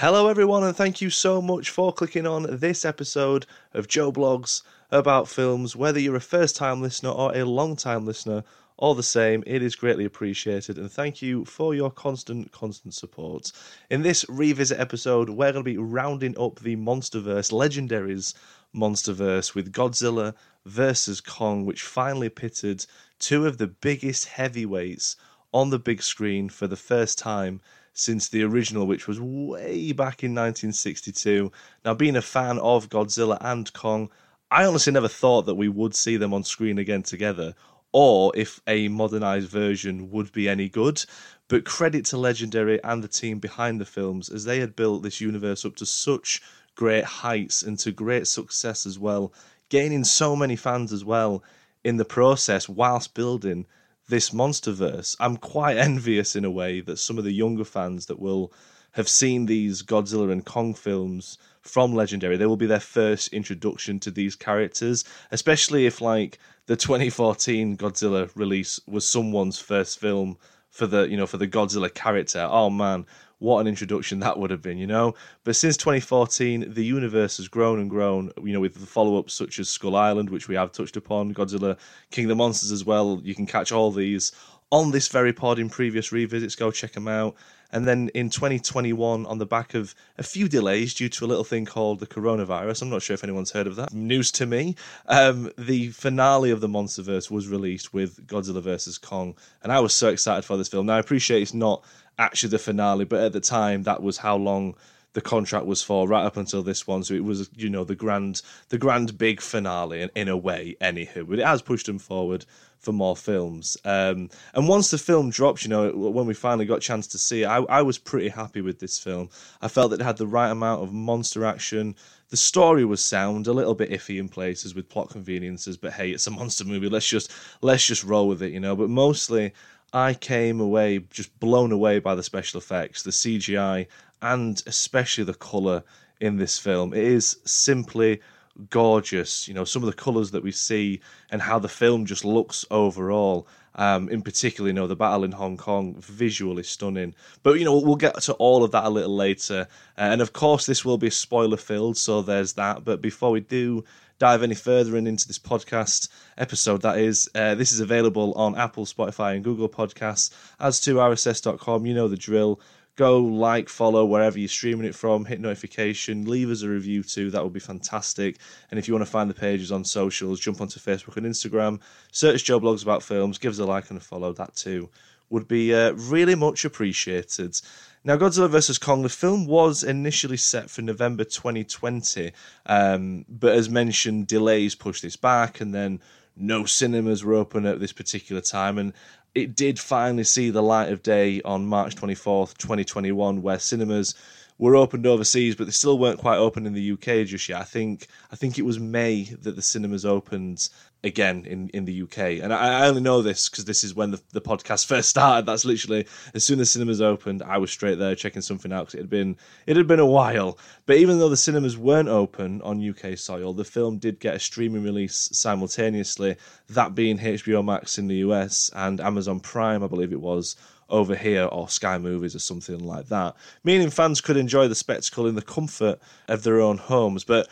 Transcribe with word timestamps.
Hello, 0.00 0.28
everyone, 0.28 0.62
and 0.62 0.76
thank 0.76 1.00
you 1.00 1.08
so 1.08 1.40
much 1.40 1.70
for 1.70 1.90
clicking 1.90 2.26
on 2.26 2.58
this 2.58 2.84
episode 2.84 3.46
of 3.72 3.88
Joe 3.88 4.12
Blogs 4.12 4.60
about 4.90 5.26
films. 5.26 5.74
Whether 5.74 5.98
you're 5.98 6.16
a 6.16 6.20
first 6.20 6.54
time 6.54 6.82
listener 6.82 7.08
or 7.08 7.34
a 7.34 7.46
long 7.46 7.76
time 7.76 8.04
listener, 8.04 8.44
all 8.76 8.94
the 8.94 9.02
same, 9.02 9.42
it 9.46 9.62
is 9.62 9.74
greatly 9.74 10.04
appreciated, 10.04 10.76
and 10.76 10.92
thank 10.92 11.22
you 11.22 11.46
for 11.46 11.74
your 11.74 11.90
constant, 11.90 12.52
constant 12.52 12.92
support. 12.92 13.52
In 13.88 14.02
this 14.02 14.26
revisit 14.28 14.78
episode, 14.78 15.30
we're 15.30 15.52
going 15.52 15.64
to 15.64 15.70
be 15.70 15.78
rounding 15.78 16.38
up 16.38 16.58
the 16.58 16.76
Monsterverse, 16.76 17.50
Legendary's 17.50 18.34
Monsterverse, 18.74 19.54
with 19.54 19.72
Godzilla 19.72 20.34
versus 20.66 21.22
Kong, 21.22 21.64
which 21.64 21.80
finally 21.80 22.28
pitted 22.28 22.84
two 23.18 23.46
of 23.46 23.56
the 23.56 23.66
biggest 23.66 24.28
heavyweights 24.28 25.16
on 25.54 25.70
the 25.70 25.78
big 25.78 26.02
screen 26.02 26.50
for 26.50 26.66
the 26.66 26.76
first 26.76 27.16
time 27.16 27.62
since 27.98 28.28
the 28.28 28.42
original, 28.42 28.86
which 28.86 29.08
was 29.08 29.18
way 29.18 29.90
back 29.90 30.22
in 30.22 30.32
1962. 30.34 31.50
Now, 31.82 31.94
being 31.94 32.16
a 32.16 32.22
fan 32.22 32.58
of 32.58 32.90
Godzilla 32.90 33.38
and 33.40 33.72
Kong, 33.72 34.10
I 34.50 34.66
honestly 34.66 34.92
never 34.92 35.08
thought 35.08 35.46
that 35.46 35.54
we 35.54 35.68
would 35.68 35.94
see 35.94 36.18
them 36.18 36.34
on 36.34 36.44
screen 36.44 36.78
again 36.78 37.02
together, 37.02 37.54
or 37.92 38.32
if 38.36 38.60
a 38.66 38.88
modernized 38.88 39.48
version 39.48 40.10
would 40.10 40.30
be 40.32 40.46
any 40.46 40.68
good. 40.68 41.02
But 41.48 41.64
credit 41.64 42.04
to 42.06 42.18
Legendary 42.18 42.82
and 42.84 43.02
the 43.02 43.08
team 43.08 43.38
behind 43.38 43.80
the 43.80 43.86
films, 43.86 44.28
as 44.28 44.44
they 44.44 44.60
had 44.60 44.76
built 44.76 45.02
this 45.02 45.22
universe 45.22 45.64
up 45.64 45.76
to 45.76 45.86
such 45.86 46.42
great 46.74 47.04
heights 47.04 47.62
and 47.62 47.78
to 47.78 47.92
great 47.92 48.26
success 48.26 48.84
as 48.84 48.98
well, 48.98 49.32
gaining 49.70 50.04
so 50.04 50.36
many 50.36 50.54
fans 50.54 50.92
as 50.92 51.04
well 51.04 51.42
in 51.82 51.96
the 51.96 52.04
process 52.04 52.68
whilst 52.68 53.14
building 53.14 53.64
this 54.08 54.30
monsterverse. 54.30 55.16
I'm 55.20 55.36
quite 55.36 55.76
envious 55.88 56.36
in 56.36 56.44
a 56.44 56.50
way 56.50 56.80
that 56.80 56.98
some 56.98 57.18
of 57.18 57.24
the 57.24 57.32
younger 57.32 57.64
fans 57.64 58.06
that 58.06 58.18
will 58.18 58.52
have 58.92 59.08
seen 59.08 59.46
these 59.46 59.82
Godzilla 59.82 60.32
and 60.32 60.44
Kong 60.44 60.72
films 60.72 61.36
from 61.60 61.94
Legendary, 61.94 62.36
they 62.36 62.46
will 62.46 62.56
be 62.56 62.66
their 62.66 62.80
first 62.80 63.28
introduction 63.28 64.00
to 64.00 64.10
these 64.10 64.34
characters, 64.34 65.04
especially 65.30 65.84
if 65.84 66.00
like 66.00 66.38
the 66.66 66.76
2014 66.76 67.76
Godzilla 67.76 68.30
release 68.34 68.80
was 68.86 69.06
someone's 69.06 69.58
first 69.58 70.00
film 70.00 70.38
for 70.70 70.86
the 70.86 71.08
you 71.08 71.16
know 71.16 71.26
for 71.26 71.38
the 71.38 71.48
Godzilla 71.48 71.92
character. 71.92 72.46
Oh 72.50 72.70
man, 72.70 73.06
what 73.38 73.60
an 73.60 73.66
introduction 73.66 74.20
that 74.20 74.38
would 74.38 74.50
have 74.50 74.62
been, 74.62 74.78
you 74.78 74.86
know. 74.86 75.14
But 75.44 75.56
since 75.56 75.76
2014, 75.76 76.72
the 76.72 76.84
universe 76.84 77.36
has 77.36 77.48
grown 77.48 77.78
and 77.78 77.90
grown. 77.90 78.30
You 78.42 78.52
know, 78.52 78.60
with 78.60 78.74
the 78.74 78.86
follow-ups 78.86 79.34
such 79.34 79.58
as 79.58 79.68
Skull 79.68 79.96
Island, 79.96 80.30
which 80.30 80.48
we 80.48 80.54
have 80.54 80.72
touched 80.72 80.96
upon, 80.96 81.34
Godzilla, 81.34 81.76
King 82.10 82.26
of 82.26 82.28
the 82.30 82.36
Monsters 82.36 82.72
as 82.72 82.84
well. 82.84 83.20
You 83.22 83.34
can 83.34 83.46
catch 83.46 83.72
all 83.72 83.92
these 83.92 84.32
on 84.72 84.90
this 84.90 85.08
very 85.08 85.32
pod 85.32 85.58
in 85.58 85.68
previous 85.68 86.12
revisits. 86.12 86.56
Go 86.56 86.70
check 86.70 86.92
them 86.92 87.08
out. 87.08 87.36
And 87.72 87.86
then 87.86 88.10
in 88.14 88.30
2021, 88.30 89.26
on 89.26 89.38
the 89.38 89.46
back 89.46 89.74
of 89.74 89.94
a 90.18 90.22
few 90.22 90.48
delays 90.48 90.94
due 90.94 91.08
to 91.08 91.24
a 91.24 91.26
little 91.26 91.44
thing 91.44 91.64
called 91.64 91.98
the 91.98 92.06
coronavirus, 92.06 92.82
I'm 92.82 92.90
not 92.90 93.02
sure 93.02 93.14
if 93.14 93.24
anyone's 93.24 93.50
heard 93.50 93.66
of 93.66 93.76
that. 93.76 93.92
News 93.92 94.30
to 94.32 94.46
me. 94.46 94.76
Um, 95.06 95.50
the 95.58 95.90
finale 95.90 96.50
of 96.50 96.60
the 96.60 96.68
MonsterVerse 96.68 97.30
was 97.30 97.48
released 97.48 97.92
with 97.92 98.26
Godzilla 98.26 98.62
vs 98.62 98.98
Kong, 98.98 99.34
and 99.62 99.72
I 99.72 99.80
was 99.80 99.92
so 99.92 100.08
excited 100.08 100.44
for 100.44 100.56
this 100.56 100.68
film. 100.68 100.86
Now 100.86 100.96
I 100.96 101.00
appreciate 101.00 101.42
it's 101.42 101.54
not 101.54 101.84
actually 102.18 102.50
the 102.50 102.58
finale, 102.58 103.04
but 103.04 103.22
at 103.22 103.32
the 103.32 103.40
time 103.40 103.82
that 103.84 104.02
was 104.02 104.18
how 104.18 104.36
long 104.36 104.74
the 105.16 105.22
contract 105.22 105.64
was 105.64 105.82
for 105.82 106.06
right 106.06 106.26
up 106.26 106.36
until 106.36 106.62
this 106.62 106.86
one. 106.86 107.02
So 107.02 107.14
it 107.14 107.24
was 107.24 107.48
you 107.56 107.70
know 107.70 107.84
the 107.84 107.94
grand 107.94 108.42
the 108.68 108.76
grand 108.76 109.16
big 109.16 109.40
finale 109.40 110.02
in, 110.02 110.10
in 110.14 110.28
a 110.28 110.36
way 110.36 110.76
anywho. 110.82 111.26
But 111.26 111.38
it 111.38 111.46
has 111.46 111.62
pushed 111.62 111.86
them 111.86 111.98
forward 111.98 112.44
for 112.78 112.92
more 112.92 113.16
films. 113.16 113.78
Um, 113.86 114.28
and 114.52 114.68
once 114.68 114.90
the 114.90 114.98
film 114.98 115.30
dropped 115.30 115.64
you 115.64 115.70
know 115.70 115.90
when 115.90 116.26
we 116.26 116.34
finally 116.34 116.66
got 116.66 116.78
a 116.78 116.80
chance 116.80 117.06
to 117.08 117.18
see 117.18 117.44
it 117.44 117.46
I, 117.46 117.56
I 117.62 117.80
was 117.80 117.96
pretty 117.96 118.28
happy 118.28 118.60
with 118.60 118.78
this 118.78 118.98
film. 118.98 119.30
I 119.62 119.68
felt 119.68 119.90
that 119.92 120.02
it 120.02 120.04
had 120.04 120.18
the 120.18 120.26
right 120.26 120.50
amount 120.50 120.82
of 120.82 120.92
monster 120.92 121.46
action. 121.46 121.96
The 122.28 122.36
story 122.36 122.84
was 122.84 123.02
sound 123.02 123.46
a 123.46 123.54
little 123.54 123.74
bit 123.74 123.90
iffy 123.90 124.18
in 124.18 124.28
places 124.28 124.74
with 124.74 124.90
plot 124.90 125.08
conveniences 125.08 125.78
but 125.78 125.94
hey 125.94 126.10
it's 126.10 126.26
a 126.26 126.30
monster 126.30 126.66
movie. 126.66 126.90
Let's 126.90 127.08
just 127.08 127.32
let's 127.62 127.86
just 127.86 128.04
roll 128.04 128.28
with 128.28 128.42
it 128.42 128.52
you 128.52 128.60
know. 128.60 128.76
But 128.76 128.90
mostly 128.90 129.54
I 129.96 130.12
came 130.12 130.60
away 130.60 130.98
just 131.10 131.40
blown 131.40 131.72
away 131.72 132.00
by 132.00 132.14
the 132.14 132.22
special 132.22 132.58
effects, 132.58 133.02
the 133.02 133.12
CGI, 133.12 133.86
and 134.20 134.62
especially 134.66 135.24
the 135.24 135.32
color 135.32 135.84
in 136.20 136.36
this 136.36 136.58
film. 136.58 136.92
It 136.92 137.02
is 137.02 137.38
simply 137.46 138.20
gorgeous. 138.68 139.48
You 139.48 139.54
know, 139.54 139.64
some 139.64 139.82
of 139.82 139.86
the 139.86 139.96
colors 139.96 140.32
that 140.32 140.42
we 140.42 140.52
see 140.52 141.00
and 141.30 141.40
how 141.40 141.58
the 141.58 141.70
film 141.70 142.04
just 142.04 142.26
looks 142.26 142.66
overall. 142.70 143.48
Um, 143.74 144.10
in 144.10 144.20
particular, 144.20 144.68
you 144.68 144.74
know, 144.74 144.86
the 144.86 144.96
battle 144.96 145.24
in 145.24 145.32
Hong 145.32 145.56
Kong, 145.56 145.94
visually 145.98 146.62
stunning. 146.62 147.14
But, 147.42 147.58
you 147.58 147.64
know, 147.64 147.78
we'll 147.78 147.96
get 147.96 148.20
to 148.20 148.34
all 148.34 148.64
of 148.64 148.72
that 148.72 148.84
a 148.84 148.90
little 148.90 149.16
later. 149.16 149.66
Uh, 149.96 150.00
and 150.00 150.20
of 150.20 150.34
course, 150.34 150.66
this 150.66 150.84
will 150.84 150.98
be 150.98 151.08
spoiler 151.08 151.56
filled, 151.56 151.96
so 151.96 152.20
there's 152.20 152.52
that. 152.54 152.84
But 152.84 153.00
before 153.00 153.30
we 153.30 153.40
do 153.40 153.82
dive 154.18 154.42
any 154.42 154.54
further 154.54 154.96
in 154.96 155.06
into 155.06 155.26
this 155.26 155.38
podcast 155.38 156.08
episode, 156.38 156.82
that 156.82 156.98
is, 156.98 157.28
uh, 157.34 157.54
this 157.54 157.72
is 157.72 157.80
available 157.80 158.32
on 158.34 158.56
Apple, 158.56 158.86
Spotify, 158.86 159.34
and 159.34 159.44
Google 159.44 159.68
Podcasts, 159.68 160.30
as 160.58 160.80
to 160.80 160.96
RSS.com. 160.96 161.86
You 161.86 161.94
know 161.94 162.08
the 162.08 162.16
drill 162.16 162.60
go 162.96 163.18
like, 163.20 163.68
follow 163.68 164.06
wherever 164.06 164.38
you're 164.38 164.48
streaming 164.48 164.86
it 164.86 164.94
from, 164.94 165.26
hit 165.26 165.38
notification, 165.38 166.24
leave 166.24 166.50
us 166.50 166.62
a 166.62 166.68
review 166.68 167.02
too. 167.02 167.30
That 167.30 167.44
would 167.44 167.52
be 167.52 167.60
fantastic. 167.60 168.38
And 168.70 168.78
if 168.78 168.88
you 168.88 168.94
want 168.94 169.04
to 169.04 169.10
find 169.10 169.28
the 169.28 169.34
pages 169.34 169.70
on 169.70 169.84
socials, 169.84 170.40
jump 170.40 170.60
onto 170.62 170.80
Facebook 170.80 171.16
and 171.18 171.26
Instagram, 171.26 171.80
search 172.10 172.44
Joe 172.44 172.58
Blogs 172.58 172.82
About 172.82 173.02
Films, 173.02 173.38
give 173.38 173.52
us 173.52 173.58
a 173.58 173.66
like 173.66 173.90
and 173.90 173.98
a 173.98 174.00
follow. 174.00 174.32
That 174.32 174.56
too 174.56 174.88
would 175.30 175.48
be 175.48 175.74
uh, 175.74 175.92
really 175.92 176.34
much 176.34 176.64
appreciated. 176.64 177.60
Now, 178.04 178.16
Godzilla 178.16 178.48
vs. 178.48 178.78
Kong, 178.78 179.02
the 179.02 179.08
film 179.08 179.46
was 179.46 179.82
initially 179.82 180.36
set 180.36 180.70
for 180.70 180.82
November 180.82 181.24
2020, 181.24 182.32
um, 182.66 183.24
but 183.28 183.54
as 183.54 183.68
mentioned, 183.68 184.28
delays 184.28 184.76
pushed 184.76 185.02
this 185.02 185.16
back, 185.16 185.60
and 185.60 185.74
then 185.74 186.00
no 186.36 186.64
cinemas 186.64 187.24
were 187.24 187.34
open 187.34 187.66
at 187.66 187.80
this 187.80 187.92
particular 187.92 188.40
time. 188.40 188.78
And 188.78 188.92
it 189.34 189.56
did 189.56 189.80
finally 189.80 190.24
see 190.24 190.50
the 190.50 190.62
light 190.62 190.92
of 190.92 191.02
day 191.02 191.42
on 191.42 191.66
March 191.66 191.96
24th, 191.96 192.56
2021, 192.58 193.42
where 193.42 193.58
cinemas 193.58 194.14
were 194.58 194.76
opened 194.76 195.06
overseas, 195.06 195.54
but 195.54 195.64
they 195.64 195.72
still 195.72 195.98
weren't 195.98 196.18
quite 196.18 196.38
open 196.38 196.66
in 196.66 196.72
the 196.72 196.92
UK 196.92 197.26
just 197.26 197.48
yet. 197.48 197.60
I 197.60 197.64
think 197.64 198.06
I 198.30 198.36
think 198.36 198.58
it 198.58 198.64
was 198.64 198.78
May 198.78 199.24
that 199.24 199.56
the 199.56 199.62
cinemas 199.62 200.04
opened 200.04 200.68
again 201.06 201.44
in, 201.46 201.68
in 201.70 201.84
the 201.84 202.02
UK. 202.02 202.42
And 202.42 202.52
I, 202.52 202.82
I 202.82 202.88
only 202.88 203.00
know 203.00 203.22
this 203.22 203.48
because 203.48 203.64
this 203.64 203.84
is 203.84 203.94
when 203.94 204.10
the, 204.10 204.20
the 204.32 204.40
podcast 204.40 204.86
first 204.88 205.08
started. 205.08 205.46
That's 205.46 205.64
literally 205.64 206.06
as 206.34 206.44
soon 206.44 206.60
as 206.60 206.70
cinemas 206.70 207.00
opened, 207.00 207.42
I 207.42 207.58
was 207.58 207.70
straight 207.70 207.98
there 207.98 208.14
checking 208.14 208.42
something 208.42 208.72
out 208.72 208.86
because 208.86 208.94
it 208.94 209.02
had 209.02 209.10
been 209.10 209.36
it 209.66 209.76
had 209.76 209.86
been 209.86 210.00
a 210.00 210.06
while. 210.06 210.58
But 210.84 210.96
even 210.96 211.18
though 211.18 211.28
the 211.28 211.36
cinemas 211.36 211.78
weren't 211.78 212.08
open 212.08 212.60
on 212.62 212.86
UK 212.86 213.16
soil, 213.16 213.54
the 213.54 213.64
film 213.64 213.98
did 213.98 214.20
get 214.20 214.34
a 214.34 214.38
streaming 214.38 214.82
release 214.82 215.30
simultaneously. 215.32 216.36
That 216.68 216.94
being 216.94 217.18
HBO 217.18 217.64
Max 217.64 217.98
in 217.98 218.08
the 218.08 218.16
US 218.16 218.70
and 218.74 219.00
Amazon 219.00 219.40
Prime, 219.40 219.82
I 219.82 219.86
believe 219.86 220.12
it 220.12 220.20
was 220.20 220.56
over 220.88 221.16
here 221.16 221.44
or 221.44 221.68
Sky 221.68 221.98
Movies 221.98 222.34
or 222.34 222.38
something 222.38 222.78
like 222.78 223.08
that, 223.08 223.34
meaning 223.64 223.90
fans 223.90 224.20
could 224.20 224.36
enjoy 224.36 224.68
the 224.68 224.74
spectacle 224.74 225.26
in 225.26 225.34
the 225.34 225.42
comfort 225.42 225.98
of 226.28 226.42
their 226.42 226.60
own 226.60 226.78
homes. 226.78 227.24
But 227.24 227.48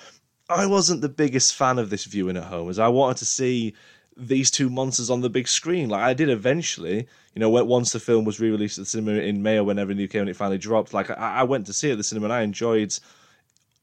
I 0.49 0.67
wasn't 0.67 1.01
the 1.01 1.09
biggest 1.09 1.55
fan 1.55 1.79
of 1.79 1.89
this 1.89 2.05
viewing 2.05 2.37
at 2.37 2.45
home, 2.45 2.69
as 2.69 2.79
I 2.79 2.89
wanted 2.89 3.17
to 3.19 3.25
see 3.25 3.75
these 4.17 4.51
two 4.51 4.69
monsters 4.69 5.11
on 5.11 5.23
the 5.23 5.31
big 5.31 5.49
screen. 5.49 5.89
Like 5.89 6.03
I 6.03 6.15
did 6.15 6.29
eventually, 6.29 7.09
you 7.35 7.41
know, 7.41 7.49
once 7.49 7.93
the 7.93 8.01
film 8.01 8.25
was 8.25 8.39
re-released 8.41 8.79
at 8.79 8.83
the 8.83 8.91
cinema 8.91 9.21
in 9.21 9.43
May 9.43 9.57
or 9.57 9.65
whenever 9.65 9.91
in 9.91 9.97
the 9.97 10.05
UK 10.05 10.15
when 10.15 10.29
it 10.29 10.37
finally 10.37 10.59
dropped. 10.59 10.93
Like 10.93 11.11
I, 11.11 11.37
I 11.37 11.43
went 11.45 11.67
to 11.67 11.73
see 11.73 11.89
it 11.89 11.93
at 11.93 11.99
the 11.99 12.05
cinema 12.05 12.27
and 12.27 12.33
I 12.33 12.43
enjoyed, 12.43 12.97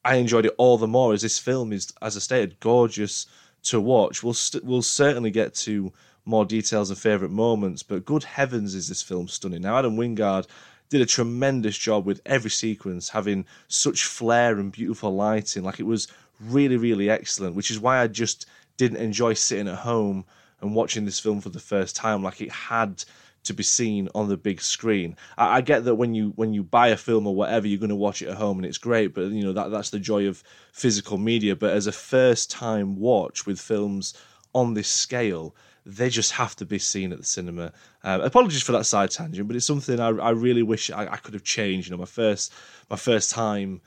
I 0.05 0.15
enjoyed 0.15 0.45
it 0.45 0.55
all 0.57 0.77
the 0.77 0.87
more 0.87 1.13
as 1.13 1.23
this 1.23 1.39
film 1.39 1.73
is, 1.73 1.91
as 2.01 2.15
I 2.15 2.19
stated, 2.19 2.59
gorgeous 2.59 3.25
to 3.63 3.81
watch. 3.81 4.23
We'll 4.23 4.31
we 4.31 4.35
st- 4.35 4.63
we'll 4.63 4.81
certainly 4.83 5.31
get 5.31 5.55
to 5.55 5.91
more 6.25 6.45
details 6.45 6.91
and 6.91 6.99
favorite 6.99 7.31
moments, 7.31 7.81
but 7.81 8.05
good 8.05 8.23
heavens, 8.23 8.75
is 8.75 8.87
this 8.87 9.01
film 9.01 9.27
stunning! 9.27 9.63
Now 9.63 9.77
Adam 9.77 9.97
Wingard 9.97 10.45
did 10.89 11.01
a 11.01 11.05
tremendous 11.05 11.77
job 11.77 12.05
with 12.05 12.21
every 12.25 12.51
sequence, 12.51 13.09
having 13.09 13.45
such 13.67 14.05
flair 14.05 14.59
and 14.59 14.71
beautiful 14.71 15.15
lighting. 15.15 15.63
Like 15.63 15.79
it 15.79 15.85
was 15.85 16.07
really, 16.45 16.77
really 16.77 17.09
excellent, 17.09 17.55
which 17.55 17.71
is 17.71 17.79
why 17.79 17.99
I 17.99 18.07
just 18.07 18.45
didn't 18.77 18.97
enjoy 18.97 19.33
sitting 19.33 19.67
at 19.67 19.79
home 19.79 20.25
and 20.61 20.75
watching 20.75 21.05
this 21.05 21.19
film 21.19 21.41
for 21.41 21.49
the 21.49 21.59
first 21.59 21.95
time. 21.95 22.23
Like 22.23 22.41
it 22.41 22.51
had 22.51 23.03
to 23.43 23.53
be 23.53 23.63
seen 23.63 24.07
on 24.13 24.29
the 24.29 24.37
big 24.37 24.61
screen. 24.61 25.15
I, 25.37 25.57
I, 25.57 25.61
get 25.61 25.85
that 25.85 25.95
when 25.95 26.13
you 26.13 26.33
when 26.35 26.53
you 26.53 26.63
buy 26.63 26.89
a 26.89 26.97
film 26.97 27.25
or 27.25 27.33
whatever, 27.35 27.67
you're 27.67 27.79
going 27.79 27.89
to 27.89 27.95
watch 27.95 28.21
it 28.21 28.27
at 28.29 28.37
home 28.37 28.57
and 28.57 28.65
it's 28.65 28.77
great, 28.77 29.13
but 29.13 29.31
you 29.31 29.43
know 29.43 29.53
that 29.53 29.71
that's 29.71 29.89
the 29.89 29.99
joy 29.99 30.27
of 30.27 30.43
physical 30.71 31.17
media. 31.17 31.55
But 31.55 31.71
as 31.71 31.87
a 31.87 31.91
first 31.91 32.51
time 32.51 32.99
watch 32.99 33.45
with 33.45 33.59
films 33.59 34.13
on 34.53 34.73
this 34.73 34.87
scale, 34.87 35.55
they 35.85 36.09
just 36.09 36.33
have 36.33 36.55
to 36.57 36.65
be 36.65 36.77
seen 36.77 37.11
at 37.11 37.17
the 37.17 37.25
cinema. 37.25 37.73
Uh, 38.03 38.19
apologies 38.21 38.61
for 38.61 38.73
that 38.73 38.85
side 38.85 39.09
tangent, 39.09 39.47
but 39.47 39.55
it's 39.55 39.65
something 39.65 39.99
I, 39.99 40.09
I 40.09 40.29
really 40.31 40.63
wish 40.63 40.91
I, 40.91 41.07
I 41.07 41.17
could 41.17 41.33
have 41.33 41.43
changed. 41.43 41.87
You 41.89 41.95
know, 41.95 41.99
my 41.99 42.05
first 42.05 42.53
my 42.89 42.95
first 42.95 43.31
time 43.31 43.81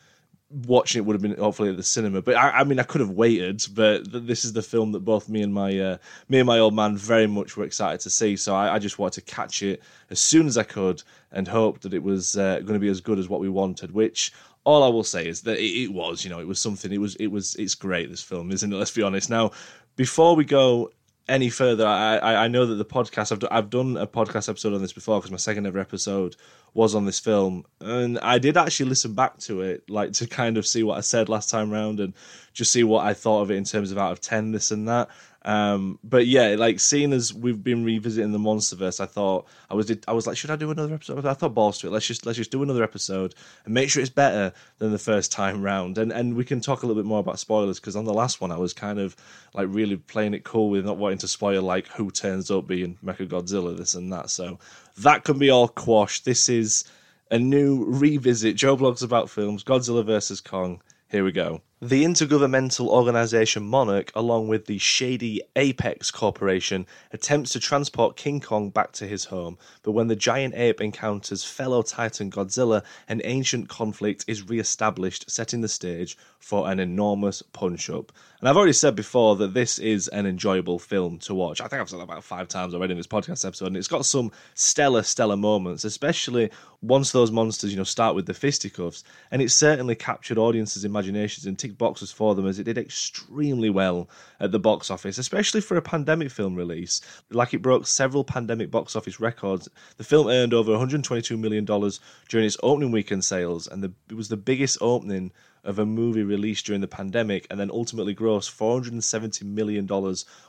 watching 0.66 1.00
it 1.00 1.04
would 1.04 1.14
have 1.14 1.22
been 1.22 1.36
hopefully 1.36 1.70
at 1.70 1.76
the 1.76 1.82
cinema. 1.82 2.22
But 2.22 2.36
I, 2.36 2.50
I 2.50 2.64
mean, 2.64 2.78
I 2.78 2.84
could 2.84 3.00
have 3.00 3.10
waited. 3.10 3.64
But 3.74 4.10
th- 4.10 4.24
this 4.24 4.44
is 4.44 4.52
the 4.52 4.62
film 4.62 4.92
that 4.92 5.00
both 5.00 5.28
me 5.28 5.42
and 5.42 5.52
my 5.52 5.78
uh, 5.78 5.96
me 6.28 6.38
and 6.38 6.46
my 6.46 6.58
old 6.58 6.74
man 6.74 6.96
very 6.96 7.26
much 7.26 7.56
were 7.56 7.64
excited 7.64 8.00
to 8.00 8.10
see. 8.10 8.36
So 8.36 8.54
I, 8.54 8.74
I 8.74 8.78
just 8.78 8.98
wanted 8.98 9.24
to 9.24 9.34
catch 9.34 9.62
it 9.62 9.82
as 10.10 10.20
soon 10.20 10.46
as 10.46 10.56
I 10.56 10.62
could 10.62 11.02
and 11.32 11.48
hope 11.48 11.80
that 11.80 11.94
it 11.94 12.02
was 12.02 12.36
uh, 12.36 12.60
going 12.60 12.74
to 12.74 12.78
be 12.78 12.88
as 12.88 13.00
good 13.00 13.18
as 13.18 13.28
what 13.28 13.40
we 13.40 13.48
wanted. 13.48 13.92
Which 13.92 14.32
all 14.64 14.82
I 14.82 14.88
will 14.88 15.04
say 15.04 15.26
is 15.26 15.42
that 15.42 15.58
it, 15.58 15.84
it, 15.84 15.92
was, 15.92 16.24
you 16.24 16.30
know, 16.30 16.40
it 16.40 16.46
was 16.46 16.60
something. 16.60 16.90
It 16.92 16.98
was, 16.98 17.16
it 17.16 17.26
was, 17.26 17.54
it's 17.56 17.74
great. 17.74 18.08
This 18.08 18.22
film, 18.22 18.50
isn't 18.50 18.72
it? 18.72 18.76
Let's 18.76 18.90
be 18.90 19.02
honest. 19.02 19.28
Now, 19.30 19.50
before 19.96 20.34
we 20.34 20.44
go 20.44 20.90
any 21.28 21.48
further, 21.48 21.86
I, 21.86 22.16
I, 22.16 22.44
I 22.44 22.48
know 22.48 22.66
that 22.66 22.74
the 22.74 22.84
podcast 22.84 23.32
I've, 23.32 23.48
I've 23.50 23.70
done 23.70 23.96
a 23.96 24.06
podcast 24.06 24.48
episode 24.48 24.74
on 24.74 24.82
this 24.82 24.92
before 24.92 25.18
because 25.18 25.30
my 25.30 25.38
second 25.38 25.66
ever 25.66 25.78
episode 25.78 26.36
was 26.74 26.94
on 26.94 27.06
this 27.06 27.18
film, 27.18 27.64
and 27.80 28.18
I 28.18 28.38
did 28.38 28.56
actually 28.56 28.88
listen 28.90 29.14
back 29.14 29.38
to 29.40 29.62
it, 29.62 29.88
like 29.88 30.12
to 30.14 30.26
kind 30.26 30.58
of 30.58 30.66
see 30.66 30.82
what 30.82 30.98
I 30.98 31.00
said 31.00 31.28
last 31.28 31.48
time 31.48 31.70
round 31.70 32.00
and 32.00 32.12
just 32.52 32.72
see 32.72 32.84
what 32.84 33.06
I 33.06 33.14
thought 33.14 33.42
of 33.42 33.50
it 33.50 33.56
in 33.56 33.64
terms 33.64 33.90
of 33.90 33.98
out 33.98 34.12
of 34.12 34.20
ten, 34.20 34.52
this 34.52 34.70
and 34.70 34.86
that. 34.88 35.08
Um, 35.44 35.99
but 36.02 36.26
yeah, 36.26 36.56
like 36.58 36.81
seeing 36.81 37.12
as 37.12 37.35
we've 37.35 37.62
been 37.62 37.85
revisiting 37.85 38.32
the 38.32 38.38
MonsterVerse, 38.38 39.00
I 39.00 39.06
thought 39.06 39.46
I 39.70 39.75
was 39.75 39.94
I 40.08 40.12
was 40.12 40.26
like, 40.26 40.37
should 40.37 40.50
I 40.50 40.56
do 40.56 40.70
another 40.70 40.94
episode? 40.94 41.26
I 41.26 41.35
thought 41.35 41.55
balls 41.55 41.79
to 41.81 41.88
it. 41.88 41.91
Let's 41.91 42.06
just 42.06 42.25
let's 42.25 42.38
just 42.38 42.50
do 42.50 42.62
another 42.62 42.82
episode 42.82 43.35
and 43.64 43.75
make 43.75 43.91
sure 43.91 44.00
it's 44.00 44.11
better 44.11 44.52
than 44.79 44.91
the 44.91 44.99
first 44.99 45.32
time 45.32 45.62
round. 45.62 45.99
And 45.99 46.12
and 46.12 46.35
we 46.35 46.44
can 46.44 46.61
talk 46.61 46.82
a 46.82 46.87
little 46.87 47.00
bit 47.00 47.06
more 47.06 47.20
about 47.20 47.38
spoilers 47.38 47.79
because 47.79 47.96
on 47.96 48.06
the 48.06 48.14
last 48.14 48.41
one 48.41 48.52
I 48.52 48.56
was 48.56 48.73
kind 48.73 48.99
of 48.99 49.17
like 49.52 49.69
really 49.70 49.96
playing 49.96 50.35
it 50.35 50.44
cool 50.44 50.70
with 50.70 50.87
not 50.87 50.96
wanting 50.96 51.19
to 51.19 51.29
spoil 51.29 51.62
like 51.62 51.88
who 51.88 52.11
turns 52.11 52.50
up 52.50 52.67
being 52.67 52.96
Mecha 53.05 53.29
Godzilla, 53.29 53.76
this 53.76 53.94
and 53.94 54.12
that. 54.12 54.31
So 54.31 54.58
that 54.99 55.25
can 55.25 55.38
be 55.38 55.50
all 55.50 55.69
quashed. 55.69 56.25
This 56.25 56.49
is 56.49 56.85
a 57.31 57.38
new 57.38 57.85
revisit. 57.85 58.56
Joe 58.56 58.76
blogs 58.76 59.02
about 59.02 59.29
films. 59.29 59.62
Godzilla 59.62 60.05
versus 60.05 60.41
Kong. 60.41 60.81
Here 61.11 61.25
we 61.25 61.32
go. 61.32 61.61
The 61.84 62.02
intergovernmental 62.02 62.86
organization 62.86 63.62
Monarch, 63.66 64.10
along 64.14 64.48
with 64.48 64.64
the 64.64 64.78
shady 64.78 65.42
Apex 65.54 66.10
Corporation, 66.10 66.86
attempts 67.12 67.52
to 67.52 67.60
transport 67.60 68.16
King 68.16 68.40
Kong 68.40 68.70
back 68.70 68.92
to 68.92 69.06
his 69.06 69.26
home. 69.26 69.58
But 69.82 69.92
when 69.92 70.06
the 70.06 70.16
giant 70.16 70.54
ape 70.54 70.81
encounters 70.81 71.44
fellow 71.44 71.82
titan 71.82 72.31
Godzilla, 72.31 72.84
an 73.06 73.20
ancient 73.25 73.69
conflict 73.69 74.25
is 74.26 74.48
re 74.48 74.58
established, 74.58 75.31
setting 75.31 75.60
the 75.60 75.69
stage 75.69 76.16
for 76.38 76.70
an 76.70 76.81
enormous 76.81 77.42
punch 77.42 77.90
up. 77.90 78.12
And 78.40 78.48
I've 78.48 78.56
already 78.56 78.75
said 78.75 78.94
before 78.94 79.36
that 79.36 79.54
this 79.54 79.78
is 79.78 80.08
an 80.08 80.26
enjoyable 80.26 80.78
film 80.78 81.19
to 81.20 81.34
watch. 81.34 81.60
I 81.62 81.69
think 81.69 81.81
I've 81.81 81.88
said 81.88 82.00
that 82.00 82.04
about 82.04 82.25
five 82.25 82.48
times 82.48 82.75
already 82.75 82.92
in 82.92 82.98
this 82.98 83.06
podcast 83.06 83.46
episode, 83.46 83.69
and 83.69 83.76
it's 83.76 83.88
got 83.88 84.04
some 84.04 84.32
stellar, 84.54 85.02
stellar 85.02 85.36
moments, 85.36 85.84
especially 85.84 86.50
once 86.82 87.12
those 87.12 87.31
monsters, 87.31 87.70
you 87.70 87.78
know, 87.78 87.84
start 87.84 88.14
with 88.14 88.26
the 88.26 88.34
fisticuffs. 88.34 89.04
And 89.31 89.40
it 89.40 89.50
certainly 89.50 89.94
captured 89.94 90.36
audiences' 90.36 90.84
imaginations 90.84 91.46
and 91.46 91.58
ticked 91.58 91.73
boxes 91.78 92.12
for 92.12 92.34
them 92.34 92.46
as 92.46 92.58
it 92.58 92.64
did 92.64 92.78
extremely 92.78 93.70
well 93.70 94.08
at 94.40 94.52
the 94.52 94.58
box 94.58 94.90
office, 94.90 95.18
especially 95.18 95.60
for 95.60 95.76
a 95.76 95.82
pandemic 95.82 96.30
film 96.30 96.54
release. 96.54 97.00
Like 97.30 97.54
it 97.54 97.62
broke 97.62 97.86
several 97.86 98.24
pandemic 98.24 98.70
box 98.70 98.96
office 98.96 99.20
records. 99.20 99.68
The 99.96 100.04
film 100.04 100.28
earned 100.28 100.54
over 100.54 100.72
$122 100.72 101.38
million 101.38 101.64
during 101.64 102.46
its 102.46 102.56
opening 102.62 102.90
weekend 102.90 103.24
sales, 103.24 103.66
and 103.66 103.82
the, 103.82 103.92
it 104.08 104.14
was 104.14 104.28
the 104.28 104.36
biggest 104.36 104.78
opening 104.80 105.32
of 105.64 105.78
a 105.78 105.87
movie 105.87 106.22
released 106.22 106.66
during 106.66 106.81
the 106.81 106.87
pandemic 106.87 107.46
and 107.50 107.58
then 107.58 107.70
ultimately 107.70 108.14
grossed 108.14 108.55
$470 108.55 109.43
million 109.43 109.88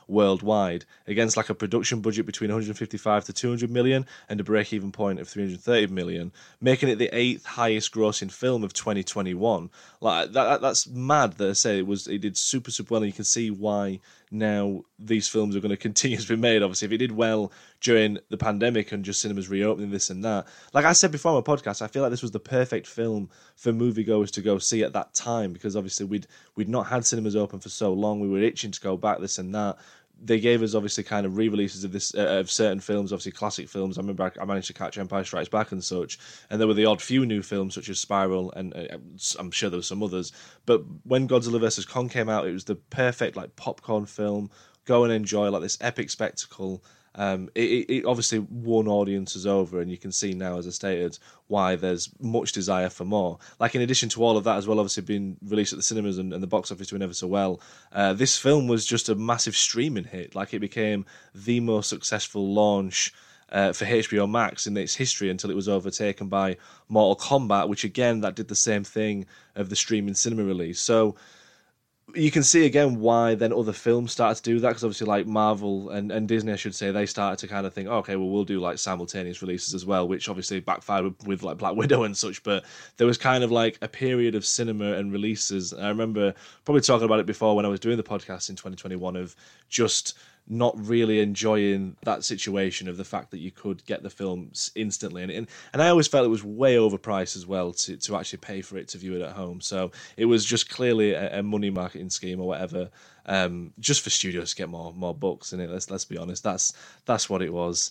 worldwide 0.06 0.84
against 1.06 1.36
like 1.36 1.48
a 1.48 1.54
production 1.54 2.00
budget 2.00 2.26
between 2.26 2.50
155 2.50 3.24
to 3.24 3.32
200 3.32 3.70
million 3.70 4.06
and 4.28 4.40
a 4.40 4.44
break 4.44 4.72
even 4.72 4.92
point 4.92 5.18
of 5.18 5.28
330 5.28 5.92
million, 5.92 6.32
making 6.60 6.88
it 6.88 6.96
the 6.96 7.10
eighth 7.12 7.46
highest 7.46 7.92
grossing 7.92 8.30
film 8.30 8.62
of 8.62 8.72
2021. 8.72 9.70
Like 10.00 10.32
that, 10.32 10.60
that's 10.60 10.86
mad 10.86 11.32
that 11.34 11.50
I 11.50 11.52
say 11.54 11.78
it 11.78 11.86
was, 11.86 12.06
it 12.06 12.18
did 12.18 12.36
super, 12.36 12.70
super 12.70 12.94
well. 12.94 13.02
And 13.02 13.10
you 13.10 13.14
can 13.14 13.24
see 13.24 13.50
why 13.50 14.00
now 14.30 14.82
these 14.98 15.28
films 15.28 15.54
are 15.54 15.60
going 15.60 15.70
to 15.70 15.76
continue 15.76 16.16
to 16.16 16.28
be 16.28 16.36
made. 16.36 16.62
Obviously, 16.62 16.86
if 16.86 16.92
it 16.92 16.98
did 16.98 17.12
well 17.12 17.52
during 17.80 18.18
the 18.30 18.36
pandemic 18.36 18.92
and 18.92 19.04
just 19.04 19.20
cinemas 19.20 19.48
reopening 19.48 19.90
this 19.90 20.10
and 20.10 20.24
that, 20.24 20.46
like 20.72 20.84
I 20.84 20.92
said 20.92 21.12
before 21.12 21.32
on 21.32 21.36
my 21.36 21.56
podcast, 21.56 21.82
I 21.82 21.86
feel 21.86 22.02
like 22.02 22.10
this 22.10 22.22
was 22.22 22.32
the 22.32 22.40
perfect 22.40 22.86
film 22.86 23.30
for 23.54 23.72
moviegoers 23.72 24.30
to 24.32 24.42
go 24.42 24.58
see 24.58 24.82
at 24.82 24.92
that 24.94 25.14
time 25.14 25.52
because 25.52 25.76
obviously 25.76 26.06
we'd 26.06 26.26
we'd 26.56 26.68
not 26.68 26.86
had 26.86 27.04
cinemas 27.04 27.36
open 27.36 27.60
for 27.60 27.68
so 27.68 27.92
long. 27.92 28.20
We 28.20 28.28
were 28.28 28.42
itching 28.42 28.72
to 28.72 28.80
go 28.80 28.96
back, 28.96 29.20
this 29.20 29.38
and 29.38 29.54
that 29.54 29.78
they 30.22 30.40
gave 30.40 30.62
us 30.62 30.74
obviously 30.74 31.04
kind 31.04 31.26
of 31.26 31.36
re-releases 31.36 31.84
of 31.84 31.92
this 31.92 32.14
uh, 32.14 32.38
of 32.38 32.50
certain 32.50 32.80
films, 32.80 33.12
obviously 33.12 33.32
classic 33.32 33.68
films. 33.68 33.98
I 33.98 34.00
remember 34.00 34.32
I, 34.40 34.44
managed 34.44 34.68
to 34.68 34.72
catch 34.72 34.98
Empire 34.98 35.24
Strikes 35.24 35.48
Back 35.48 35.72
and 35.72 35.84
such, 35.84 36.18
and 36.50 36.60
there 36.60 36.68
were 36.68 36.74
the 36.74 36.86
odd 36.86 37.02
few 37.02 37.26
new 37.26 37.42
films 37.42 37.74
such 37.74 37.88
as 37.88 37.98
Spiral, 37.98 38.52
and 38.52 38.74
uh, 38.74 38.98
I'm 39.38 39.50
sure 39.50 39.68
there 39.68 39.78
were 39.78 39.82
some 39.82 40.02
others. 40.02 40.32
But 40.64 40.82
when 41.04 41.28
Godzilla 41.28 41.60
vs 41.60 41.84
Kong 41.84 42.08
came 42.08 42.28
out, 42.28 42.46
it 42.46 42.52
was 42.52 42.64
the 42.64 42.76
perfect 42.76 43.36
like 43.36 43.56
popcorn 43.56 44.06
film. 44.06 44.50
Go 44.84 45.04
and 45.04 45.12
enjoy 45.12 45.50
like 45.50 45.62
this 45.62 45.78
epic 45.80 46.10
spectacle 46.10 46.82
um, 47.16 47.48
it, 47.54 47.88
it, 47.88 48.04
obviously 48.04 48.38
won 48.38 48.86
audiences 48.86 49.46
over, 49.46 49.80
and 49.80 49.90
you 49.90 49.96
can 49.96 50.12
see 50.12 50.34
now, 50.34 50.58
as 50.58 50.66
I 50.66 50.70
stated, 50.70 51.18
why 51.48 51.74
there's 51.74 52.10
much 52.20 52.52
desire 52.52 52.90
for 52.90 53.04
more. 53.04 53.38
Like 53.58 53.74
in 53.74 53.80
addition 53.80 54.10
to 54.10 54.22
all 54.22 54.36
of 54.36 54.44
that, 54.44 54.58
as 54.58 54.66
well, 54.66 54.78
obviously 54.78 55.02
being 55.02 55.38
released 55.42 55.72
at 55.72 55.78
the 55.78 55.82
cinemas 55.82 56.18
and, 56.18 56.34
and 56.34 56.42
the 56.42 56.46
box 56.46 56.70
office 56.70 56.88
doing 56.88 57.02
ever 57.02 57.14
so 57.14 57.26
well, 57.26 57.60
uh, 57.92 58.12
this 58.12 58.38
film 58.38 58.68
was 58.68 58.84
just 58.84 59.08
a 59.08 59.14
massive 59.14 59.56
streaming 59.56 60.04
hit. 60.04 60.34
Like 60.34 60.52
it 60.52 60.60
became 60.60 61.06
the 61.34 61.60
most 61.60 61.88
successful 61.88 62.52
launch. 62.52 63.12
Uh, 63.48 63.72
for 63.72 63.84
HBO 63.84 64.28
Max 64.28 64.66
in 64.66 64.76
its 64.76 64.96
history 64.96 65.30
until 65.30 65.52
it 65.52 65.54
was 65.54 65.68
overtaken 65.68 66.26
by 66.26 66.56
Mortal 66.88 67.14
Kombat, 67.14 67.68
which 67.68 67.84
again 67.84 68.22
that 68.22 68.34
did 68.34 68.48
the 68.48 68.56
same 68.56 68.82
thing 68.82 69.24
of 69.54 69.68
the 69.68 69.76
streaming 69.76 70.14
cinema 70.14 70.42
release. 70.42 70.80
So 70.80 71.14
you 72.14 72.30
can 72.30 72.44
see 72.44 72.64
again 72.66 73.00
why 73.00 73.34
then 73.34 73.52
other 73.52 73.72
films 73.72 74.12
started 74.12 74.42
to 74.42 74.50
do 74.50 74.60
that 74.60 74.68
because 74.68 74.84
obviously 74.84 75.06
like 75.06 75.26
Marvel 75.26 75.90
and, 75.90 76.12
and 76.12 76.28
Disney 76.28 76.52
I 76.52 76.56
should 76.56 76.74
say 76.74 76.92
they 76.92 77.04
started 77.04 77.38
to 77.40 77.48
kind 77.48 77.66
of 77.66 77.74
think 77.74 77.88
oh, 77.88 77.96
okay 77.98 78.14
well 78.14 78.28
we'll 78.28 78.44
do 78.44 78.60
like 78.60 78.78
simultaneous 78.78 79.42
releases 79.42 79.74
as 79.74 79.84
well 79.84 80.06
which 80.06 80.28
obviously 80.28 80.60
backfired 80.60 81.04
with, 81.04 81.26
with, 81.26 81.42
like 81.42 81.58
Black 81.58 81.74
Widow 81.74 82.04
and 82.04 82.16
such 82.16 82.42
but 82.44 82.64
there 82.96 83.08
was 83.08 83.18
kind 83.18 83.42
of 83.42 83.50
like 83.50 83.76
a 83.82 83.88
period 83.88 84.36
of 84.36 84.46
cinema 84.46 84.92
and 84.92 85.12
releases. 85.12 85.72
I 85.72 85.88
remember 85.88 86.32
probably 86.64 86.82
talking 86.82 87.06
about 87.06 87.18
it 87.18 87.26
before 87.26 87.56
when 87.56 87.66
I 87.66 87.68
was 87.68 87.80
doing 87.80 87.96
the 87.96 88.04
podcast 88.04 88.50
in 88.50 88.56
2021 88.56 89.16
of 89.16 89.34
just 89.68 90.16
not 90.48 90.74
really 90.78 91.20
enjoying 91.20 91.96
that 92.02 92.24
situation 92.24 92.88
of 92.88 92.96
the 92.96 93.04
fact 93.04 93.30
that 93.30 93.38
you 93.38 93.50
could 93.50 93.84
get 93.84 94.02
the 94.02 94.10
films 94.10 94.70
instantly. 94.74 95.22
And 95.22 95.32
and, 95.32 95.48
and 95.72 95.82
I 95.82 95.88
always 95.88 96.08
felt 96.08 96.24
it 96.24 96.28
was 96.28 96.44
way 96.44 96.76
overpriced 96.76 97.36
as 97.36 97.46
well 97.46 97.72
to, 97.72 97.96
to 97.96 98.16
actually 98.16 98.38
pay 98.38 98.60
for 98.60 98.76
it 98.76 98.88
to 98.88 98.98
view 98.98 99.16
it 99.16 99.22
at 99.22 99.32
home. 99.32 99.60
So 99.60 99.90
it 100.16 100.26
was 100.26 100.44
just 100.44 100.70
clearly 100.70 101.12
a, 101.12 101.40
a 101.40 101.42
money 101.42 101.70
marketing 101.70 102.10
scheme 102.10 102.40
or 102.40 102.46
whatever 102.46 102.90
um, 103.26 103.72
just 103.78 104.02
for 104.02 104.10
studios 104.10 104.50
to 104.50 104.56
get 104.56 104.68
more 104.68 104.92
more 104.92 105.14
books 105.14 105.52
in 105.52 105.60
it. 105.60 105.70
Let's 105.70 105.90
let's 105.90 106.04
be 106.04 106.18
honest. 106.18 106.42
That's 106.42 106.72
that's 107.04 107.28
what 107.28 107.42
it 107.42 107.52
was. 107.52 107.90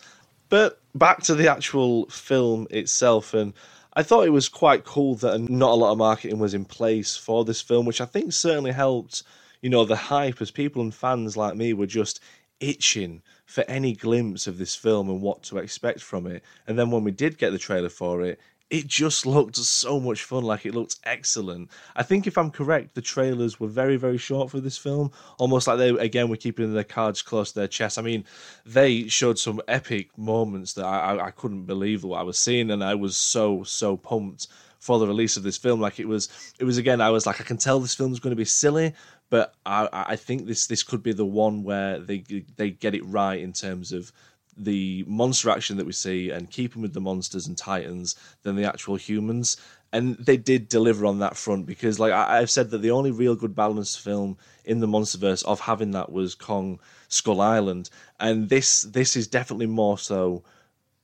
But 0.49 0.79
back 0.93 1.23
to 1.23 1.35
the 1.35 1.49
actual 1.49 2.05
film 2.07 2.67
itself 2.69 3.33
and 3.33 3.53
I 3.97 4.03
thought 4.03 4.27
it 4.27 4.31
was 4.31 4.49
quite 4.49 4.83
cool 4.83 5.15
that 5.15 5.39
not 5.49 5.71
a 5.71 5.75
lot 5.75 5.93
of 5.93 5.97
marketing 5.97 6.37
was 6.37 6.53
in 6.53 6.65
place 6.65 7.15
for 7.15 7.45
this 7.45 7.61
film, 7.61 7.85
which 7.85 8.01
I 8.01 8.05
think 8.05 8.33
certainly 8.33 8.73
helped, 8.73 9.23
you 9.61 9.69
know, 9.69 9.85
the 9.85 9.95
hype 9.95 10.41
as 10.41 10.51
people 10.51 10.81
and 10.81 10.93
fans 10.93 11.37
like 11.37 11.55
me 11.55 11.71
were 11.71 11.85
just 11.85 12.19
itching 12.59 13.21
for 13.45 13.63
any 13.67 13.93
glimpse 13.93 14.47
of 14.47 14.57
this 14.57 14.75
film 14.75 15.09
and 15.09 15.21
what 15.21 15.43
to 15.43 15.57
expect 15.57 16.01
from 16.01 16.27
it. 16.27 16.43
And 16.67 16.77
then 16.77 16.91
when 16.91 17.03
we 17.03 17.11
did 17.11 17.37
get 17.37 17.51
the 17.51 17.57
trailer 17.57 17.89
for 17.89 18.21
it, 18.21 18.39
it 18.69 18.87
just 18.87 19.25
looked 19.25 19.55
so 19.57 19.99
much 19.99 20.23
fun. 20.23 20.43
Like 20.43 20.65
it 20.65 20.73
looked 20.73 20.97
excellent. 21.03 21.69
I 21.95 22.03
think 22.03 22.25
if 22.25 22.37
I'm 22.37 22.49
correct, 22.49 22.95
the 22.95 23.01
trailers 23.01 23.59
were 23.59 23.67
very, 23.67 23.95
very 23.95 24.17
short 24.17 24.49
for 24.49 24.59
this 24.59 24.77
film. 24.77 25.11
Almost 25.37 25.67
like 25.67 25.77
they 25.77 25.89
again 25.89 26.29
were 26.29 26.35
keeping 26.35 26.73
their 26.73 26.83
cards 26.83 27.21
close 27.21 27.51
to 27.51 27.59
their 27.59 27.67
chest. 27.67 27.99
I 27.99 28.01
mean, 28.01 28.25
they 28.65 29.07
showed 29.07 29.37
some 29.37 29.61
epic 29.67 30.17
moments 30.17 30.73
that 30.73 30.85
I, 30.85 31.15
I, 31.15 31.27
I 31.27 31.31
couldn't 31.31 31.65
believe 31.65 32.03
what 32.03 32.19
I 32.19 32.23
was 32.23 32.39
seeing, 32.39 32.71
and 32.71 32.83
I 32.83 32.95
was 32.95 33.15
so 33.15 33.63
so 33.63 33.97
pumped 33.97 34.47
for 34.79 34.99
the 34.99 35.07
release 35.07 35.35
of 35.35 35.43
this 35.43 35.57
film. 35.57 35.79
Like 35.79 35.99
it 35.99 36.07
was, 36.07 36.29
it 36.59 36.63
was 36.63 36.77
again. 36.77 37.01
I 37.01 37.09
was 37.09 37.25
like, 37.25 37.41
I 37.41 37.43
can 37.43 37.57
tell 37.57 37.79
this 37.79 37.95
film's 37.95 38.19
going 38.19 38.31
to 38.31 38.35
be 38.35 38.45
silly, 38.45 38.93
but 39.29 39.55
I, 39.65 39.87
I 39.91 40.15
think 40.15 40.45
this 40.45 40.67
this 40.67 40.83
could 40.83 41.03
be 41.03 41.13
the 41.13 41.25
one 41.25 41.63
where 41.63 41.99
they 41.99 42.23
they 42.57 42.71
get 42.71 42.95
it 42.95 43.05
right 43.05 43.39
in 43.39 43.53
terms 43.53 43.91
of 43.91 44.11
the 44.57 45.03
monster 45.07 45.49
action 45.49 45.77
that 45.77 45.85
we 45.85 45.91
see 45.91 46.29
and 46.29 46.49
keeping 46.49 46.81
with 46.81 46.93
the 46.93 47.01
monsters 47.01 47.47
and 47.47 47.57
titans 47.57 48.15
than 48.43 48.55
the 48.55 48.63
actual 48.63 48.95
humans. 48.95 49.57
And 49.91 50.17
they 50.17 50.37
did 50.37 50.69
deliver 50.69 51.05
on 51.05 51.19
that 51.19 51.37
front 51.37 51.65
because, 51.65 51.99
like 51.99 52.11
I, 52.11 52.39
have 52.39 52.49
said, 52.49 52.69
that 52.71 52.79
the 52.79 52.91
only 52.91 53.11
real 53.11 53.35
good 53.35 53.55
balanced 53.55 54.01
film 54.01 54.37
in 54.65 54.79
the 54.79 54.87
MonsterVerse 54.87 55.45
of 55.45 55.61
having 55.61 55.91
that 55.91 56.11
was 56.11 56.35
Kong 56.35 56.79
Skull 57.07 57.39
Island, 57.39 57.89
and 58.19 58.49
this 58.49 58.81
this 58.81 59.15
is 59.15 59.27
definitely 59.27 59.67
more 59.67 59.97
so 59.97 60.43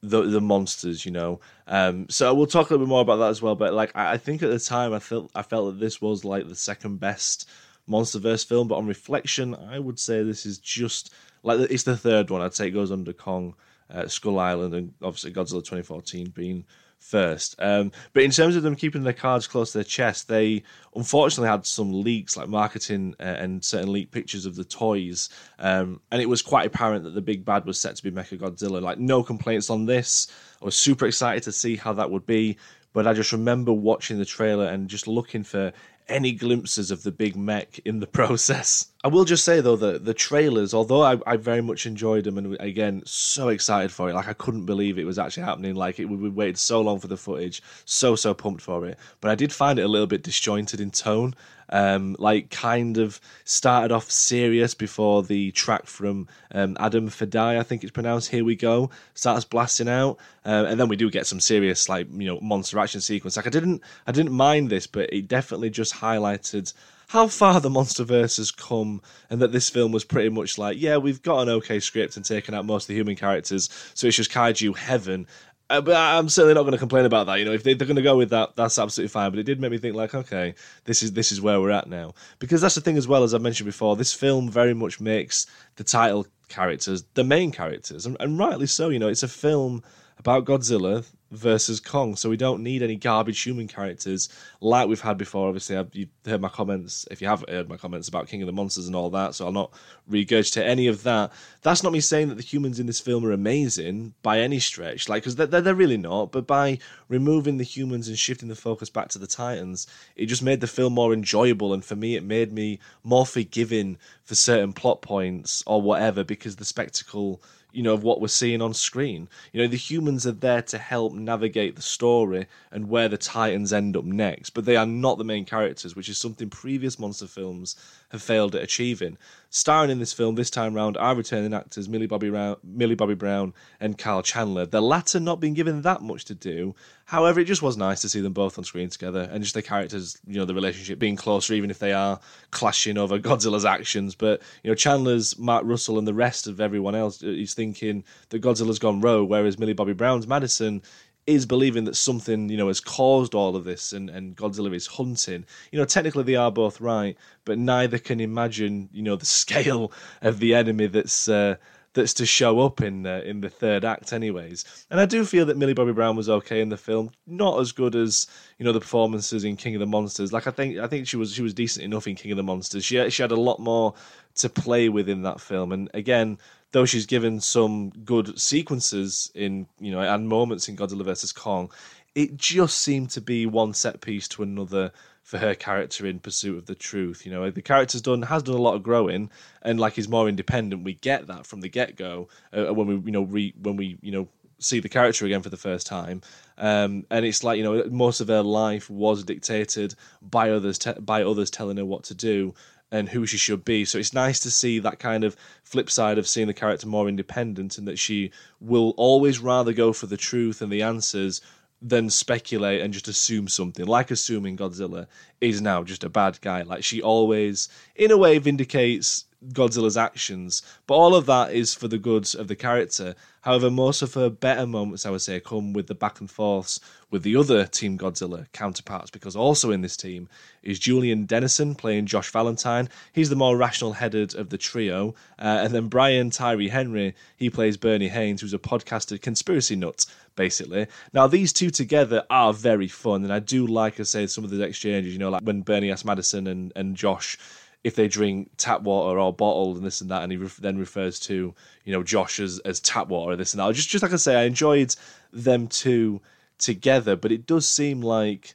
the 0.02 0.24
the 0.24 0.42
monsters, 0.42 1.06
you 1.06 1.12
know. 1.12 1.40
Um, 1.68 2.10
so 2.10 2.34
we'll 2.34 2.48
talk 2.48 2.70
a 2.70 2.74
little 2.74 2.86
bit 2.86 2.90
more 2.90 3.02
about 3.02 3.18
that 3.18 3.30
as 3.30 3.42
well. 3.42 3.56
But 3.56 3.74
like 3.74 3.96
I, 3.96 4.14
I 4.14 4.18
think 4.18 4.44
at 4.44 4.50
the 4.50 4.60
time, 4.60 4.94
I 4.94 5.00
felt 5.00 5.32
I 5.36 5.44
felt 5.44 5.74
that 5.74 5.80
this 5.80 6.02
was 6.02 6.26
like 6.26 6.50
the 6.50 6.56
second 6.56 7.00
best 7.00 7.50
MonsterVerse 7.90 8.46
film, 8.46 8.68
but 8.68 8.76
on 8.76 8.88
reflection, 8.88 9.56
I 9.56 9.80
would 9.80 10.00
say 10.00 10.24
this 10.24 10.46
is 10.46 10.58
just 10.58 11.14
like 11.44 11.60
it's 11.60 11.84
the 11.84 11.98
third 11.98 12.30
one. 12.30 12.42
I'd 12.42 12.54
say 12.54 12.68
it 12.68 12.72
goes 12.72 12.92
under 12.92 13.14
Kong, 13.14 13.56
uh, 13.90 14.08
Skull 14.08 14.40
Island, 14.40 14.74
and 14.74 14.94
obviously 15.02 15.32
Godzilla 15.32 15.64
2014 15.64 16.30
being 16.30 16.66
first. 17.02 17.56
Um, 17.60 17.92
but 18.14 18.24
in 18.24 18.32
terms 18.32 18.56
of 18.56 18.64
them 18.64 18.76
keeping 18.76 19.04
their 19.04 19.12
cards 19.12 19.48
close 19.48 19.72
to 19.72 19.80
their 19.80 19.84
chest, 19.84 20.28
they 20.28 20.64
unfortunately 20.96 21.50
had 21.50 21.66
some 21.66 22.04
leaks, 22.04 22.38
like 22.38 22.48
marketing 22.48 23.16
uh, 23.20 23.24
and 23.24 23.66
certain 23.66 23.92
leaked 23.92 24.12
pictures 24.12 24.46
of 24.46 24.56
the 24.56 24.64
toys, 24.64 25.30
um, 25.60 26.00
and 26.12 26.22
it 26.22 26.30
was 26.30 26.42
quite 26.42 26.68
apparent 26.68 27.04
that 27.04 27.16
the 27.16 27.22
big 27.22 27.44
bad 27.44 27.66
was 27.66 27.80
set 27.80 27.96
to 27.96 28.04
be 28.04 28.12
Mecha 28.12 28.38
Godzilla. 28.38 28.82
Like 28.82 29.00
no 29.00 29.24
complaints 29.24 29.70
on 29.70 29.86
this. 29.86 30.28
I 30.62 30.66
was 30.66 30.78
super 30.78 31.08
excited 31.08 31.44
to 31.44 31.52
see 31.52 31.76
how 31.76 31.94
that 31.94 32.12
would 32.12 32.26
be. 32.26 32.58
but 32.94 33.08
I 33.08 33.14
just 33.14 33.32
remember 33.32 33.74
watching 33.74 34.18
the 34.18 34.26
trailer 34.26 34.66
and 34.68 34.90
just 34.90 35.08
looking 35.08 35.44
for 35.44 35.72
any 36.08 36.32
glimpses 36.32 36.92
of 36.92 37.04
the 37.04 37.12
big 37.12 37.36
mech 37.36 37.80
in 37.86 38.00
the 38.00 38.08
process. 38.20 38.91
I 39.04 39.08
will 39.08 39.26
just 39.26 39.44
say 39.44 39.62
though 39.62 39.78
that 39.78 40.06
the 40.06 40.14
trailers, 40.14 40.76
although 40.76 41.02
I, 41.02 41.18
I 41.26 41.36
very 41.36 41.62
much 41.62 41.88
enjoyed 41.88 42.24
them, 42.24 42.38
and 42.38 42.56
again 42.60 43.02
so 43.06 43.50
excited 43.50 43.92
for 43.92 44.10
it, 44.10 44.14
like 44.14 44.28
I 44.28 44.34
couldn't 44.34 44.68
believe 44.68 45.00
it 45.00 45.06
was 45.06 45.18
actually 45.18 45.44
happening. 45.44 45.74
Like 45.74 46.00
it, 46.00 46.06
we 46.06 46.30
waited 46.30 46.60
so 46.60 46.82
long 46.82 47.00
for 47.00 47.08
the 47.08 47.18
footage, 47.18 47.64
so 47.86 48.16
so 48.16 48.36
pumped 48.36 48.62
for 48.62 48.86
it. 48.86 49.00
But 49.20 49.32
I 49.32 49.36
did 49.36 49.52
find 49.52 49.80
it 49.80 49.84
a 49.84 49.88
little 49.88 50.08
bit 50.08 50.22
disjointed 50.24 50.80
in 50.80 50.92
tone. 50.92 51.36
Um, 51.74 52.18
like 52.20 52.50
kind 52.50 52.98
of 52.98 53.22
started 53.46 53.94
off 53.94 54.12
serious 54.12 54.74
before 54.74 55.24
the 55.24 55.52
track 55.52 55.86
from 55.86 56.28
um, 56.54 56.76
Adam 56.82 57.10
Fadai, 57.10 57.58
I 57.58 57.64
think 57.64 57.82
it's 57.82 57.94
pronounced. 57.94 58.30
Here 58.30 58.44
we 58.44 58.58
go, 58.58 58.90
starts 59.14 59.46
blasting 59.46 59.88
out, 59.88 60.18
uh, 60.46 60.66
and 60.68 60.78
then 60.78 60.90
we 60.90 60.98
do 60.98 61.10
get 61.10 61.28
some 61.28 61.40
serious 61.40 61.88
like 61.88 62.08
you 62.12 62.28
know 62.28 62.40
monster 62.42 62.78
action 62.78 63.00
sequence. 63.00 63.38
Like 63.38 63.48
I 63.48 63.52
didn't 63.52 63.82
I 64.06 64.12
didn't 64.12 64.34
mind 64.34 64.70
this, 64.70 64.86
but 64.86 65.12
it 65.14 65.30
definitely 65.30 65.70
just 65.70 65.96
highlighted 65.96 66.74
how 67.12 67.28
far 67.28 67.60
the 67.60 67.70
MonsterVerse 67.70 68.38
has 68.38 68.52
come, 68.52 69.02
and 69.30 69.42
that 69.42 69.52
this 69.52 69.70
film 69.70 69.92
was 69.92 70.06
pretty 70.06 70.30
much 70.30 70.58
like, 70.58 70.80
yeah, 70.80 70.96
we've 70.96 71.22
got 71.22 71.42
an 71.42 71.50
okay 71.50 71.82
script 71.82 72.16
and 72.16 72.24
taken 72.24 72.54
out 72.54 72.66
most 72.66 72.86
of 72.86 72.88
the 72.88 72.96
human 72.96 73.18
characters, 73.18 73.70
so 73.94 74.08
it's 74.08 74.16
just 74.16 74.32
kaiju 74.32 74.78
heaven. 74.78 75.28
Uh, 75.70 75.82
but 75.82 75.98
I'm 75.98 76.30
certainly 76.30 76.54
not 76.54 76.62
going 76.62 76.72
to 76.72 76.78
complain 76.78 77.04
about 77.04 77.26
that. 77.26 77.40
You 77.40 77.44
know, 77.44 77.52
if 77.52 77.64
they, 77.64 77.74
are 77.74 77.76
going 77.76 77.98
to 77.98 78.02
go 78.02 78.16
with 78.16 78.30
that, 78.30 78.56
that's 78.56 78.80
absolutely 78.80 79.10
fine. 79.10 79.30
But 79.30 79.40
it 79.40 79.44
did 79.44 79.60
make 79.60 79.72
me 79.72 79.78
think, 79.78 79.94
like, 79.94 80.16
okay, 80.16 80.56
this 80.86 81.04
is 81.04 81.12
this 81.12 81.34
is 81.34 81.42
where 81.42 81.60
we're 81.60 81.72
at 81.72 81.90
now. 81.90 82.14
Because 82.40 82.62
that's 82.62 82.76
the 82.76 82.82
thing 82.82 82.96
as 82.96 83.10
well, 83.10 83.24
as 83.24 83.34
I 83.34 83.40
mentioned 83.40 83.66
before, 83.68 83.98
this 83.98 84.14
film 84.14 84.50
very 84.50 84.74
much 84.74 85.02
makes 85.02 85.48
the 85.76 85.84
title 85.84 86.28
characters 86.48 87.04
the 87.16 87.26
main 87.26 87.52
characters, 87.52 88.06
and, 88.06 88.16
and 88.22 88.40
rightly 88.40 88.68
so. 88.68 88.88
You 88.88 89.00
know, 89.00 89.10
it's 89.10 89.24
a 89.24 89.28
film 89.28 89.84
about 90.18 90.46
Godzilla 90.46 91.06
versus 91.32 91.80
Kong. 91.80 92.16
So 92.16 92.30
we 92.30 92.38
don't 92.38 92.62
need 92.62 92.84
any 92.84 92.96
garbage 92.96 93.42
human 93.42 93.68
characters 93.68 94.30
like 94.60 94.88
we've 94.88 95.02
had 95.02 95.18
before. 95.18 95.48
Obviously, 95.48 95.78
I've, 95.78 95.94
you've 95.94 96.10
heard 96.26 96.42
my 96.42 96.50
comments, 96.50 97.08
if 97.10 97.22
you 97.22 97.28
haven't 97.28 97.50
heard 97.50 97.70
my 97.70 97.78
comments 97.78 98.08
about 98.08 98.28
King 98.28 98.42
of 98.42 98.48
the 98.48 98.54
Monsters 98.54 98.88
and 98.88 98.96
all 98.96 99.10
that, 99.12 99.34
so 99.34 99.46
I'll 99.46 99.52
not 99.52 99.72
regurgitate 100.10 100.66
any 100.66 100.88
of 100.88 101.04
that. 101.04 101.32
That's 101.62 101.84
not 101.84 101.94
me 101.94 102.02
saying 102.02 102.30
that 102.30 102.36
the 102.36 102.44
humans 102.44 102.80
in 102.80 102.86
this 102.86 103.00
film 103.00 103.26
are 103.26 103.32
amazing 103.32 104.14
by 104.22 104.40
any 104.40 104.60
stretch, 104.60 105.08
like, 105.08 105.24
because 105.24 105.38
they're, 105.38 105.48
they're 105.48 105.74
really 105.74 105.98
not, 105.98 106.32
but 106.32 106.46
by 106.46 106.80
removing 107.08 107.58
the 107.58 107.64
humans 107.64 108.08
and 108.08 108.20
shifting 108.20 108.50
the 108.50 108.56
focus 108.56 108.90
back 108.90 109.08
to 109.10 109.20
the 109.20 109.28
Titans, 109.28 109.88
it 110.16 110.26
just 110.26 110.44
made 110.44 110.60
the 110.60 110.68
film 110.68 110.94
more 110.94 111.14
enjoyable, 111.14 111.74
and 111.74 111.86
for 111.86 111.96
me, 111.96 112.16
it 112.16 112.24
made 112.24 112.52
me 112.52 112.80
more 113.04 113.26
forgiving 113.26 113.98
for 114.26 114.36
certain 114.36 114.74
plot 114.74 115.02
points 115.02 115.64
or 115.66 115.82
whatever, 115.82 116.24
because 116.24 116.58
the 116.58 116.66
spectacle 116.66 117.42
you 117.72 117.84
know, 117.84 117.94
of 117.94 118.04
what 118.04 118.22
we're 118.22 118.28
seeing 118.28 118.62
on 118.62 118.74
screen. 118.74 119.28
You 119.54 119.62
know, 119.62 119.68
the 119.68 119.78
humans 119.78 120.28
are 120.28 120.32
there 120.32 120.62
to 120.64 120.78
help 120.78 121.14
navigate 121.14 121.76
the 121.76 121.82
story 121.82 122.48
and 122.72 122.90
where 122.90 123.08
the 123.08 123.18
Titans 123.18 123.74
end 123.74 123.96
up 123.96 124.04
next, 124.04 124.52
but 124.52 124.66
they 124.66 124.76
are 124.76 124.86
not 124.86 125.18
the 125.18 125.24
main 125.24 125.46
characters, 125.46 125.96
which 125.96 126.10
is 126.10 126.18
something 126.18 126.50
previous 126.50 127.00
monster 127.00 127.28
films 127.28 127.76
have 128.12 128.22
failed 128.22 128.56
at 128.56 128.62
achieving. 128.62 129.18
Starring 129.50 129.90
in 129.90 130.00
this 130.00 130.14
film 130.14 130.36
this 130.36 130.50
time 130.50 130.74
round 130.74 130.96
are 130.96 131.16
returning 131.16 131.54
actors 131.54 131.90
Millie 131.90 132.08
Bobby, 132.08 132.30
Millie 132.64 132.96
Bobby 132.96 133.16
Brown 133.16 133.54
and 133.80 133.98
Kyle 133.98 134.22
Chandler. 134.22 134.66
The 134.66 134.82
latter 134.82 135.20
not 135.20 135.40
being 135.42 135.54
given 135.54 135.82
that 135.82 136.02
much 136.02 136.26
to 136.26 136.36
do. 136.36 136.74
However, 137.06 137.42
it 137.42 137.46
just 137.46 137.62
was 137.62 137.76
nice 137.76 138.02
to 138.02 138.10
see 138.10 138.22
them 138.22 138.32
both 138.32 138.58
on 138.58 138.64
screen 138.64 138.90
together 138.90 139.30
and 139.32 139.44
just 139.44 139.56
the 139.56 139.62
characters, 139.62 140.18
you 140.26 140.36
know, 140.36 140.46
the 140.46 140.54
relationship 140.54 141.00
being 141.00 141.18
closer, 141.18 141.54
even 141.54 141.70
if 141.70 141.80
they 141.80 141.92
are 141.92 142.20
clashing 142.52 142.98
over 142.98 143.20
Godzilla's 143.20 143.66
actions. 143.66 144.16
But, 144.16 144.42
you 144.64 144.72
know, 144.72 144.76
Chandler's 144.76 145.38
Mark 145.38 145.64
Russell 145.66 145.98
and 145.98 146.08
the 146.08 146.14
rest 146.14 146.48
of 146.48 146.62
everyone 146.62 146.96
else 146.96 147.22
is 147.22 147.54
thinking 147.54 148.04
that 148.30 148.42
Godzilla's 148.42 148.80
gone 148.80 149.02
rogue, 149.02 149.30
whereas 149.30 149.60
Millie 149.60 149.74
Bobby 149.74 149.94
Brown's 149.94 150.28
Madison 150.28 150.82
is 151.28 151.46
believing 151.46 151.86
that 151.86 151.96
something 151.96 152.50
you 152.50 152.58
know 152.58 152.68
has 152.68 152.80
caused 152.80 153.36
all 153.36 153.56
of 153.56 153.64
this 153.64 153.94
and, 153.94 154.10
and 154.10 154.36
Godzilla 154.36 154.74
is 154.74 154.88
hunting. 154.88 155.46
You 155.72 155.80
know, 155.80 155.86
technically 155.86 156.24
they 156.24 156.36
are 156.36 156.52
both 156.52 156.82
right, 156.82 157.18
but 157.46 157.58
neither 157.58 157.98
can 157.98 158.20
imagine 158.20 158.90
you 158.92 159.04
know 159.04 159.16
the 159.16 159.26
scale 159.42 159.92
of 160.22 160.40
the 160.40 160.56
enemy 160.56 160.88
that's 160.88 161.30
uh, 161.30 161.56
that's 161.94 162.14
to 162.16 162.26
show 162.26 162.62
up 162.62 162.82
in 162.82 163.06
uh, 163.06 163.22
in 163.26 163.42
the 163.42 163.50
third 163.50 163.84
act, 163.84 164.14
anyways. 164.14 164.86
And 164.90 165.00
I 165.00 165.06
do 165.06 165.26
feel 165.26 165.46
that 165.48 165.58
Millie 165.58 165.74
Bobby 165.74 165.94
Brown 165.94 166.16
was 166.16 166.30
okay 166.30 166.62
in 166.62 166.70
the 166.70 166.78
film, 166.78 167.12
not 167.28 167.60
as 167.60 167.72
good 167.72 167.96
as 167.96 168.28
you 168.58 168.66
know 168.66 168.72
the 168.72 168.80
performances 168.80 169.44
in 169.44 169.58
King 169.58 169.76
of 169.76 169.80
the 169.80 169.86
Monsters. 169.86 170.34
Like 170.34 170.48
I 170.48 170.52
think 170.52 170.78
I 170.78 170.88
think 170.88 171.08
she 171.08 171.18
was 171.18 171.34
she 171.34 171.42
was 171.42 171.54
decent 171.54 171.84
enough 171.84 172.08
in 172.08 172.16
King 172.16 172.32
of 172.32 172.38
the 172.38 172.44
Monsters. 172.44 172.86
She 172.86 173.10
she 173.10 173.22
had 173.22 173.32
a 173.32 173.40
lot 173.40 173.60
more 173.60 173.94
to 174.36 174.50
play 174.50 174.90
with 174.90 175.10
in 175.10 175.24
that 175.24 175.42
film, 175.42 175.72
and 175.72 175.90
again 175.94 176.38
though 176.72 176.86
she's 176.86 177.06
given 177.06 177.40
some 177.40 177.90
good 178.06 178.40
sequences 178.40 179.32
in 179.36 179.68
you 179.80 179.92
know 179.92 180.02
and 180.02 180.28
moments 180.28 180.68
in 180.68 180.76
Godzilla 180.76 181.04
vs 181.04 181.32
Kong, 181.32 181.72
it 182.16 182.38
just 182.38 182.78
seemed 182.78 183.10
to 183.12 183.22
be 183.22 183.46
one 183.46 183.74
set 183.74 184.02
piece 184.02 184.28
to 184.30 184.44
another 184.44 184.92
for 185.24 185.38
her 185.38 185.56
character 185.56 186.06
in 186.06 186.20
pursuit 186.20 186.58
of 186.58 186.66
the 186.66 186.76
truth. 186.76 187.26
You 187.26 187.32
know, 187.32 187.50
the 187.50 187.62
character's 187.62 188.02
done 188.02 188.24
has 188.24 188.44
done 188.44 188.56
a 188.56 188.62
lot 188.62 188.76
of 188.76 188.84
growing, 188.84 189.30
and 189.62 189.80
like 189.80 189.94
he's 189.94 190.10
more 190.10 190.28
independent. 190.28 190.84
We 190.84 190.96
get 190.96 191.28
that 191.28 191.46
from 191.46 191.62
the 191.62 191.70
get 191.70 191.96
go 191.96 192.28
uh, 192.54 192.74
when 192.74 192.88
we 192.88 192.96
you 192.96 193.12
know 193.12 193.24
re, 193.24 193.54
when 193.62 193.76
we 193.76 193.98
you 194.02 194.12
know 194.12 194.28
see 194.60 194.80
the 194.80 194.90
character 194.90 195.26
again 195.26 195.42
for 195.42 195.50
the 195.50 195.58
first 195.58 195.88
time. 195.88 196.22
Um, 196.58 197.06
and 197.10 197.26
it's 197.26 197.44
like 197.44 197.58
you 197.58 197.64
know 197.64 197.84
most 197.90 198.22
of 198.22 198.28
her 198.28 198.44
life 198.44 198.90
was 198.90 199.24
dictated 199.24 199.96
by 200.22 200.52
others 200.52 200.78
te- 200.78 201.00
by 201.00 201.24
others 201.24 201.50
telling 201.50 201.78
her 201.78 201.86
what 201.86 202.04
to 202.06 202.16
do 202.16 202.54
and 202.92 203.10
who 203.10 203.26
she 203.26 203.38
should 203.38 203.64
be. 203.64 203.86
So 203.86 203.98
it's 203.98 204.14
nice 204.14 204.40
to 204.42 204.52
see 204.52 204.80
that 204.80 205.00
kind 205.00 205.24
of 205.24 205.36
flip 205.64 205.90
side 205.90 206.18
of 206.18 206.28
seeing 206.28 206.48
the 206.48 206.54
character 206.54 206.88
more 206.88 207.08
independent 207.08 207.78
and 207.78 207.88
that 207.88 207.98
she 207.98 208.32
will 208.60 208.94
always 208.98 209.40
rather 209.40 209.74
go 209.74 209.94
for 209.94 210.08
the 210.08 210.18
truth 210.18 210.62
and 210.62 210.72
the 210.72 210.82
answers 210.82 211.42
than 211.82 212.10
speculate 212.10 212.82
and 212.82 212.94
just 212.94 213.08
assume 213.08 213.48
something. 213.48 213.86
Like 213.86 214.12
assuming 214.12 214.58
Godzilla 214.58 215.08
is 215.40 215.62
now 215.62 215.84
just 215.84 216.04
a 216.04 216.10
bad 216.10 216.40
guy. 216.42 216.62
Like 216.62 216.84
she 216.84 217.02
always, 217.02 217.70
in 217.96 218.12
a 218.12 218.18
way, 218.18 218.38
vindicates 218.38 219.26
Godzilla's 219.48 219.98
actions, 219.98 220.62
but 220.86 220.96
all 220.96 221.16
of 221.16 221.26
that 221.26 221.54
is 221.54 221.74
for 221.74 221.88
the 221.88 221.98
good 221.98 222.36
of 222.36 222.48
the 222.48 222.56
character. 222.56 223.16
However, 223.42 223.72
most 223.72 224.02
of 224.02 224.14
her 224.14 224.30
better 224.30 224.68
moments, 224.68 225.06
I 225.06 225.10
would 225.10 225.22
say, 225.22 225.40
come 225.40 225.74
with 225.74 225.88
the 225.88 225.96
back 225.96 226.20
and 226.20 226.30
forths 226.30 226.80
with 227.10 227.24
the 227.24 227.36
other 227.36 227.66
Team 227.66 227.98
Godzilla 227.98 228.46
counterparts, 228.54 229.10
because 229.10 229.36
also 229.36 229.72
in 229.72 229.82
this 229.82 229.98
team 229.98 230.30
is 230.64 230.80
Julian 230.80 231.26
Dennison 231.26 231.76
playing 231.76 232.06
Josh 232.06 232.32
Valentine. 232.32 232.88
He's 233.14 233.30
the 233.30 233.36
more 233.36 233.58
rational 233.58 233.94
headed 233.94 234.36
of 234.36 234.50
the 234.50 234.58
trio. 234.58 235.16
Uh, 235.40 235.62
and 235.64 235.74
then 235.74 235.88
Brian 235.88 236.30
Tyree 236.30 236.70
Henry, 236.70 237.16
he 237.36 237.50
plays 237.50 237.78
Bernie 237.78 238.08
Hayes, 238.10 238.42
who's 238.42 238.54
a 238.54 238.60
podcaster 238.60 239.20
conspiracy 239.20 239.76
nut, 239.76 240.06
basically. 240.36 240.88
Now, 241.12 241.28
these 241.28 241.52
two 241.52 241.72
together 241.72 242.24
are 242.30 242.54
very 242.54 242.88
fun, 242.88 243.24
and 243.24 243.34
I 243.34 243.40
do 243.40 243.66
like, 243.66 244.00
I 244.00 244.04
say, 244.04 244.28
some 244.28 244.44
of 244.44 244.52
the 244.52 244.62
exchanges, 244.64 245.14
you 245.14 245.20
know, 245.20 245.30
like 245.30 245.42
when 245.42 245.62
Bernie 245.62 245.92
asks 245.92 246.06
Madison 246.06 246.48
and, 246.48 246.72
and 246.76 246.96
Josh 246.96 247.38
if 247.84 247.96
they 247.96 248.08
drink 248.08 248.52
tap 248.58 248.82
water 248.82 249.20
or 249.20 249.34
bottled 249.34 249.78
and 249.78 249.86
this 249.86 250.02
and 250.02 250.12
that, 250.12 250.24
and 250.24 250.32
he 250.32 250.38
re- 250.38 250.50
then 250.60 250.78
refers 250.78 251.20
to 251.22 251.54
you 251.84 251.94
know 251.94 252.04
Josh 252.04 252.40
as, 252.40 252.60
as 252.60 252.80
tap 252.80 253.08
water, 253.08 253.36
this 253.36 253.54
and 253.54 253.60
that. 253.60 253.74
Just 253.74 253.90
just 253.90 254.04
like 254.04 254.14
I 254.14 254.18
say, 254.18 254.36
I 254.36 254.44
enjoyed 254.44 254.96
them 255.34 255.68
two 255.68 256.22
together, 256.58 257.16
but 257.16 257.32
it 257.32 257.46
does 257.46 257.68
seem 257.68 258.02
like 258.02 258.54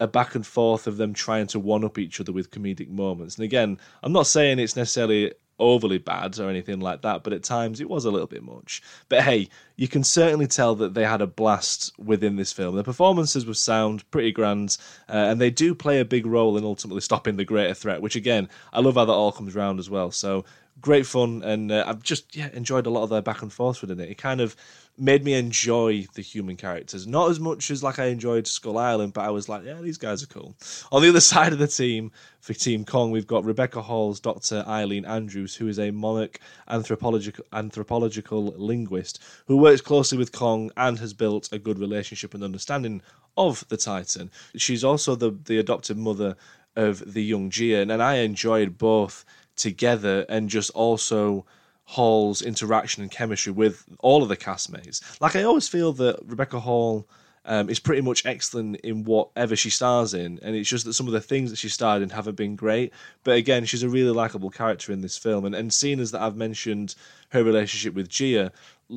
a 0.00 0.06
back 0.06 0.34
and 0.34 0.46
forth 0.46 0.86
of 0.86 0.96
them 0.96 1.12
trying 1.12 1.46
to 1.48 1.58
one 1.58 1.84
up 1.84 1.98
each 1.98 2.20
other 2.20 2.32
with 2.32 2.50
comedic 2.50 2.88
moments. 2.88 3.36
And 3.36 3.44
again, 3.44 3.78
I'm 4.02 4.12
not 4.12 4.28
saying 4.28 4.58
it's 4.58 4.76
necessarily 4.76 5.32
overly 5.58 5.98
bad 5.98 6.38
or 6.38 6.48
anything 6.48 6.80
like 6.80 7.02
that, 7.02 7.24
but 7.24 7.32
at 7.32 7.42
times 7.42 7.80
it 7.80 7.88
was 7.88 8.04
a 8.04 8.10
little 8.10 8.26
bit 8.26 8.42
much. 8.42 8.82
But 9.08 9.22
hey, 9.22 9.48
you 9.76 9.88
can 9.88 10.04
certainly 10.04 10.46
tell 10.46 10.74
that 10.76 10.94
they 10.94 11.04
had 11.04 11.20
a 11.20 11.26
blast 11.26 11.92
within 11.98 12.36
this 12.36 12.52
film. 12.52 12.76
The 12.76 12.84
performances 12.84 13.46
were 13.46 13.54
sound, 13.54 14.08
pretty 14.10 14.32
grand, 14.32 14.76
uh, 15.08 15.12
and 15.12 15.40
they 15.40 15.50
do 15.50 15.74
play 15.74 16.00
a 16.00 16.04
big 16.04 16.26
role 16.26 16.56
in 16.56 16.64
ultimately 16.64 17.00
stopping 17.00 17.36
the 17.36 17.44
greater 17.44 17.74
threat, 17.74 18.02
which 18.02 18.16
again, 18.16 18.48
I 18.72 18.80
love 18.80 18.94
how 18.94 19.04
that 19.04 19.12
all 19.12 19.32
comes 19.32 19.56
around 19.56 19.78
as 19.78 19.90
well. 19.90 20.10
So 20.10 20.44
great 20.80 21.06
fun, 21.06 21.42
and 21.42 21.72
uh, 21.72 21.84
I've 21.86 22.02
just 22.02 22.36
yeah 22.36 22.50
enjoyed 22.52 22.86
a 22.86 22.90
lot 22.90 23.02
of 23.02 23.10
their 23.10 23.22
back 23.22 23.42
and 23.42 23.52
forth 23.52 23.80
within 23.80 24.00
it. 24.00 24.10
It 24.10 24.18
kind 24.18 24.40
of 24.40 24.56
made 24.98 25.24
me 25.24 25.34
enjoy 25.34 26.06
the 26.14 26.22
human 26.22 26.56
characters, 26.56 27.06
not 27.06 27.30
as 27.30 27.38
much 27.38 27.70
as 27.70 27.82
like 27.82 27.98
I 27.98 28.06
enjoyed 28.06 28.46
Skull 28.46 28.78
Island, 28.78 29.12
but 29.12 29.24
I 29.24 29.30
was 29.30 29.48
like, 29.48 29.64
yeah, 29.64 29.80
these 29.80 29.98
guys 29.98 30.22
are 30.22 30.26
cool. 30.26 30.56
On 30.90 31.02
the 31.02 31.08
other 31.08 31.20
side 31.32 31.52
of 31.52 31.58
the 31.58 31.66
team 31.66 32.10
for 32.40 32.54
Team 32.54 32.84
Kong, 32.84 33.10
we've 33.10 33.26
got 33.26 33.44
Rebecca 33.44 33.82
Hall's 33.82 34.20
Dr. 34.20 34.64
Ilene 34.66 35.06
Andrews, 35.08 35.54
who 35.54 35.68
is 35.68 35.78
a 35.78 35.90
monarch 35.90 36.40
anthropological 36.68 37.44
anthropological 37.52 38.54
linguist 38.56 39.22
who 39.46 39.56
works 39.56 39.80
closely 39.80 40.18
with 40.18 40.32
Kong 40.32 40.70
and 40.76 40.98
has 40.98 41.14
built 41.14 41.48
a 41.52 41.58
good 41.58 41.78
relationship 41.78 42.34
and 42.34 42.42
understanding 42.42 43.02
of 43.36 43.64
the 43.68 43.76
Titan. 43.76 44.30
She's 44.56 44.84
also 44.84 45.14
the 45.14 45.30
the 45.44 45.58
adopted 45.58 45.96
mother 45.96 46.36
of 46.76 47.12
the 47.12 47.22
young 47.22 47.50
Jia, 47.50 47.82
and 47.82 48.02
I 48.02 48.16
enjoyed 48.16 48.78
both 48.78 49.24
together 49.56 50.24
and 50.28 50.48
just 50.48 50.70
also 50.70 51.44
Hall's 51.90 52.42
interaction 52.42 53.02
and 53.02 53.10
chemistry 53.10 53.50
with 53.50 53.82
all 54.00 54.22
of 54.22 54.28
the 54.28 54.36
castmates. 54.36 55.00
Like 55.22 55.34
I 55.34 55.44
always 55.44 55.68
feel 55.68 55.94
that 55.94 56.18
Rebecca 56.26 56.60
Hall 56.60 57.08
um, 57.46 57.70
is 57.70 57.80
pretty 57.80 58.02
much 58.02 58.26
excellent 58.26 58.76
in 58.80 59.04
whatever 59.04 59.56
she 59.56 59.70
stars 59.70 60.12
in, 60.12 60.38
and 60.42 60.54
it's 60.54 60.68
just 60.68 60.84
that 60.84 60.92
some 60.92 61.06
of 61.06 61.14
the 61.14 61.20
things 61.22 61.48
that 61.48 61.56
she 61.56 61.70
starred 61.70 62.02
in 62.02 62.10
haven't 62.10 62.36
been 62.36 62.56
great. 62.56 62.92
But 63.24 63.36
again, 63.38 63.64
she's 63.64 63.82
a 63.82 63.88
really 63.88 64.10
likable 64.10 64.50
character 64.50 64.92
in 64.92 65.00
this 65.00 65.16
film, 65.16 65.46
and 65.46 65.54
and 65.54 65.72
seeing 65.72 65.98
as 65.98 66.10
that 66.10 66.20
I've 66.20 66.36
mentioned 66.36 66.94
her 67.30 67.42
relationship 67.42 67.94
with 67.94 68.10
Jia, 68.10 68.50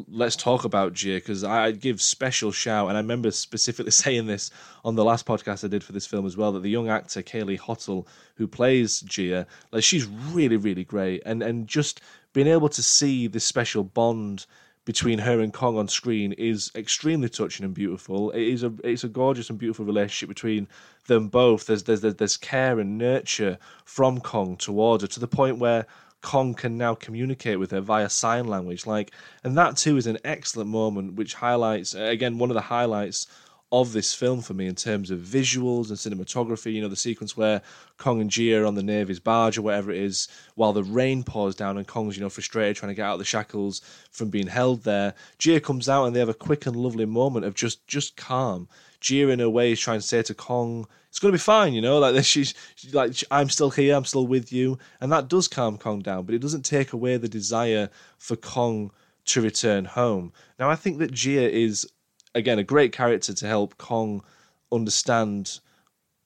let's 0.10 0.36
talk 0.36 0.65
about 0.65 0.93
Jia 0.93 1.15
because 1.15 1.45
I 1.45 1.71
give 1.71 2.01
special 2.01 2.51
shout, 2.51 2.89
and 2.89 2.98
I 2.98 3.00
remember 3.00 3.31
specifically 3.31 3.91
saying 4.03 4.27
this 4.27 4.51
on 4.83 4.95
the 4.95 5.05
last 5.05 5.25
podcast 5.25 5.63
I 5.63 5.69
did 5.69 5.81
for 5.81 5.93
this 5.93 6.05
film 6.05 6.25
as 6.25 6.36
well. 6.36 6.51
That 6.51 6.63
the 6.63 6.69
young 6.69 6.89
actor 6.89 7.21
Kaylee 7.21 7.57
Hottle, 7.57 8.05
who 8.36 8.48
plays 8.48 9.01
Jia, 9.03 9.45
like 9.71 9.86
she's 9.86 10.05
really, 10.05 10.57
really 10.57 10.83
great, 10.83 11.24
and 11.25 11.41
and 11.41 11.67
just 11.67 12.01
being 12.33 12.47
able 12.47 12.69
to 12.69 12.83
see 12.83 13.27
this 13.27 13.45
special 13.45 13.83
bond 13.83 14.45
between 14.85 15.19
her 15.19 15.39
and 15.39 15.53
Kong 15.53 15.77
on 15.77 15.88
screen 15.88 16.33
is 16.33 16.71
extremely 16.75 17.29
touching 17.29 17.63
and 17.63 17.73
beautiful. 17.73 18.31
It 18.31 18.41
is 18.41 18.63
a 18.63 18.73
it's 18.83 19.03
a 19.03 19.09
gorgeous 19.09 19.50
and 19.50 19.59
beautiful 19.59 19.85
relationship 19.85 20.29
between 20.29 20.67
them 21.07 21.27
both. 21.27 21.67
There's 21.67 21.83
there's 21.83 22.01
there's 22.01 22.38
care 22.38 22.79
and 22.79 22.97
nurture 22.97 23.57
from 23.85 24.19
Kong 24.19 24.57
towards 24.57 25.03
her 25.03 25.07
to 25.07 25.19
the 25.19 25.27
point 25.27 25.59
where 25.59 25.85
Kong 26.21 26.53
can 26.53 26.77
now 26.77 26.95
communicate 26.95 27.59
with 27.59 27.71
her 27.71 27.81
via 27.81 28.09
sign 28.09 28.47
language. 28.47 28.85
Like, 28.85 29.11
and 29.43 29.57
that 29.57 29.77
too 29.77 29.97
is 29.97 30.07
an 30.07 30.19
excellent 30.23 30.69
moment, 30.69 31.15
which 31.15 31.35
highlights 31.35 31.93
again 31.93 32.38
one 32.38 32.50
of 32.50 32.55
the 32.55 32.61
highlights 32.61 33.27
of 33.71 33.93
this 33.93 34.13
film 34.13 34.41
for 34.41 34.53
me 34.53 34.67
in 34.67 34.75
terms 34.75 35.11
of 35.11 35.19
visuals 35.19 35.89
and 35.89 35.97
cinematography. 35.97 36.73
You 36.73 36.81
know, 36.81 36.89
the 36.89 36.95
sequence 36.95 37.37
where 37.37 37.61
Kong 37.97 38.19
and 38.19 38.29
Jia 38.29 38.61
are 38.61 38.65
on 38.65 38.75
the 38.75 38.83
Navy's 38.83 39.19
barge 39.19 39.57
or 39.57 39.61
whatever 39.61 39.91
it 39.91 39.97
is, 39.97 40.27
while 40.55 40.73
the 40.73 40.83
rain 40.83 41.23
pours 41.23 41.55
down 41.55 41.77
and 41.77 41.87
Kong's, 41.87 42.17
you 42.17 42.23
know, 42.23 42.29
frustrated 42.29 42.75
trying 42.75 42.91
to 42.91 42.95
get 42.95 43.05
out 43.05 43.13
of 43.13 43.19
the 43.19 43.25
shackles 43.25 43.81
from 44.11 44.29
being 44.29 44.47
held 44.47 44.83
there. 44.83 45.13
Jia 45.39 45.63
comes 45.63 45.87
out 45.87 46.05
and 46.05 46.15
they 46.15 46.19
have 46.19 46.29
a 46.29 46.33
quick 46.33 46.65
and 46.65 46.75
lovely 46.75 47.05
moment 47.05 47.45
of 47.45 47.55
just 47.55 47.87
just 47.87 48.17
calm. 48.17 48.67
Jia, 49.01 49.31
in 49.31 49.39
a 49.39 49.49
way, 49.49 49.71
is 49.71 49.79
trying 49.79 49.99
to 49.99 50.05
say 50.05 50.21
to 50.21 50.33
Kong, 50.33 50.85
"It's 51.09 51.19
going 51.19 51.31
to 51.31 51.37
be 51.37 51.41
fine," 51.41 51.73
you 51.73 51.81
know, 51.81 51.97
like 51.99 52.23
she's, 52.25 52.53
she's 52.75 52.93
like, 52.93 53.15
"I'm 53.31 53.49
still 53.49 53.69
here, 53.69 53.95
I'm 53.95 54.05
still 54.05 54.27
with 54.27 54.51
you," 54.51 54.79
and 54.99 55.11
that 55.11 55.29
does 55.29 55.47
calm 55.47 55.77
Kong 55.77 56.01
down, 56.01 56.25
but 56.25 56.35
it 56.35 56.41
doesn't 56.41 56.65
take 56.65 56.91
away 56.93 57.15
the 57.17 57.29
desire 57.29 57.89
for 58.17 58.35
Kong 58.35 58.91
to 59.25 59.41
return 59.41 59.85
home. 59.85 60.33
Now, 60.59 60.69
I 60.69 60.75
think 60.75 60.99
that 60.99 61.13
Jia 61.13 61.49
is 61.49 61.87
again 62.35 62.59
a 62.59 62.63
great 62.63 62.91
character 62.91 63.33
to 63.33 63.47
help 63.47 63.77
Kong 63.77 64.23
understand 64.71 65.59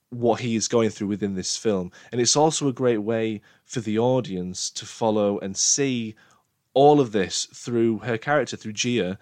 what 0.09 0.39
he 0.39 0.55
is 0.55 0.67
going 0.67 0.89
through 0.89 1.07
within 1.07 1.35
this 1.35 1.57
film, 1.57 1.91
and 2.11 2.21
it's 2.21 2.35
also 2.35 2.67
a 2.67 2.73
great 2.73 2.99
way 2.99 3.41
for 3.63 3.79
the 3.81 3.99
audience 3.99 4.69
to 4.69 4.85
follow 4.85 5.39
and 5.39 5.57
see 5.57 6.15
all 6.73 6.99
of 6.99 7.11
this 7.11 7.45
through 7.53 7.99
her 7.99 8.17
character, 8.17 8.55
through 8.55 8.73
Jia, 8.73 9.17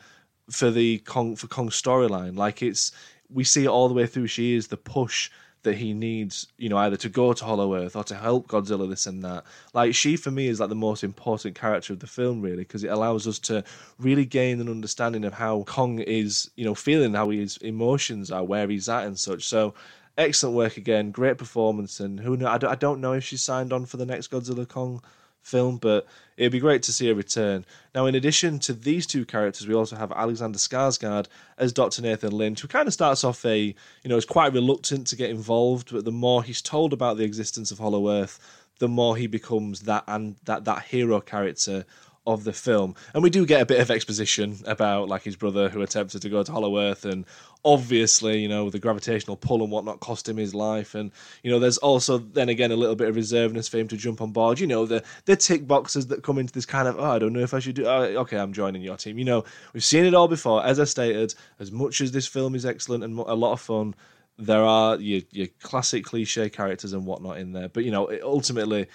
for 0.49 0.71
the 0.71 0.99
Kong 0.99 1.35
for 1.35 1.47
Kong's 1.47 1.81
storyline. 1.81 2.35
Like 2.37 2.61
it's 2.61 2.91
we 3.29 3.43
see 3.43 3.63
it 3.63 3.69
all 3.69 3.87
the 3.87 3.93
way 3.93 4.05
through. 4.05 4.27
She 4.27 4.53
is 4.53 4.67
the 4.67 4.77
push 4.77 5.31
that 5.63 5.75
he 5.75 5.93
needs, 5.93 6.47
you 6.57 6.69
know, 6.69 6.77
either 6.77 6.97
to 6.97 7.09
go 7.09 7.33
to 7.33 7.43
Hollow 7.45 7.75
Earth 7.75 7.95
or 7.95 8.03
to 8.05 8.15
help 8.15 8.47
Godzilla, 8.47 8.89
this 8.89 9.07
and 9.07 9.23
that. 9.23 9.43
Like, 9.73 9.95
she 9.95 10.15
for 10.15 10.31
me 10.31 10.47
is 10.47 10.59
like 10.59 10.69
the 10.69 10.75
most 10.75 11.03
important 11.03 11.55
character 11.55 11.93
of 11.93 11.99
the 11.99 12.07
film, 12.07 12.41
really, 12.41 12.57
because 12.57 12.83
it 12.83 12.89
allows 12.89 13.27
us 13.27 13.39
to 13.39 13.63
really 13.97 14.25
gain 14.25 14.61
an 14.61 14.69
understanding 14.69 15.25
of 15.25 15.33
how 15.33 15.63
Kong 15.63 15.99
is, 15.99 16.51
you 16.55 16.65
know, 16.65 16.75
feeling, 16.75 17.13
how 17.13 17.29
his 17.29 17.57
emotions 17.57 18.31
are, 18.31 18.43
where 18.43 18.67
he's 18.67 18.89
at, 18.89 19.05
and 19.05 19.17
such. 19.17 19.45
So, 19.45 19.73
excellent 20.17 20.55
work 20.55 20.77
again, 20.77 21.11
great 21.11 21.37
performance, 21.37 21.99
and 21.99 22.19
who 22.19 22.37
know, 22.37 22.47
I 22.47 22.57
don't 22.57 22.71
I 22.71 22.75
don't 22.75 23.01
know 23.01 23.13
if 23.13 23.23
she's 23.23 23.43
signed 23.43 23.73
on 23.73 23.85
for 23.85 23.97
the 23.97 24.05
next 24.05 24.31
Godzilla 24.31 24.67
Kong 24.67 25.01
film, 25.43 25.77
but 25.77 26.07
it'd 26.37 26.51
be 26.51 26.59
great 26.59 26.81
to 26.83 26.93
see 26.93 27.09
a 27.09 27.13
return. 27.13 27.65
Now, 27.93 28.05
in 28.07 28.15
addition 28.15 28.59
to 28.59 28.73
these 28.73 29.05
two 29.05 29.25
characters, 29.25 29.67
we 29.67 29.75
also 29.75 29.95
have 29.95 30.11
Alexander 30.11 30.57
Skarsgård 30.57 31.27
as 31.57 31.71
Dr. 31.73 32.01
Nathan 32.01 32.31
Lynch, 32.31 32.61
who 32.61 32.67
kind 32.67 32.87
of 32.87 32.93
starts 32.93 33.23
off 33.23 33.45
a, 33.45 33.59
you 33.59 33.75
know, 34.05 34.17
is 34.17 34.25
quite 34.25 34.53
reluctant 34.53 35.07
to 35.07 35.15
get 35.15 35.29
involved, 35.29 35.91
but 35.91 36.05
the 36.05 36.11
more 36.11 36.43
he's 36.43 36.61
told 36.61 36.93
about 36.93 37.17
the 37.17 37.23
existence 37.23 37.71
of 37.71 37.77
Hollow 37.77 38.09
Earth, 38.09 38.39
the 38.79 38.87
more 38.87 39.15
he 39.15 39.27
becomes 39.27 39.81
that 39.81 40.03
and 40.07 40.35
that 40.45 40.65
that 40.65 40.83
hero 40.83 41.21
character 41.21 41.85
of 42.25 42.43
the 42.43 42.53
film. 42.53 42.95
And 43.13 43.21
we 43.21 43.29
do 43.29 43.45
get 43.45 43.61
a 43.61 43.65
bit 43.65 43.79
of 43.79 43.91
exposition 43.91 44.57
about 44.65 45.09
like 45.09 45.23
his 45.23 45.35
brother 45.35 45.69
who 45.69 45.81
attempted 45.81 46.21
to 46.21 46.29
go 46.29 46.43
to 46.43 46.51
Hollow 46.51 46.79
Earth 46.79 47.05
and 47.05 47.25
obviously, 47.65 48.39
you 48.39 48.47
know, 48.47 48.69
the 48.69 48.79
gravitational 48.79 49.35
pull 49.35 49.61
and 49.61 49.71
whatnot 49.71 49.99
cost 49.99 50.27
him 50.27 50.37
his 50.37 50.55
life. 50.55 50.95
And, 50.95 51.11
you 51.43 51.51
know, 51.51 51.59
there's 51.59 51.77
also 51.77 52.17
then 52.17 52.49
again 52.49 52.71
a 52.71 52.75
little 52.75 52.95
bit 52.95 53.09
of 53.09 53.15
reservedness 53.15 53.69
for 53.69 53.77
him 53.77 53.87
to 53.89 53.97
jump 53.97 54.21
on 54.21 54.31
board. 54.31 54.59
You 54.59 54.67
know, 54.67 54.85
the 54.85 55.03
the 55.25 55.35
tick 55.35 55.67
boxes 55.67 56.07
that 56.07 56.23
come 56.23 56.37
into 56.37 56.53
this 56.53 56.65
kind 56.65 56.87
of, 56.87 56.97
oh, 56.97 57.11
I 57.11 57.19
don't 57.19 57.33
know 57.33 57.39
if 57.39 57.53
I 57.53 57.59
should 57.59 57.75
do 57.75 57.85
oh, 57.85 58.01
okay, 58.21 58.37
I'm 58.37 58.53
joining 58.53 58.81
your 58.81 58.97
team. 58.97 59.17
You 59.17 59.25
know, 59.25 59.43
we've 59.73 59.83
seen 59.83 60.05
it 60.05 60.13
all 60.13 60.27
before. 60.27 60.65
As 60.65 60.79
I 60.79 60.85
stated, 60.85 61.35
as 61.59 61.71
much 61.71 62.01
as 62.01 62.11
this 62.11 62.27
film 62.27 62.55
is 62.55 62.65
excellent 62.65 63.03
and 63.03 63.17
a 63.19 63.33
lot 63.33 63.53
of 63.53 63.61
fun, 63.61 63.95
there 64.37 64.63
are 64.63 64.97
your 64.97 65.21
your 65.31 65.47
classic 65.61 66.05
cliche 66.05 66.49
characters 66.49 66.93
and 66.93 67.05
whatnot 67.05 67.37
in 67.37 67.53
there. 67.53 67.69
But 67.69 67.83
you 67.83 67.91
know, 67.91 68.07
it, 68.07 68.21
ultimately 68.23 68.87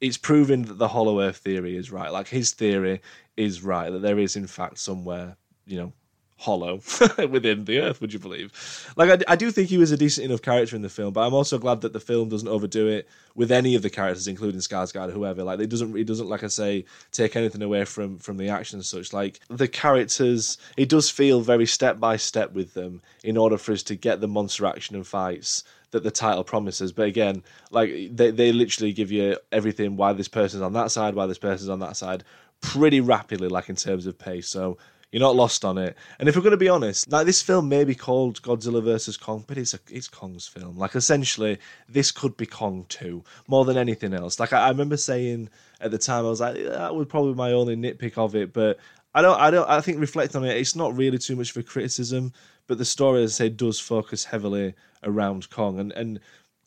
it's 0.00 0.16
proven 0.16 0.62
that 0.62 0.78
the 0.78 0.88
hollow 0.88 1.20
earth 1.20 1.38
theory 1.38 1.76
is 1.76 1.90
right. 1.90 2.12
Like 2.12 2.28
his 2.28 2.52
theory 2.52 3.00
is 3.36 3.62
right 3.62 3.90
that 3.90 4.02
there 4.02 4.18
is 4.18 4.36
in 4.36 4.46
fact 4.46 4.78
somewhere, 4.78 5.36
you 5.66 5.78
know, 5.78 5.92
hollow 6.38 6.80
within 7.30 7.64
the 7.64 7.80
earth. 7.80 8.00
Would 8.00 8.12
you 8.12 8.18
believe? 8.18 8.92
Like 8.96 9.10
I, 9.10 9.32
I 9.32 9.36
do 9.36 9.50
think 9.50 9.68
he 9.68 9.76
was 9.76 9.90
a 9.90 9.96
decent 9.96 10.24
enough 10.24 10.40
character 10.40 10.76
in 10.76 10.82
the 10.82 10.88
film, 10.88 11.12
but 11.12 11.26
I'm 11.26 11.34
also 11.34 11.58
glad 11.58 11.80
that 11.82 11.92
the 11.92 12.00
film 12.00 12.28
doesn't 12.28 12.48
overdo 12.48 12.86
it 12.86 13.08
with 13.34 13.50
any 13.50 13.74
of 13.74 13.82
the 13.82 13.90
characters, 13.90 14.28
including 14.28 14.60
Skarsgård 14.60 15.08
or 15.08 15.12
whoever. 15.12 15.42
Like 15.42 15.60
it 15.60 15.68
doesn't, 15.68 15.96
it 15.96 16.04
doesn't, 16.04 16.28
like 16.28 16.44
I 16.44 16.46
say, 16.46 16.84
take 17.12 17.36
anything 17.36 17.62
away 17.62 17.84
from 17.84 18.18
from 18.18 18.36
the 18.36 18.48
action 18.48 18.78
and 18.78 18.86
such. 18.86 19.12
Like 19.12 19.40
the 19.48 19.68
characters, 19.68 20.58
it 20.76 20.88
does 20.88 21.10
feel 21.10 21.40
very 21.40 21.66
step 21.66 21.98
by 21.98 22.16
step 22.16 22.52
with 22.52 22.74
them 22.74 23.02
in 23.24 23.36
order 23.36 23.58
for 23.58 23.72
us 23.72 23.82
to 23.84 23.96
get 23.96 24.20
the 24.20 24.28
monster 24.28 24.64
action 24.64 24.94
and 24.94 25.06
fights 25.06 25.64
that 25.90 26.04
the 26.04 26.10
title 26.10 26.44
promises. 26.44 26.92
But 26.92 27.08
again, 27.08 27.42
like 27.72 27.90
they 28.12 28.30
they 28.30 28.52
literally 28.52 28.92
give 28.92 29.10
you 29.10 29.38
everything 29.50 29.96
why 29.96 30.12
this 30.12 30.28
person's 30.28 30.62
on 30.62 30.74
that 30.74 30.92
side, 30.92 31.14
why 31.14 31.26
this 31.26 31.38
person's 31.38 31.70
on 31.70 31.80
that 31.80 31.96
side, 31.96 32.22
pretty 32.60 33.00
rapidly, 33.00 33.48
like 33.48 33.68
in 33.68 33.76
terms 33.76 34.06
of 34.06 34.18
pace. 34.18 34.48
So 34.48 34.78
you're 35.12 35.20
not 35.20 35.36
lost 35.36 35.64
on 35.64 35.78
it. 35.78 35.96
And 36.18 36.28
if 36.28 36.36
we're 36.36 36.42
going 36.42 36.50
to 36.50 36.56
be 36.56 36.68
honest, 36.68 37.10
like 37.10 37.26
this 37.26 37.42
film 37.42 37.68
may 37.68 37.84
be 37.84 37.94
called 37.94 38.42
Godzilla 38.42 38.82
versus 38.82 39.16
Kong, 39.16 39.44
but 39.46 39.56
it's 39.56 39.74
a, 39.74 39.80
it's 39.90 40.08
Kong's 40.08 40.46
film. 40.46 40.76
Like 40.76 40.94
essentially, 40.94 41.58
this 41.88 42.10
could 42.10 42.36
be 42.36 42.46
Kong 42.46 42.84
too, 42.88 43.24
more 43.46 43.64
than 43.64 43.76
anything 43.76 44.12
else. 44.14 44.38
Like 44.38 44.52
I, 44.52 44.66
I 44.66 44.68
remember 44.68 44.96
saying 44.96 45.48
at 45.80 45.90
the 45.90 45.98
time, 45.98 46.26
I 46.26 46.28
was 46.28 46.40
like, 46.40 46.56
that 46.56 46.94
was 46.94 47.06
probably 47.06 47.34
my 47.34 47.52
only 47.52 47.76
nitpick 47.76 48.18
of 48.18 48.34
it, 48.34 48.52
but. 48.52 48.78
I 49.14 49.22
don't, 49.22 49.40
I 49.40 49.50
don't, 49.50 49.68
I 49.68 49.80
think 49.80 49.98
reflecting 49.98 50.42
on 50.42 50.46
it, 50.46 50.58
it's 50.58 50.76
not 50.76 50.94
really 50.94 51.16
too 51.16 51.34
much 51.34 51.50
of 51.50 51.56
a 51.56 51.62
criticism, 51.62 52.32
but 52.66 52.76
the 52.76 52.84
story, 52.84 53.24
as 53.24 53.32
I 53.32 53.46
say, 53.46 53.48
does 53.48 53.80
focus 53.80 54.26
heavily 54.26 54.74
around 55.02 55.48
Kong. 55.48 55.80
And, 55.80 55.92
and 55.92 56.20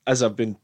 as 0.08 0.24
I've 0.24 0.36
been 0.36 0.58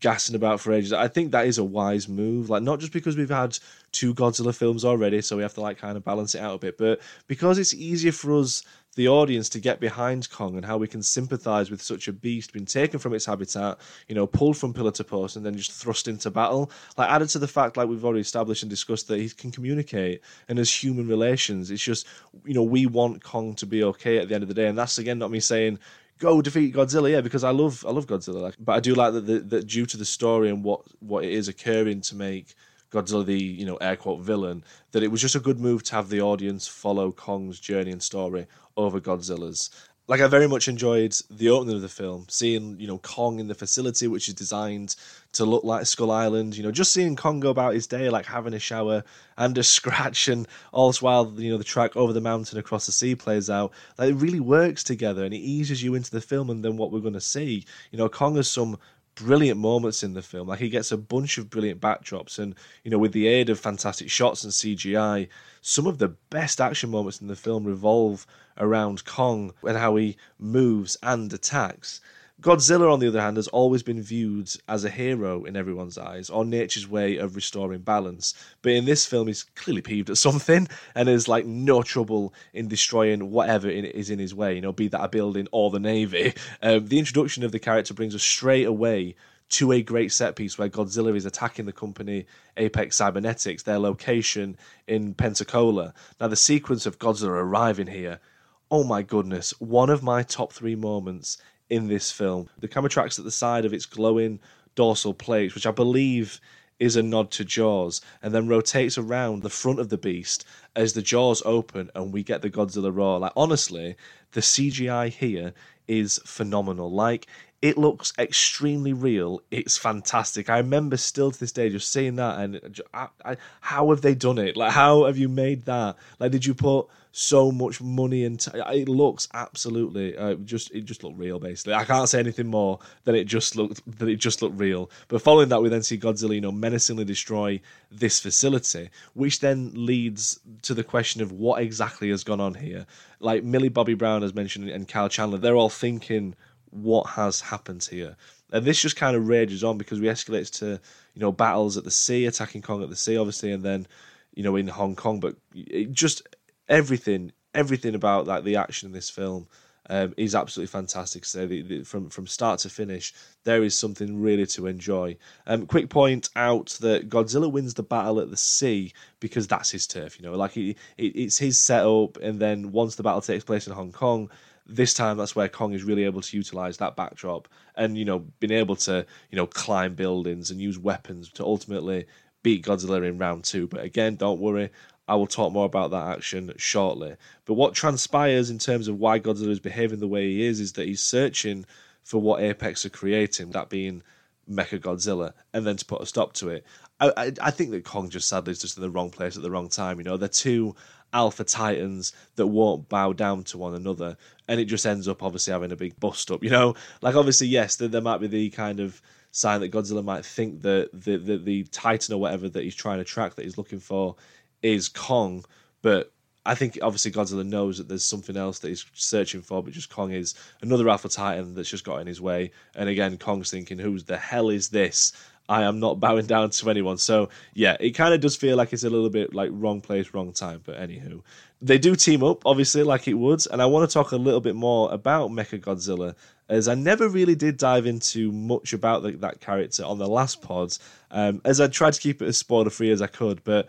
gassing 0.00 0.34
about 0.34 0.60
for 0.60 0.72
ages. 0.72 0.92
I 0.92 1.08
think 1.08 1.30
that 1.32 1.46
is 1.46 1.58
a 1.58 1.64
wise 1.64 2.08
move. 2.08 2.50
Like 2.50 2.62
not 2.62 2.80
just 2.80 2.92
because 2.92 3.16
we've 3.16 3.28
had 3.28 3.58
two 3.92 4.14
Godzilla 4.14 4.54
films 4.54 4.84
already, 4.84 5.20
so 5.22 5.36
we 5.36 5.42
have 5.42 5.54
to 5.54 5.60
like 5.60 5.78
kind 5.78 5.96
of 5.96 6.04
balance 6.04 6.34
it 6.34 6.40
out 6.40 6.56
a 6.56 6.58
bit, 6.58 6.78
but 6.78 7.00
because 7.26 7.58
it's 7.58 7.74
easier 7.74 8.12
for 8.12 8.38
us, 8.38 8.62
the 8.96 9.06
audience, 9.06 9.48
to 9.50 9.60
get 9.60 9.78
behind 9.78 10.28
Kong 10.30 10.56
and 10.56 10.64
how 10.64 10.76
we 10.76 10.88
can 10.88 11.02
sympathize 11.04 11.70
with 11.70 11.80
such 11.80 12.08
a 12.08 12.12
beast 12.12 12.52
being 12.52 12.66
taken 12.66 12.98
from 12.98 13.14
its 13.14 13.26
habitat, 13.26 13.78
you 14.08 14.14
know, 14.16 14.26
pulled 14.26 14.56
from 14.56 14.74
pillar 14.74 14.90
to 14.90 15.04
post 15.04 15.36
and 15.36 15.46
then 15.46 15.56
just 15.56 15.70
thrust 15.70 16.08
into 16.08 16.30
battle. 16.30 16.72
Like 16.96 17.08
added 17.08 17.28
to 17.30 17.38
the 17.38 17.46
fact, 17.46 17.76
like 17.76 17.88
we've 17.88 18.04
already 18.04 18.22
established 18.22 18.64
and 18.64 18.70
discussed, 18.70 19.06
that 19.08 19.20
he 19.20 19.28
can 19.28 19.52
communicate 19.52 20.20
and 20.48 20.58
as 20.58 20.72
human 20.72 21.06
relations, 21.06 21.70
it's 21.70 21.82
just 21.82 22.06
you 22.44 22.54
know 22.54 22.64
we 22.64 22.86
want 22.86 23.22
Kong 23.22 23.54
to 23.56 23.66
be 23.66 23.84
okay 23.84 24.18
at 24.18 24.28
the 24.28 24.34
end 24.34 24.42
of 24.42 24.48
the 24.48 24.54
day, 24.54 24.66
and 24.66 24.76
that's 24.76 24.98
again 24.98 25.20
not 25.20 25.30
me 25.30 25.38
saying 25.38 25.78
go 26.18 26.42
defeat 26.42 26.74
Godzilla, 26.74 27.10
yeah, 27.10 27.20
because 27.20 27.44
I 27.44 27.50
love 27.50 27.84
I 27.86 27.90
love 27.90 28.06
Godzilla, 28.06 28.40
like, 28.40 28.56
but 28.58 28.72
I 28.72 28.80
do 28.80 28.94
like 28.94 29.12
that 29.14 29.50
that, 29.50 29.66
due 29.66 29.86
to 29.86 29.96
the 29.96 30.04
story 30.04 30.48
and 30.50 30.62
what 30.64 30.82
what 31.00 31.24
it 31.24 31.32
is 31.32 31.48
occurring 31.48 32.00
to 32.02 32.16
make 32.16 32.54
Godzilla 32.90 33.24
the 33.24 33.38
you 33.38 33.66
know 33.66 33.76
air 33.76 33.96
quote 33.96 34.20
villain, 34.20 34.64
that 34.92 35.02
it 35.02 35.10
was 35.10 35.20
just 35.20 35.34
a 35.34 35.40
good 35.40 35.60
move 35.60 35.82
to 35.84 35.94
have 35.94 36.08
the 36.08 36.20
audience 36.20 36.66
follow 36.66 37.12
Kong's 37.12 37.60
journey 37.60 37.92
and 37.92 38.02
story 38.02 38.46
over 38.76 39.00
Godzilla's, 39.00 39.70
like 40.08 40.22
I 40.22 40.26
very 40.26 40.48
much 40.48 40.68
enjoyed 40.68 41.14
the 41.30 41.50
opening 41.50 41.76
of 41.76 41.82
the 41.82 41.88
film, 41.88 42.24
seeing 42.30 42.80
you 42.80 42.88
know 42.88 42.96
Kong 42.98 43.38
in 43.38 43.46
the 43.46 43.54
facility, 43.54 44.08
which 44.08 44.26
is 44.26 44.34
designed 44.34 44.96
to 45.32 45.44
look 45.44 45.64
like 45.64 45.84
Skull 45.84 46.10
Island. 46.10 46.56
You 46.56 46.62
know, 46.62 46.72
just 46.72 46.94
seeing 46.94 47.14
Kong 47.14 47.40
go 47.40 47.50
about 47.50 47.74
his 47.74 47.86
day, 47.86 48.08
like 48.08 48.24
having 48.24 48.54
a 48.54 48.58
shower 48.58 49.04
and 49.36 49.56
a 49.58 49.62
scratch, 49.76 50.28
and 50.28 50.48
all 50.72 50.88
this 50.88 51.02
while 51.02 51.30
you 51.36 51.50
know 51.50 51.58
the 51.58 51.64
track 51.64 51.94
over 51.94 52.14
the 52.14 52.22
mountain 52.22 52.58
across 52.58 52.86
the 52.86 52.92
sea 52.92 53.14
plays 53.14 53.50
out. 53.50 53.72
Like 53.98 54.10
it 54.10 54.14
really 54.14 54.40
works 54.40 54.82
together, 54.82 55.24
and 55.24 55.34
it 55.34 55.38
eases 55.38 55.82
you 55.82 55.94
into 55.94 56.10
the 56.10 56.22
film, 56.22 56.48
and 56.48 56.64
then 56.64 56.78
what 56.78 56.90
we're 56.90 57.00
going 57.00 57.12
to 57.12 57.20
see. 57.20 57.66
You 57.92 57.98
know, 57.98 58.08
Kong 58.08 58.36
has 58.36 58.48
some 58.48 58.78
brilliant 59.14 59.58
moments 59.58 60.02
in 60.02 60.14
the 60.14 60.22
film. 60.22 60.48
Like 60.48 60.60
he 60.60 60.68
gets 60.68 60.92
a 60.92 60.96
bunch 60.96 61.38
of 61.38 61.50
brilliant 61.50 61.80
backdrops, 61.80 62.38
and 62.38 62.54
you 62.82 62.90
know, 62.90 62.98
with 62.98 63.12
the 63.12 63.26
aid 63.26 63.50
of 63.50 63.60
fantastic 63.60 64.08
shots 64.08 64.42
and 64.44 64.52
CGI, 64.52 65.28
some 65.60 65.86
of 65.86 65.98
the 65.98 66.08
best 66.30 66.62
action 66.62 66.90
moments 66.90 67.20
in 67.20 67.26
the 67.26 67.36
film 67.36 67.64
revolve 67.64 68.26
around 68.58 69.04
Kong 69.04 69.52
and 69.62 69.76
how 69.76 69.96
he 69.96 70.16
moves 70.38 70.96
and 71.02 71.32
attacks. 71.32 72.00
Godzilla, 72.40 72.92
on 72.92 73.00
the 73.00 73.08
other 73.08 73.20
hand, 73.20 73.36
has 73.36 73.48
always 73.48 73.82
been 73.82 74.00
viewed 74.00 74.48
as 74.68 74.84
a 74.84 74.90
hero 74.90 75.44
in 75.44 75.56
everyone's 75.56 75.98
eyes, 75.98 76.30
or 76.30 76.44
nature's 76.44 76.88
way 76.88 77.16
of 77.16 77.34
restoring 77.34 77.80
balance. 77.80 78.32
But 78.62 78.72
in 78.72 78.84
this 78.84 79.04
film, 79.04 79.26
he's 79.26 79.42
clearly 79.42 79.82
peeved 79.82 80.08
at 80.08 80.18
something 80.18 80.68
and 80.94 81.08
is 81.08 81.26
like 81.26 81.46
no 81.46 81.82
trouble 81.82 82.32
in 82.52 82.68
destroying 82.68 83.32
whatever 83.32 83.68
is 83.68 84.08
in 84.08 84.20
his 84.20 84.36
way, 84.36 84.54
you 84.54 84.60
know, 84.60 84.70
be 84.70 84.86
that 84.86 85.02
a 85.02 85.08
building 85.08 85.48
or 85.50 85.70
the 85.70 85.80
navy. 85.80 86.34
Um, 86.60 86.86
the 86.86 86.98
introduction 86.98 87.44
of 87.44 87.52
the 87.52 87.58
character 87.58 87.94
brings 87.94 88.14
us 88.14 88.22
straight 88.22 88.66
away 88.66 89.14
to 89.50 89.72
a 89.72 89.82
great 89.82 90.12
set 90.12 90.36
piece 90.36 90.58
where 90.58 90.68
Godzilla 90.68 91.14
is 91.16 91.24
attacking 91.24 91.66
the 91.66 91.72
company 91.72 92.26
Apex 92.56 92.96
Cybernetics, 92.96 93.62
their 93.62 93.78
location 93.78 94.56
in 94.86 95.14
Pensacola. 95.14 95.94
Now, 96.20 96.28
the 96.28 96.36
sequence 96.36 96.84
of 96.84 96.98
Godzilla 96.98 97.30
arriving 97.30 97.86
here, 97.86 98.20
oh 98.70 98.84
my 98.84 99.02
goodness, 99.02 99.52
one 99.60 99.90
of 99.90 100.02
my 100.02 100.22
top 100.22 100.52
three 100.52 100.76
moments 100.76 101.38
in 101.70 101.88
this 101.88 102.10
film. 102.10 102.48
The 102.58 102.68
camera 102.68 102.90
tracks 102.90 103.18
at 103.18 103.24
the 103.24 103.30
side 103.30 103.64
of 103.64 103.72
its 103.72 103.86
glowing 103.86 104.40
dorsal 104.74 105.14
plates, 105.14 105.54
which 105.54 105.66
I 105.66 105.70
believe 105.70 106.40
is 106.78 106.96
a 106.96 107.02
nod 107.02 107.30
to 107.32 107.44
Jaws, 107.44 108.00
and 108.22 108.32
then 108.32 108.46
rotates 108.48 108.96
around 108.96 109.42
the 109.42 109.50
front 109.50 109.80
of 109.80 109.88
the 109.88 109.98
beast 109.98 110.44
as 110.76 110.92
the 110.92 111.02
jaws 111.02 111.42
open 111.44 111.90
and 111.94 112.12
we 112.12 112.22
get 112.22 112.42
the 112.42 112.50
Godzilla 112.50 112.94
roar. 112.94 113.18
Like 113.18 113.32
honestly, 113.36 113.96
the 114.32 114.40
CGI 114.40 115.08
here 115.08 115.52
is 115.88 116.20
phenomenal. 116.24 116.90
Like 116.90 117.26
it 117.60 117.76
looks 117.76 118.12
extremely 118.18 118.92
real. 118.92 119.40
It's 119.50 119.76
fantastic. 119.76 120.48
I 120.48 120.58
remember 120.58 120.96
still 120.96 121.32
to 121.32 121.40
this 121.40 121.50
day 121.50 121.68
just 121.70 121.90
seeing 121.90 122.14
that 122.16 122.38
and 122.38 122.80
I, 122.94 123.08
I, 123.24 123.36
how 123.60 123.90
have 123.90 124.02
they 124.02 124.14
done 124.14 124.38
it? 124.38 124.56
Like 124.56 124.72
how 124.72 125.06
have 125.06 125.18
you 125.18 125.28
made 125.28 125.64
that? 125.64 125.96
Like 126.20 126.30
did 126.30 126.46
you 126.46 126.54
put 126.54 126.86
so 127.12 127.50
much 127.50 127.80
money 127.80 128.24
and 128.24 128.40
t- 128.40 128.50
it 128.54 128.88
looks 128.88 129.28
absolutely 129.34 130.16
uh, 130.16 130.34
just 130.34 130.70
it 130.72 130.84
just 130.84 131.02
looked 131.02 131.18
real 131.18 131.38
basically. 131.38 131.74
I 131.74 131.84
can't 131.84 132.08
say 132.08 132.18
anything 132.18 132.46
more 132.46 132.78
than 133.04 133.14
it 133.14 133.24
just 133.24 133.56
looked 133.56 133.80
that 133.98 134.08
it 134.08 134.16
just 134.16 134.42
looked 134.42 134.58
real. 134.58 134.90
But 135.08 135.22
following 135.22 135.48
that, 135.48 135.62
we 135.62 135.68
then 135.68 135.82
see 135.82 135.98
Godzilla 135.98 136.34
you 136.34 136.40
know 136.40 136.52
menacingly 136.52 137.04
destroy 137.04 137.60
this 137.90 138.20
facility, 138.20 138.90
which 139.14 139.40
then 139.40 139.72
leads 139.74 140.40
to 140.62 140.74
the 140.74 140.84
question 140.84 141.22
of 141.22 141.32
what 141.32 141.62
exactly 141.62 142.10
has 142.10 142.24
gone 142.24 142.40
on 142.40 142.54
here. 142.54 142.86
Like 143.20 143.44
Millie 143.44 143.68
Bobby 143.68 143.94
Brown 143.94 144.22
has 144.22 144.34
mentioned 144.34 144.68
and 144.68 144.86
Kyle 144.86 145.08
Chandler, 145.08 145.38
they're 145.38 145.56
all 145.56 145.70
thinking 145.70 146.34
what 146.70 147.06
has 147.10 147.40
happened 147.40 147.86
here. 147.90 148.16
And 148.52 148.64
this 148.64 148.80
just 148.80 148.96
kind 148.96 149.16
of 149.16 149.28
rages 149.28 149.62
on 149.62 149.78
because 149.78 150.00
we 150.00 150.06
escalate 150.06 150.50
to, 150.58 150.80
you 151.14 151.20
know, 151.20 151.32
battles 151.32 151.76
at 151.76 151.84
the 151.84 151.90
sea, 151.90 152.26
attacking 152.26 152.62
Kong 152.62 152.82
at 152.82 152.88
the 152.88 152.96
sea, 152.96 153.16
obviously, 153.16 153.52
and 153.52 153.62
then, 153.62 153.86
you 154.34 154.42
know, 154.42 154.56
in 154.56 154.68
Hong 154.68 154.96
Kong. 154.96 155.20
But 155.20 155.36
it 155.54 155.92
just 155.92 156.22
everything, 156.68 157.32
everything 157.54 157.94
about 157.94 158.26
like 158.26 158.44
the 158.44 158.56
action 158.56 158.86
in 158.86 158.92
this 158.92 159.10
film 159.10 159.48
um, 159.90 160.14
is 160.16 160.34
absolutely 160.34 160.70
fantastic. 160.70 161.24
So 161.24 161.46
the, 161.46 161.62
the, 161.62 161.82
from 161.82 162.10
from 162.10 162.26
start 162.26 162.60
to 162.60 162.68
finish, 162.68 163.14
there 163.44 163.62
is 163.62 163.78
something 163.78 164.20
really 164.20 164.46
to 164.46 164.66
enjoy. 164.66 165.16
Um, 165.46 165.66
quick 165.66 165.88
point 165.88 166.28
out 166.36 166.76
that 166.80 167.08
Godzilla 167.08 167.50
wins 167.50 167.74
the 167.74 167.82
battle 167.82 168.20
at 168.20 168.30
the 168.30 168.36
sea 168.36 168.92
because 169.20 169.46
that's 169.46 169.70
his 169.70 169.86
turf. 169.86 170.18
You 170.18 170.26
know, 170.26 170.36
like 170.36 170.56
it, 170.56 170.76
it, 170.96 171.06
it's 171.16 171.38
his 171.38 171.58
setup, 171.58 172.18
and 172.18 172.38
then 172.38 172.72
once 172.72 172.96
the 172.96 173.02
battle 173.02 173.22
takes 173.22 173.44
place 173.44 173.66
in 173.66 173.72
Hong 173.72 173.92
Kong, 173.92 174.30
this 174.66 174.92
time 174.92 175.16
that's 175.16 175.34
where 175.34 175.48
Kong 175.48 175.72
is 175.72 175.84
really 175.84 176.04
able 176.04 176.20
to 176.20 176.36
utilize 176.36 176.76
that 176.76 176.94
backdrop 176.94 177.48
and 177.74 177.96
you 177.96 178.04
know 178.04 178.18
being 178.38 178.52
able 178.52 178.76
to 178.76 179.06
you 179.30 179.36
know 179.36 179.46
climb 179.46 179.94
buildings 179.94 180.50
and 180.50 180.60
use 180.60 180.78
weapons 180.78 181.30
to 181.32 181.44
ultimately 181.44 182.06
beat 182.42 182.64
Godzilla 182.64 183.06
in 183.06 183.18
round 183.18 183.44
two. 183.44 183.66
But 183.66 183.82
again, 183.82 184.16
don't 184.16 184.40
worry, 184.40 184.70
I 185.08 185.14
will 185.14 185.26
talk 185.26 185.52
more 185.52 185.64
about 185.64 185.90
that 185.90 186.06
action 186.08 186.52
shortly. 186.58 187.16
But 187.46 187.54
what 187.54 187.74
transpires 187.74 188.50
in 188.50 188.58
terms 188.58 188.88
of 188.88 188.98
why 188.98 189.18
Godzilla 189.18 189.48
is 189.48 189.60
behaving 189.60 190.00
the 190.00 190.06
way 190.06 190.28
he 190.28 190.44
is 190.44 190.60
is 190.60 190.74
that 190.74 190.86
he's 190.86 191.00
searching 191.00 191.64
for 192.04 192.20
what 192.20 192.42
Apex 192.42 192.84
are 192.84 192.90
creating, 192.90 193.50
that 193.50 193.70
being 193.70 194.02
Mecha 194.48 194.78
Godzilla, 194.78 195.32
and 195.52 195.66
then 195.66 195.76
to 195.76 195.84
put 195.84 196.02
a 196.02 196.06
stop 196.06 196.34
to 196.34 196.50
it. 196.50 196.64
I, 197.00 197.12
I, 197.16 197.32
I 197.40 197.50
think 197.50 197.70
that 197.70 197.84
Kong 197.84 198.10
just 198.10 198.28
sadly 198.28 198.52
is 198.52 198.60
just 198.60 198.76
in 198.76 198.82
the 198.82 198.90
wrong 198.90 199.10
place 199.10 199.36
at 199.36 199.42
the 199.42 199.50
wrong 199.50 199.68
time. 199.68 199.98
You 199.98 200.04
know, 200.04 200.16
they're 200.16 200.28
two 200.28 200.76
alpha 201.12 201.44
titans 201.44 202.12
that 202.36 202.46
won't 202.46 202.88
bow 202.88 203.14
down 203.14 203.44
to 203.44 203.58
one 203.58 203.74
another, 203.74 204.16
and 204.46 204.60
it 204.60 204.66
just 204.66 204.86
ends 204.86 205.08
up 205.08 205.22
obviously 205.22 205.52
having 205.52 205.72
a 205.72 205.76
big 205.76 205.98
bust 205.98 206.30
up. 206.30 206.42
You 206.42 206.50
know, 206.50 206.74
like 207.00 207.14
obviously 207.14 207.46
yes, 207.46 207.76
there, 207.76 207.88
there 207.88 208.02
might 208.02 208.18
be 208.18 208.26
the 208.26 208.50
kind 208.50 208.80
of 208.80 209.00
sign 209.30 209.60
that 209.60 209.72
Godzilla 209.72 210.04
might 210.04 210.24
think 210.24 210.62
that 210.62 210.90
the, 210.92 211.18
the 211.18 211.38
the 211.38 211.64
titan 211.64 212.14
or 212.14 212.18
whatever 212.18 212.48
that 212.48 212.64
he's 212.64 212.74
trying 212.74 212.98
to 212.98 213.04
track 213.04 213.34
that 213.34 213.44
he's 213.44 213.58
looking 213.58 213.80
for 213.80 214.16
is 214.62 214.88
Kong, 214.88 215.44
but 215.82 216.12
I 216.48 216.54
think 216.54 216.78
obviously 216.80 217.10
Godzilla 217.10 217.46
knows 217.46 217.76
that 217.76 217.88
there's 217.88 218.04
something 218.04 218.36
else 218.36 218.60
that 218.60 218.68
he's 218.68 218.86
searching 218.94 219.42
for, 219.42 219.62
but 219.62 219.74
just 219.74 219.90
Kong 219.90 220.12
is 220.12 220.34
another 220.62 220.88
Alpha 220.88 221.08
Titan 221.08 221.54
that's 221.54 221.68
just 221.68 221.84
got 221.84 222.00
in 222.00 222.06
his 222.06 222.22
way. 222.22 222.52
And 222.74 222.88
again, 222.88 223.18
Kong's 223.18 223.50
thinking, 223.50 223.78
"Who 223.78 223.98
the 224.00 224.16
hell 224.16 224.48
is 224.48 224.70
this?" 224.70 225.12
I 225.50 225.62
am 225.62 225.78
not 225.78 226.00
bowing 226.00 226.26
down 226.34 226.50
to 226.50 226.70
anyone. 226.70 226.98
So 226.98 227.28
yeah, 227.54 227.76
it 227.80 227.90
kind 227.90 228.14
of 228.14 228.20
does 228.20 228.36
feel 228.36 228.56
like 228.56 228.72
it's 228.72 228.84
a 228.84 228.90
little 228.90 229.10
bit 229.10 229.34
like 229.34 229.50
wrong 229.52 229.80
place, 229.80 230.14
wrong 230.14 230.32
time. 230.32 230.62
But 230.64 230.78
anywho, 230.78 231.22
they 231.60 231.76
do 231.76 231.96
team 231.96 232.22
up, 232.22 232.46
obviously, 232.46 232.82
like 232.82 233.08
it 233.08 233.14
would. 233.14 233.40
And 233.50 233.60
I 233.60 233.66
want 233.66 233.88
to 233.88 233.92
talk 233.92 234.12
a 234.12 234.16
little 234.16 234.40
bit 234.40 234.54
more 234.54 234.90
about 234.92 235.30
Mecha 235.30 235.60
Godzilla, 235.60 236.14
as 236.48 236.68
I 236.68 236.74
never 236.74 237.08
really 237.08 237.34
did 237.34 237.56
dive 237.58 237.86
into 237.86 238.32
much 238.32 238.72
about 238.72 239.02
the, 239.02 239.12
that 239.12 239.40
character 239.40 239.84
on 239.84 239.98
the 239.98 240.08
last 240.08 240.40
pod, 240.40 240.76
um, 241.10 241.42
as 241.44 241.60
I 241.60 241.66
tried 241.66 241.92
to 241.94 242.00
keep 242.00 242.22
it 242.22 242.28
as 242.28 242.38
spoiler 242.38 242.70
free 242.70 242.90
as 242.90 243.02
I 243.02 243.06
could. 243.06 243.42
But 243.44 243.68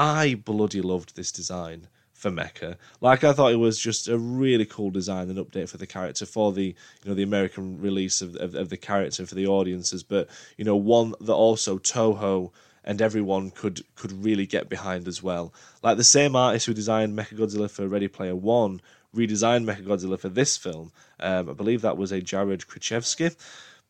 I 0.00 0.34
bloody 0.34 0.80
loved 0.80 1.14
this 1.14 1.30
design 1.30 1.88
for 2.14 2.30
Mecha. 2.30 2.76
Like 3.02 3.22
I 3.22 3.34
thought 3.34 3.52
it 3.52 3.56
was 3.56 3.78
just 3.78 4.08
a 4.08 4.16
really 4.16 4.64
cool 4.64 4.90
design 4.90 5.28
and 5.28 5.38
update 5.38 5.68
for 5.68 5.76
the 5.76 5.86
character 5.86 6.24
for 6.24 6.54
the 6.54 6.74
you 7.02 7.04
know 7.04 7.12
the 7.12 7.22
American 7.22 7.78
release 7.78 8.22
of, 8.22 8.34
of, 8.36 8.54
of 8.54 8.70
the 8.70 8.78
character 8.78 9.26
for 9.26 9.34
the 9.34 9.46
audiences, 9.46 10.02
but 10.02 10.26
you 10.56 10.64
know 10.64 10.74
one 10.74 11.14
that 11.20 11.34
also 11.34 11.76
Toho 11.76 12.50
and 12.82 13.02
everyone 13.02 13.50
could 13.50 13.84
could 13.94 14.24
really 14.24 14.46
get 14.46 14.70
behind 14.70 15.06
as 15.06 15.22
well. 15.22 15.52
Like 15.82 15.98
the 15.98 16.04
same 16.04 16.34
artist 16.34 16.64
who 16.64 16.72
designed 16.72 17.14
Mechagodzilla 17.14 17.70
for 17.70 17.86
Ready 17.86 18.08
Player 18.08 18.34
One 18.34 18.80
redesigned 19.14 19.66
Mechagodzilla 19.66 20.18
for 20.18 20.30
this 20.30 20.56
film. 20.56 20.92
Um, 21.18 21.50
I 21.50 21.52
believe 21.52 21.82
that 21.82 21.98
was 21.98 22.10
a 22.10 22.22
Jared 22.22 22.60
Krichevsky. 22.60 23.36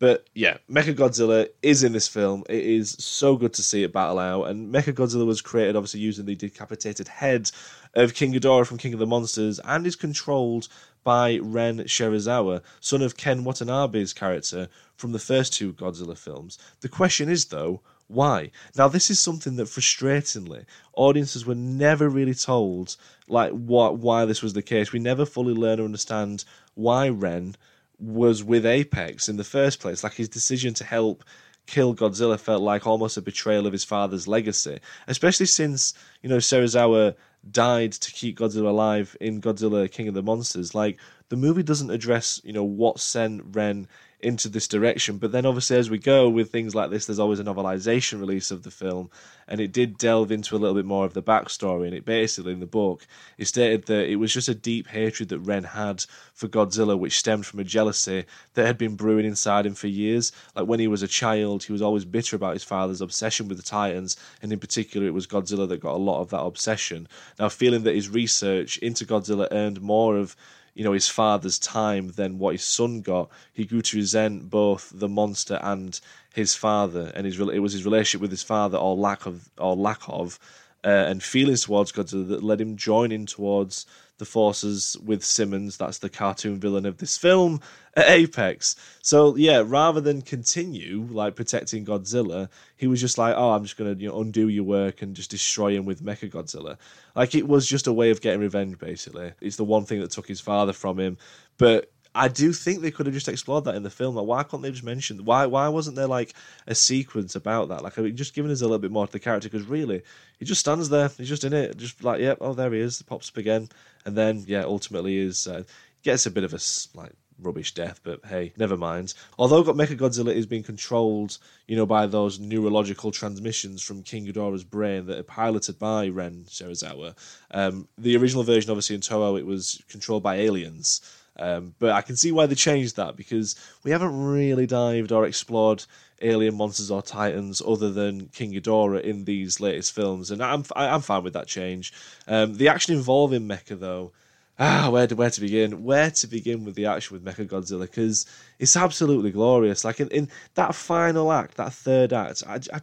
But 0.00 0.26
yeah, 0.34 0.56
Mechagodzilla 0.68 1.48
is 1.62 1.84
in 1.84 1.92
this 1.92 2.08
film. 2.08 2.42
It 2.48 2.64
is 2.64 2.96
so 2.98 3.36
good 3.36 3.52
to 3.52 3.62
see 3.62 3.84
it 3.84 3.92
battle 3.92 4.18
out. 4.18 4.44
And 4.44 4.74
Mechagodzilla 4.74 5.26
was 5.26 5.42
created 5.42 5.76
obviously 5.76 6.00
using 6.00 6.24
the 6.24 6.34
decapitated 6.34 7.06
head 7.06 7.50
of 7.94 8.14
King 8.14 8.32
Ghidorah 8.32 8.66
from 8.66 8.78
King 8.78 8.94
of 8.94 8.98
the 8.98 9.06
Monsters 9.06 9.60
and 9.62 9.86
is 9.86 9.96
controlled 9.96 10.68
by 11.04 11.38
Ren 11.42 11.80
Serizawa, 11.80 12.62
son 12.80 13.02
of 13.02 13.18
Ken 13.18 13.44
Watanabe's 13.44 14.14
character 14.14 14.68
from 14.96 15.12
the 15.12 15.18
first 15.18 15.52
two 15.52 15.74
Godzilla 15.74 16.16
films. 16.16 16.58
The 16.80 16.88
question 16.88 17.28
is, 17.28 17.46
though, 17.46 17.82
why? 18.06 18.52
Now, 18.76 18.88
this 18.88 19.10
is 19.10 19.20
something 19.20 19.56
that 19.56 19.68
frustratingly 19.68 20.64
audiences 20.94 21.44
were 21.44 21.54
never 21.54 22.08
really 22.08 22.34
told, 22.34 22.96
like 23.28 23.52
what 23.52 23.98
why 23.98 24.24
this 24.24 24.42
was 24.42 24.54
the 24.54 24.62
case. 24.62 24.92
We 24.92 24.98
never 24.98 25.26
fully 25.26 25.54
learn 25.54 25.78
or 25.78 25.84
understand 25.84 26.44
why 26.74 27.10
Ren 27.10 27.54
was 28.00 28.42
with 28.42 28.66
Apex 28.66 29.28
in 29.28 29.36
the 29.36 29.44
first 29.44 29.80
place. 29.80 30.02
Like 30.02 30.14
his 30.14 30.28
decision 30.28 30.74
to 30.74 30.84
help 30.84 31.24
kill 31.66 31.94
Godzilla 31.94 32.38
felt 32.38 32.62
like 32.62 32.86
almost 32.86 33.16
a 33.16 33.22
betrayal 33.22 33.66
of 33.66 33.72
his 33.72 33.84
father's 33.84 34.26
legacy, 34.26 34.80
especially 35.06 35.46
since 35.46 35.94
you 36.22 36.28
know 36.28 36.38
Serizawa 36.38 37.14
died 37.50 37.92
to 37.92 38.12
keep 38.12 38.38
Godzilla 38.38 38.68
alive 38.68 39.16
in 39.20 39.40
Godzilla 39.40 39.90
King 39.90 40.08
of 40.08 40.14
the 40.14 40.22
Monsters. 40.22 40.74
Like 40.74 40.98
the 41.28 41.36
movie 41.36 41.62
doesn't 41.62 41.90
address 41.90 42.40
you 42.44 42.52
know 42.52 42.64
what 42.64 43.00
sent 43.00 43.42
Ren 43.52 43.86
into 44.22 44.48
this 44.48 44.68
direction. 44.68 45.18
But 45.18 45.32
then, 45.32 45.46
obviously, 45.46 45.76
as 45.76 45.90
we 45.90 45.98
go 45.98 46.28
with 46.28 46.50
things 46.50 46.74
like 46.74 46.90
this, 46.90 47.06
there's 47.06 47.18
always 47.18 47.40
a 47.40 47.44
novelization 47.44 48.20
release 48.20 48.50
of 48.50 48.62
the 48.62 48.70
film, 48.70 49.10
and 49.48 49.60
it 49.60 49.72
did 49.72 49.98
delve 49.98 50.30
into 50.30 50.56
a 50.56 50.58
little 50.58 50.74
bit 50.74 50.84
more 50.84 51.04
of 51.04 51.14
the 51.14 51.22
backstory. 51.22 51.86
And 51.86 51.94
it 51.94 52.04
basically, 52.04 52.52
in 52.52 52.60
the 52.60 52.66
book, 52.66 53.06
it 53.38 53.46
stated 53.46 53.86
that 53.86 54.08
it 54.08 54.16
was 54.16 54.32
just 54.32 54.48
a 54.48 54.54
deep 54.54 54.88
hatred 54.88 55.28
that 55.30 55.38
Ren 55.40 55.64
had 55.64 56.04
for 56.34 56.48
Godzilla, 56.48 56.98
which 56.98 57.18
stemmed 57.18 57.46
from 57.46 57.60
a 57.60 57.64
jealousy 57.64 58.24
that 58.54 58.66
had 58.66 58.78
been 58.78 58.96
brewing 58.96 59.26
inside 59.26 59.66
him 59.66 59.74
for 59.74 59.88
years. 59.88 60.32
Like 60.54 60.66
when 60.66 60.80
he 60.80 60.88
was 60.88 61.02
a 61.02 61.08
child, 61.08 61.64
he 61.64 61.72
was 61.72 61.82
always 61.82 62.04
bitter 62.04 62.36
about 62.36 62.54
his 62.54 62.64
father's 62.64 63.00
obsession 63.00 63.48
with 63.48 63.56
the 63.56 63.64
Titans, 63.64 64.16
and 64.42 64.52
in 64.52 64.58
particular, 64.58 65.06
it 65.06 65.14
was 65.14 65.26
Godzilla 65.26 65.68
that 65.68 65.80
got 65.80 65.94
a 65.94 65.98
lot 65.98 66.20
of 66.20 66.30
that 66.30 66.40
obsession. 66.40 67.08
Now, 67.38 67.48
feeling 67.48 67.82
that 67.84 67.94
his 67.94 68.08
research 68.08 68.78
into 68.78 69.04
Godzilla 69.04 69.48
earned 69.50 69.80
more 69.80 70.16
of 70.16 70.36
you 70.74 70.84
know 70.84 70.92
his 70.92 71.08
father's 71.08 71.58
time 71.58 72.08
than 72.10 72.38
what 72.38 72.54
his 72.54 72.64
son 72.64 73.00
got. 73.00 73.28
He 73.52 73.64
grew 73.64 73.82
to 73.82 73.96
resent 73.96 74.50
both 74.50 74.92
the 74.94 75.08
monster 75.08 75.58
and 75.62 75.98
his 76.34 76.54
father, 76.54 77.12
and 77.14 77.26
his 77.26 77.38
it 77.38 77.58
was 77.58 77.72
his 77.72 77.84
relationship 77.84 78.20
with 78.20 78.30
his 78.30 78.42
father 78.42 78.78
or 78.78 78.96
lack 78.96 79.26
of 79.26 79.48
or 79.58 79.76
lack 79.76 80.00
of, 80.08 80.38
uh, 80.84 80.88
and 80.88 81.22
feelings 81.22 81.64
towards 81.64 81.92
Godzilla 81.92 82.28
that 82.28 82.42
led 82.42 82.60
him 82.60 82.76
joining 82.76 83.26
towards 83.26 83.86
the 84.20 84.24
forces 84.24 84.96
with 85.04 85.24
Simmons. 85.24 85.76
That's 85.76 85.98
the 85.98 86.08
cartoon 86.08 86.60
villain 86.60 86.86
of 86.86 86.98
this 86.98 87.18
film 87.18 87.60
at 87.96 88.08
Apex. 88.08 88.76
So 89.02 89.34
yeah, 89.34 89.64
rather 89.66 90.00
than 90.00 90.22
continue 90.22 91.08
like 91.10 91.34
protecting 91.34 91.84
Godzilla, 91.84 92.48
he 92.76 92.86
was 92.86 93.00
just 93.00 93.18
like, 93.18 93.34
"Oh, 93.36 93.50
I'm 93.50 93.64
just 93.64 93.76
gonna 93.76 93.94
you 93.94 94.08
know, 94.08 94.20
undo 94.20 94.48
your 94.48 94.62
work 94.62 95.02
and 95.02 95.16
just 95.16 95.30
destroy 95.30 95.74
him 95.74 95.84
with 95.84 96.04
Mecha 96.04 96.30
Godzilla." 96.30 96.76
Like 97.16 97.34
it 97.34 97.48
was 97.48 97.66
just 97.66 97.88
a 97.88 97.92
way 97.92 98.10
of 98.10 98.20
getting 98.20 98.40
revenge. 98.40 98.78
Basically, 98.78 99.32
it's 99.40 99.56
the 99.56 99.64
one 99.64 99.84
thing 99.84 100.00
that 100.00 100.12
took 100.12 100.28
his 100.28 100.40
father 100.40 100.72
from 100.72 101.00
him. 101.00 101.16
But 101.58 101.90
I 102.14 102.28
do 102.28 102.52
think 102.52 102.80
they 102.80 102.90
could 102.90 103.06
have 103.06 103.14
just 103.14 103.28
explored 103.28 103.64
that 103.64 103.76
in 103.76 103.82
the 103.82 103.90
film. 103.90 104.16
Like, 104.16 104.26
why 104.26 104.42
can't 104.42 104.62
they 104.62 104.70
just 104.70 104.82
mention 104.82 105.24
why? 105.24 105.46
Why 105.46 105.68
wasn't 105.68 105.96
there 105.96 106.06
like 106.06 106.34
a 106.66 106.74
sequence 106.74 107.36
about 107.36 107.68
that? 107.68 107.82
Like, 107.82 107.98
I 107.98 108.02
mean, 108.02 108.16
just 108.16 108.34
giving 108.34 108.50
us 108.50 108.60
a 108.60 108.64
little 108.64 108.78
bit 108.78 108.90
more 108.90 109.06
to 109.06 109.12
the 109.12 109.20
character 109.20 109.48
because 109.48 109.66
really, 109.66 110.02
he 110.38 110.44
just 110.44 110.60
stands 110.60 110.88
there. 110.88 111.08
He's 111.08 111.28
just 111.28 111.44
in 111.44 111.52
it, 111.52 111.76
just 111.76 112.02
like, 112.02 112.20
yep, 112.20 112.38
yeah, 112.40 112.46
oh, 112.46 112.52
there 112.54 112.72
he 112.72 112.80
is. 112.80 113.00
Pops 113.02 113.28
up 113.28 113.36
again, 113.36 113.68
and 114.04 114.16
then 114.16 114.44
yeah, 114.46 114.62
ultimately 114.62 115.18
is 115.18 115.46
uh, 115.46 115.62
gets 116.02 116.26
a 116.26 116.30
bit 116.30 116.44
of 116.44 116.52
a 116.52 116.58
like 116.94 117.12
rubbish 117.42 117.72
death, 117.74 118.00
but 118.02 118.20
hey, 118.26 118.52
never 118.56 118.76
mind. 118.76 119.14
Although 119.38 119.64
Mechagodzilla 119.64 120.34
is 120.34 120.46
being 120.46 120.62
controlled, 120.62 121.38
you 121.66 121.76
know, 121.76 121.86
by 121.86 122.06
those 122.06 122.38
neurological 122.38 123.10
transmissions 123.10 123.82
from 123.82 124.02
King 124.02 124.26
Ghidorah's 124.26 124.64
brain 124.64 125.06
that 125.06 125.18
are 125.18 125.24
piloted 125.24 125.78
by 125.78 126.08
Ren 126.08 126.44
Serizawa. 126.48 127.16
Um, 127.50 127.88
the 127.98 128.16
original 128.16 128.42
version, 128.42 128.70
obviously 128.70 128.96
in 128.96 129.00
Toho, 129.00 129.38
it 129.38 129.46
was 129.46 129.82
controlled 129.88 130.22
by 130.22 130.36
aliens. 130.36 131.00
Um, 131.40 131.74
but 131.78 131.90
I 131.90 132.02
can 132.02 132.16
see 132.16 132.32
why 132.32 132.46
they 132.46 132.54
changed 132.54 132.96
that 132.96 133.16
because 133.16 133.56
we 133.82 133.90
haven't 133.90 134.24
really 134.24 134.66
dived 134.66 135.10
or 135.10 135.26
explored 135.26 135.84
alien 136.20 136.54
monsters 136.54 136.90
or 136.90 137.00
titans 137.00 137.62
other 137.66 137.90
than 137.90 138.28
King 138.28 138.52
Ghidorah 138.52 139.02
in 139.02 139.24
these 139.24 139.58
latest 139.58 139.92
films, 139.92 140.30
and 140.30 140.42
I'm 140.42 140.64
I'm 140.76 141.00
fine 141.00 141.24
with 141.24 141.32
that 141.32 141.46
change. 141.46 141.92
Um, 142.28 142.54
the 142.56 142.68
action 142.68 142.94
involving 142.94 143.48
Mecha 143.48 143.80
though 143.80 144.12
ah, 144.60 144.90
where 144.92 145.06
to, 145.06 145.16
where 145.16 145.30
to 145.30 145.40
begin? 145.40 145.82
Where 145.82 146.10
to 146.10 146.26
begin 146.26 146.64
with 146.64 146.74
the 146.76 146.86
action 146.86 147.14
with 147.14 147.24
Mecha 147.24 147.48
Godzilla? 147.48 147.82
Because 147.82 148.26
it's 148.58 148.76
absolutely 148.76 149.32
glorious. 149.32 149.84
Like 149.84 149.98
in, 149.98 150.08
in 150.08 150.28
that 150.54 150.74
final 150.74 151.32
act, 151.32 151.56
that 151.56 151.72
third 151.72 152.12
act, 152.12 152.44
I, 152.46 152.60
I, 152.72 152.80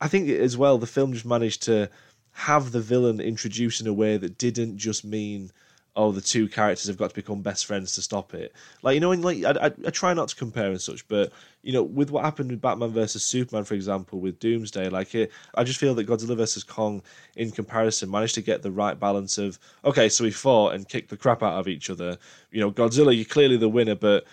I 0.00 0.08
think 0.08 0.28
as 0.28 0.56
well 0.56 0.78
the 0.78 0.86
film 0.86 1.14
just 1.14 1.24
managed 1.24 1.62
to 1.64 1.88
have 2.32 2.70
the 2.70 2.80
villain 2.80 3.18
introduced 3.18 3.80
in 3.80 3.86
a 3.86 3.94
way 3.94 4.18
that 4.18 4.36
didn't 4.36 4.76
just 4.76 5.04
mean 5.04 5.50
oh, 5.96 6.12
the 6.12 6.20
two 6.20 6.46
characters 6.46 6.86
have 6.86 6.98
got 6.98 7.08
to 7.08 7.14
become 7.14 7.40
best 7.40 7.64
friends 7.64 7.92
to 7.92 8.02
stop 8.02 8.34
it. 8.34 8.52
Like 8.82 8.94
you 8.94 9.00
know, 9.00 9.12
in 9.12 9.22
like 9.22 9.42
I, 9.44 9.50
I, 9.50 9.70
I, 9.86 9.90
try 9.90 10.12
not 10.12 10.28
to 10.28 10.36
compare 10.36 10.68
and 10.68 10.80
such, 10.80 11.08
but 11.08 11.32
you 11.62 11.72
know, 11.72 11.82
with 11.82 12.10
what 12.10 12.24
happened 12.24 12.50
with 12.50 12.60
Batman 12.60 12.90
versus 12.90 13.24
Superman, 13.24 13.64
for 13.64 13.74
example, 13.74 14.20
with 14.20 14.38
Doomsday, 14.38 14.90
like 14.90 15.14
it, 15.14 15.32
I 15.54 15.64
just 15.64 15.80
feel 15.80 15.94
that 15.94 16.06
Godzilla 16.06 16.36
versus 16.36 16.62
Kong, 16.62 17.02
in 17.36 17.50
comparison, 17.50 18.10
managed 18.10 18.34
to 18.36 18.42
get 18.42 18.62
the 18.62 18.70
right 18.70 18.98
balance 19.00 19.38
of 19.38 19.58
okay, 19.84 20.08
so 20.08 20.22
we 20.22 20.30
fought 20.30 20.74
and 20.74 20.88
kicked 20.88 21.08
the 21.08 21.16
crap 21.16 21.42
out 21.42 21.58
of 21.58 21.66
each 21.66 21.88
other. 21.88 22.18
You 22.52 22.60
know, 22.60 22.70
Godzilla, 22.70 23.16
you're 23.16 23.24
clearly 23.24 23.56
the 23.56 23.68
winner, 23.68 23.94
but 23.94 24.26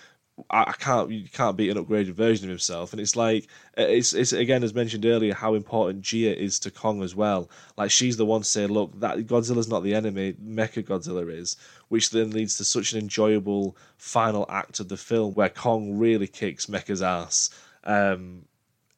I 0.50 0.74
can't 0.74 1.12
you 1.12 1.30
can't 1.30 1.56
beat 1.56 1.70
an 1.70 1.84
upgraded 1.84 2.14
version 2.14 2.46
of 2.46 2.50
himself, 2.50 2.92
and 2.92 3.00
it's 3.00 3.16
like 3.16 3.48
it's 3.78 4.14
it's 4.14 4.34
again 4.34 4.64
as 4.64 4.74
mentioned 4.74 5.06
earlier 5.06 5.34
how 5.34 5.54
important 5.54 6.04
Jia 6.04 6.36
is 6.36 6.58
to 6.60 6.72
Kong 6.72 7.04
as 7.04 7.16
well. 7.16 7.50
Like 7.78 7.92
she's 7.92 8.18
the 8.18 8.26
one 8.26 8.44
saying, 8.44 8.70
"Look, 8.70 9.00
that 9.00 9.18
Godzilla's 9.28 9.68
not 9.68 9.84
the 9.84 9.94
enemy, 9.94 10.34
Mecha 10.34 10.84
Godzilla 10.84 11.32
is," 11.32 11.56
which 11.90 12.10
then 12.10 12.32
leads 12.32 12.58
to 12.58 12.66
such 12.66 12.94
an 12.94 13.00
enjoyable 13.00 13.78
final 13.98 14.48
act 14.50 14.80
of 14.80 14.90
the 14.90 14.98
film 14.98 15.36
where 15.36 15.50
Kong 15.50 16.00
really 16.00 16.28
kicks 16.28 16.66
Mecha's 16.66 17.04
ass. 17.04 17.52
Um, 17.84 18.46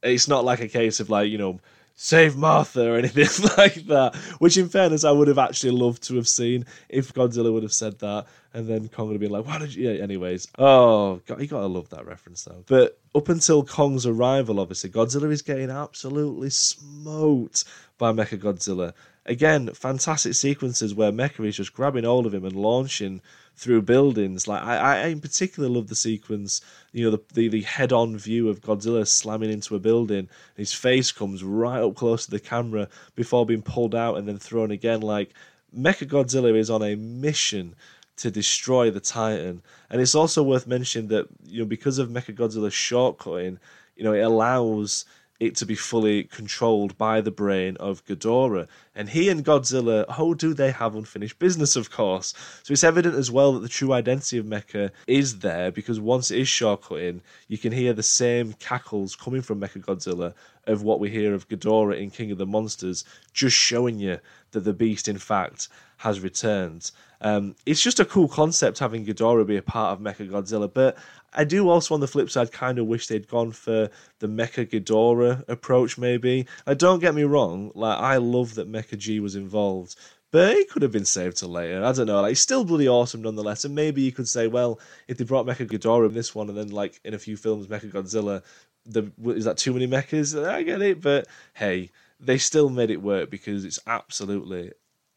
it's 0.02 0.30
not 0.30 0.46
like 0.46 0.62
a 0.62 0.70
case 0.70 1.02
of 1.02 1.10
like 1.10 1.30
you 1.30 1.38
know 1.38 1.60
save 1.96 2.36
Martha 2.36 2.92
or 2.92 2.98
anything 2.98 3.28
like 3.58 3.76
that. 3.88 4.16
Which, 4.40 4.58
in 4.58 4.70
fairness, 4.70 5.04
I 5.04 5.12
would 5.12 5.28
have 5.28 5.38
actually 5.38 5.72
loved 5.72 6.04
to 6.04 6.16
have 6.16 6.28
seen 6.28 6.66
if 6.90 7.14
Godzilla 7.14 7.52
would 7.52 7.64
have 7.64 7.74
said 7.74 8.00
that, 8.00 8.28
and 8.54 8.68
then 8.68 8.90
Kong 8.90 9.08
would 9.08 9.14
have 9.14 9.22
been 9.22 9.32
like, 9.32 9.46
"Why 9.46 9.58
did 9.58 9.74
you?" 9.74 9.90
Yeah, 9.90 10.04
anyways, 10.04 10.48
oh, 10.60 11.22
God, 11.26 11.42
you 11.42 11.48
gotta 11.48 11.68
love 11.68 11.90
that 11.90 12.06
reference 12.06 12.44
though. 12.44 12.64
But 12.68 13.00
up 13.14 13.30
until 13.30 13.64
Kong's 13.64 14.06
arrival, 14.06 14.60
obviously, 14.60 14.90
Godzilla 14.90 15.32
is 15.32 15.42
getting 15.42 15.72
absolutely 15.72 16.50
smoked 16.50 17.64
by 17.98 18.12
Mecha 18.12 18.38
Godzilla. 18.38 18.94
Again, 19.26 19.70
fantastic 19.74 20.36
sequences 20.36 20.94
where 20.94 21.12
Mecha 21.12 21.48
is 21.48 21.58
just 21.58 21.74
grabbing 21.74 22.04
hold 22.04 22.28
of 22.28 22.34
him 22.34 22.46
and 22.46 22.56
launching 22.56 23.22
through 23.56 23.82
buildings. 23.82 24.48
Like 24.48 24.64
I, 24.64 24.78
I 24.78 25.08
in 25.08 25.22
particular 25.22 25.70
love 25.70 25.88
the 25.88 25.96
sequence, 25.96 26.62
you 26.92 27.06
know, 27.06 27.12
the 27.12 27.22
the, 27.34 27.48
the 27.48 27.62
head 27.62 27.94
on 27.94 28.18
view 28.18 28.50
of 28.50 28.62
Godzilla 28.62 29.08
slamming 29.08 29.52
into 29.52 29.76
a 29.76 29.80
building. 29.80 30.30
his 30.56 30.74
face 30.74 31.12
comes 31.12 31.44
right 31.44 31.82
up 31.82 31.96
close 31.96 32.26
to 32.26 32.32
the 32.32 32.40
camera 32.40 32.88
before 33.16 33.46
being 33.46 33.62
pulled 33.62 33.96
out 33.96 34.18
and 34.18 34.28
then 34.28 34.38
thrown 34.38 34.72
again. 34.72 35.02
Like 35.02 35.34
Mecha 35.76 36.08
Godzilla 36.08 36.56
is 36.56 36.70
on 36.70 36.84
a 36.84 36.96
mission 36.96 37.76
to 38.18 38.32
destroy 38.32 38.92
the 38.92 39.00
Titan. 39.00 39.62
And 39.90 40.02
it's 40.02 40.16
also 40.16 40.42
worth 40.42 40.68
mentioning 40.68 41.10
that, 41.10 41.28
you 41.46 41.60
know, 41.60 41.66
because 41.66 41.98
of 41.98 42.10
Mecha 42.10 42.36
Godzilla's 42.36 42.74
shortcutting, 42.74 43.58
you 43.96 44.04
know, 44.04 44.14
it 44.14 44.22
allows 44.22 45.06
it 45.40 45.56
to 45.58 45.66
be 45.66 45.76
fully 45.76 46.24
controlled 46.24 46.98
by 46.98 47.20
the 47.22 47.32
brain 47.32 47.76
of 47.78 48.06
Ghidorah. 48.06 48.68
And 48.96 49.10
he 49.10 49.30
and 49.30 49.44
Godzilla, 49.44 50.06
oh, 50.18 50.34
do 50.34 50.54
they 50.54 50.72
have 50.72 50.96
unfinished 50.96 51.40
business, 51.40 51.76
of 51.76 51.92
course. 51.92 52.34
So 52.64 52.72
it's 52.72 52.84
evident 52.84 53.16
as 53.16 53.30
well 53.30 53.54
that 53.54 53.60
the 53.60 53.68
true 53.68 53.92
identity 53.92 54.38
of 54.38 54.46
Mecha 54.46 54.92
is 55.08 55.40
there 55.40 55.72
because 55.72 56.00
once 56.00 56.32
it 56.32 56.40
is 56.40 56.48
shortcutting, 56.48 57.20
you 57.48 57.58
can 57.58 57.74
hear 57.74 57.94
the 57.94 58.04
same 58.04 58.54
cackles 58.54 59.16
coming 59.16 59.42
from 59.42 59.60
Mecha 59.60 59.84
Godzilla 59.84 60.34
of 60.66 60.84
what 60.84 61.00
we 61.00 61.10
hear 61.10 61.34
of 61.34 61.50
Ghidorah 61.50 62.02
in 62.02 62.10
King 62.10 62.32
of 62.32 62.38
the 62.38 62.46
Monsters, 62.46 63.04
just 63.34 63.56
showing 63.56 64.00
you 64.00 64.20
that 64.52 64.62
the 64.62 64.74
beast, 64.74 65.08
in 65.08 65.18
fact, 65.18 65.68
has 65.98 66.20
returned. 66.20 66.92
Um, 67.22 67.56
it's 67.66 67.82
just 67.82 68.00
a 68.00 68.06
cool 68.06 68.28
concept 68.28 68.80
having 68.80 69.06
Ghidorah 69.06 69.48
be 69.48 69.58
a 69.58 69.62
part 69.62 69.94
of 69.94 70.04
Mecha 70.04 70.30
Godzilla, 70.30 70.72
but 70.72 70.98
I 71.36 71.44
do 71.44 71.70
also, 71.70 71.94
on 71.94 72.00
the 72.00 72.08
flip 72.08 72.30
side, 72.30 72.52
kind 72.52 72.80
of 72.80 72.88
wish 72.88 73.08
they'd 73.08 73.28
gone 73.28 73.52
for 73.52 73.90
the 74.20 74.28
Mecha 74.28 74.66
Ghidorah 74.66 75.48
approach. 75.48 75.98
Maybe. 75.98 76.48
I 76.66 76.74
don't 76.74 77.00
get 77.00 77.14
me 77.14 77.24
wrong. 77.24 77.72
Like 77.76 78.00
I 78.00 78.18
love 78.18 78.56
that 78.56 78.72
Mecha 78.72 78.98
G 78.98 79.20
was 79.20 79.36
involved, 79.36 79.96
but 80.32 80.56
it 80.56 80.70
could 80.70 80.82
have 80.82 80.92
been 80.92 81.06
saved 81.06 81.38
till 81.38 81.50
later. 81.50 81.84
I 81.84 81.92
don't 81.92 82.08
know. 82.08 82.22
Like, 82.22 82.32
it's 82.32 82.42
still 82.42 82.66
bloody 82.66 82.88
awesome 82.88 83.22
nonetheless. 83.22 83.66
And 83.66 83.76
maybe 83.76 84.02
you 84.02 84.12
could 84.12 84.28
say, 84.28 84.48
well, 84.48 84.80
if 85.08 85.18
they 85.18 85.26
brought 85.26 85.46
Mecha 85.46 85.68
Ghidorah 85.68 86.08
in 86.08 86.14
this 86.14 86.34
one, 86.34 86.50
and 86.50 86.58
then 86.58 86.70
like 86.70 87.00
in 87.04 87.14
a 87.14 87.20
few 87.20 87.38
films, 87.38 87.68
Mecha 87.68 87.92
Godzilla, 87.92 88.42
the 88.86 89.12
is 89.26 89.46
that 89.46 89.58
too 89.58 89.74
many 89.74 89.88
mechas? 89.88 90.42
I 90.48 90.64
get 90.64 90.82
it, 90.82 91.02
but 91.02 91.28
hey, 91.54 91.92
they 92.20 92.38
still 92.38 92.70
made 92.70 92.92
it 92.92 93.02
work 93.02 93.30
because 93.30 93.66
it's 93.66 93.80
absolutely 93.88 94.72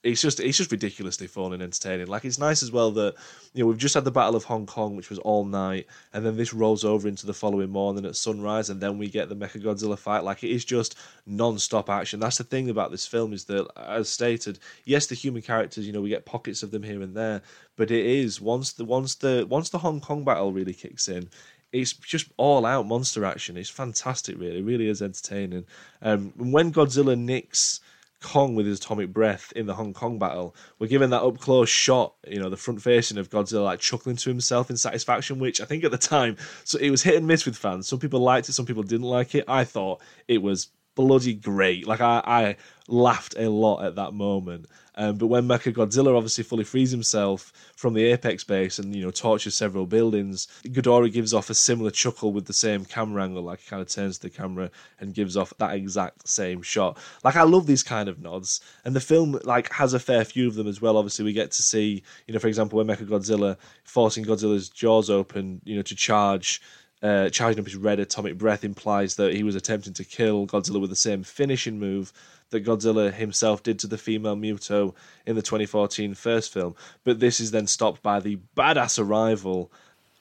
it's 0.04 0.22
just 0.22 0.38
it's 0.38 0.56
just 0.56 0.70
ridiculously 0.70 1.26
fun 1.26 1.52
and 1.52 1.62
entertaining. 1.62 2.06
Like 2.06 2.24
it's 2.24 2.38
nice 2.38 2.62
as 2.62 2.70
well 2.70 2.92
that 2.92 3.14
you 3.52 3.62
know 3.62 3.68
we've 3.68 3.78
just 3.78 3.94
had 3.94 4.04
the 4.04 4.12
Battle 4.12 4.37
of 4.37 4.44
Hong 4.44 4.64
Kong, 4.64 4.94
which 4.94 5.11
was 5.11 5.18
all 5.18 5.44
night, 5.44 5.87
and 6.12 6.24
then 6.24 6.37
this 6.37 6.54
rolls 6.54 6.84
over 6.84 7.08
into 7.08 7.26
the 7.26 7.34
following 7.34 7.70
morning 7.70 8.06
at 8.06 8.14
sunrise, 8.14 8.70
and 8.70 8.80
then 8.80 8.96
we 8.96 9.08
get 9.08 9.28
the 9.28 9.34
Mecha 9.37 9.61
Godzilla 9.61 9.98
fight. 9.98 10.22
Like 10.22 10.44
it 10.44 10.50
is 10.50 10.64
just 10.64 10.96
non-stop 11.26 11.90
action. 11.90 12.20
That's 12.20 12.38
the 12.38 12.44
thing 12.44 12.70
about 12.70 12.92
this 12.92 13.06
film 13.06 13.32
is 13.32 13.44
that, 13.46 13.66
as 13.76 14.08
stated, 14.08 14.61
yes, 14.84 15.06
the 15.06 15.16
human 15.16 15.42
characters, 15.42 15.87
you 15.87 15.92
know, 15.92 16.00
we 16.00 16.11
get 16.11 16.24
pockets 16.24 16.62
of 16.62 16.70
them 16.70 16.84
here 16.84 17.02
and 17.02 17.16
there, 17.16 17.42
but 17.76 17.90
it 17.90 18.06
is 18.06 18.40
once 18.40 18.72
the 18.72 18.84
once 18.84 19.16
the 19.16 19.46
once 19.50 19.70
the 19.70 19.78
Hong 19.78 20.00
Kong 20.00 20.22
battle 20.22 20.52
really 20.52 20.74
kicks 20.74 21.08
in, 21.08 21.28
it's 21.72 21.92
just 21.92 22.30
all 22.37 22.64
out 22.64 22.87
monster 22.87 23.24
action. 23.24 23.56
It's 23.56 23.68
fantastic, 23.68 24.38
really. 24.38 24.61
It 24.61 24.64
really 24.64 24.88
is 24.88 25.02
entertaining. 25.02 25.66
Um, 26.02 26.32
when 26.37 26.72
Godzilla 26.72 27.18
nicks 27.18 27.80
Kong 28.20 28.54
with 28.54 28.66
his 28.66 28.78
atomic 28.78 29.12
breath 29.12 29.52
in 29.54 29.66
the 29.66 29.74
Hong 29.74 29.92
Kong 29.92 30.18
battle. 30.18 30.54
We're 30.78 30.88
given 30.88 31.11
that 31.11 31.22
up 31.22 31.38
close 31.38 31.68
shot, 31.68 32.14
you 32.26 32.40
know, 32.40 32.50
the 32.50 32.57
front 32.57 32.83
facing 32.83 33.18
of 33.18 33.31
Godzilla 33.31 33.64
like 33.64 33.81
chuckling 33.81 34.16
to 34.16 34.31
himself 34.31 34.70
in 34.70 34.76
satisfaction, 34.76 35.38
which 35.38 35.61
I 35.61 35.64
think 35.64 35.85
at 35.85 35.90
the 35.90 35.98
time, 35.98 36.37
so 36.64 36.78
it 36.78 36.90
was 36.90 37.02
hit 37.02 37.16
and 37.16 37.26
miss 37.26 37.46
with 37.46 37.57
fans. 37.57 37.87
Some 37.87 37.98
people 37.98 38.20
liked 38.20 38.48
it, 38.48 38.54
some 38.54 38.66
people 38.66 38.83
didn't 38.83 39.07
like 39.07 39.35
it. 39.35 39.44
I 39.46 39.64
thought 39.64 40.00
it 40.26 40.42
was 40.42 40.68
bloody 40.98 41.32
great. 41.32 41.87
Like 41.87 42.00
I, 42.00 42.20
I 42.26 42.56
laughed 42.88 43.37
a 43.38 43.48
lot 43.48 43.84
at 43.84 43.94
that 43.94 44.14
moment. 44.14 44.66
Um, 44.96 45.16
but 45.16 45.28
when 45.28 45.46
Mecha 45.46 45.72
Godzilla 45.72 46.16
obviously 46.16 46.42
fully 46.42 46.64
frees 46.64 46.90
himself 46.90 47.52
from 47.76 47.94
the 47.94 48.02
apex 48.06 48.42
base 48.42 48.80
and 48.80 48.96
you 48.96 49.04
know 49.04 49.12
tortures 49.12 49.54
several 49.54 49.87
buildings, 49.87 50.48
Ghidorah 50.64 51.12
gives 51.12 51.32
off 51.32 51.50
a 51.50 51.54
similar 51.54 51.92
chuckle 51.92 52.32
with 52.32 52.46
the 52.46 52.52
same 52.52 52.84
camera 52.84 53.22
angle, 53.22 53.44
like 53.44 53.61
he 53.61 53.70
kind 53.70 53.80
of 53.80 53.88
turns 53.88 54.18
the 54.18 54.28
camera 54.28 54.72
and 54.98 55.14
gives 55.14 55.37
off 55.37 55.54
that 55.58 55.76
exact 55.76 56.26
same 56.26 56.62
shot. 56.62 56.98
Like 57.22 57.37
I 57.37 57.44
love 57.44 57.68
these 57.68 57.84
kind 57.84 58.08
of 58.08 58.18
nods, 58.18 58.61
and 58.84 58.96
the 58.96 59.00
film 59.00 59.38
like 59.44 59.72
has 59.72 59.94
a 59.94 60.00
fair 60.00 60.24
few 60.24 60.48
of 60.48 60.56
them 60.56 60.66
as 60.66 60.82
well. 60.82 60.96
Obviously, 60.96 61.24
we 61.24 61.32
get 61.32 61.52
to 61.52 61.62
see 61.62 62.02
you 62.26 62.34
know, 62.34 62.40
for 62.40 62.48
example, 62.48 62.78
when 62.78 62.88
Mecha 62.88 63.06
Godzilla 63.06 63.56
forcing 63.84 64.24
Godzilla's 64.24 64.68
jaws 64.68 65.11
open, 65.11 65.61
you 65.64 65.76
know, 65.76 65.82
to 65.82 65.94
charge 65.94 66.61
uh, 67.02 67.28
charging 67.30 67.61
up 67.61 67.66
his 67.66 67.76
red 67.76 68.00
atomic 68.00 68.37
breath 68.37 68.64
implies 68.64 69.16
that 69.16 69.34
he 69.34 69.42
was 69.42 69.54
attempting 69.54 69.92
to 69.94 70.04
kill 70.04 70.46
Godzilla 70.46 70.80
with 70.80 70.90
the 70.90 70.96
same 70.96 71.22
finishing 71.22 71.78
move 71.78 72.12
that 72.50 72.64
Godzilla 72.64 73.12
himself 73.12 73.62
did 73.62 73.78
to 73.80 73.87
the 73.87 73.98
female 73.98 74.37
Muto 74.37 74.94
in 75.26 75.37
the 75.37 75.42
2014 75.42 76.14
first 76.14 76.52
film. 76.52 76.74
But 77.04 77.20
this 77.20 77.40
is 77.40 77.50
then 77.50 77.66
stopped 77.66 78.02
by 78.02 78.20
the 78.20 78.38
badass 78.56 78.98
arrival 78.98 79.70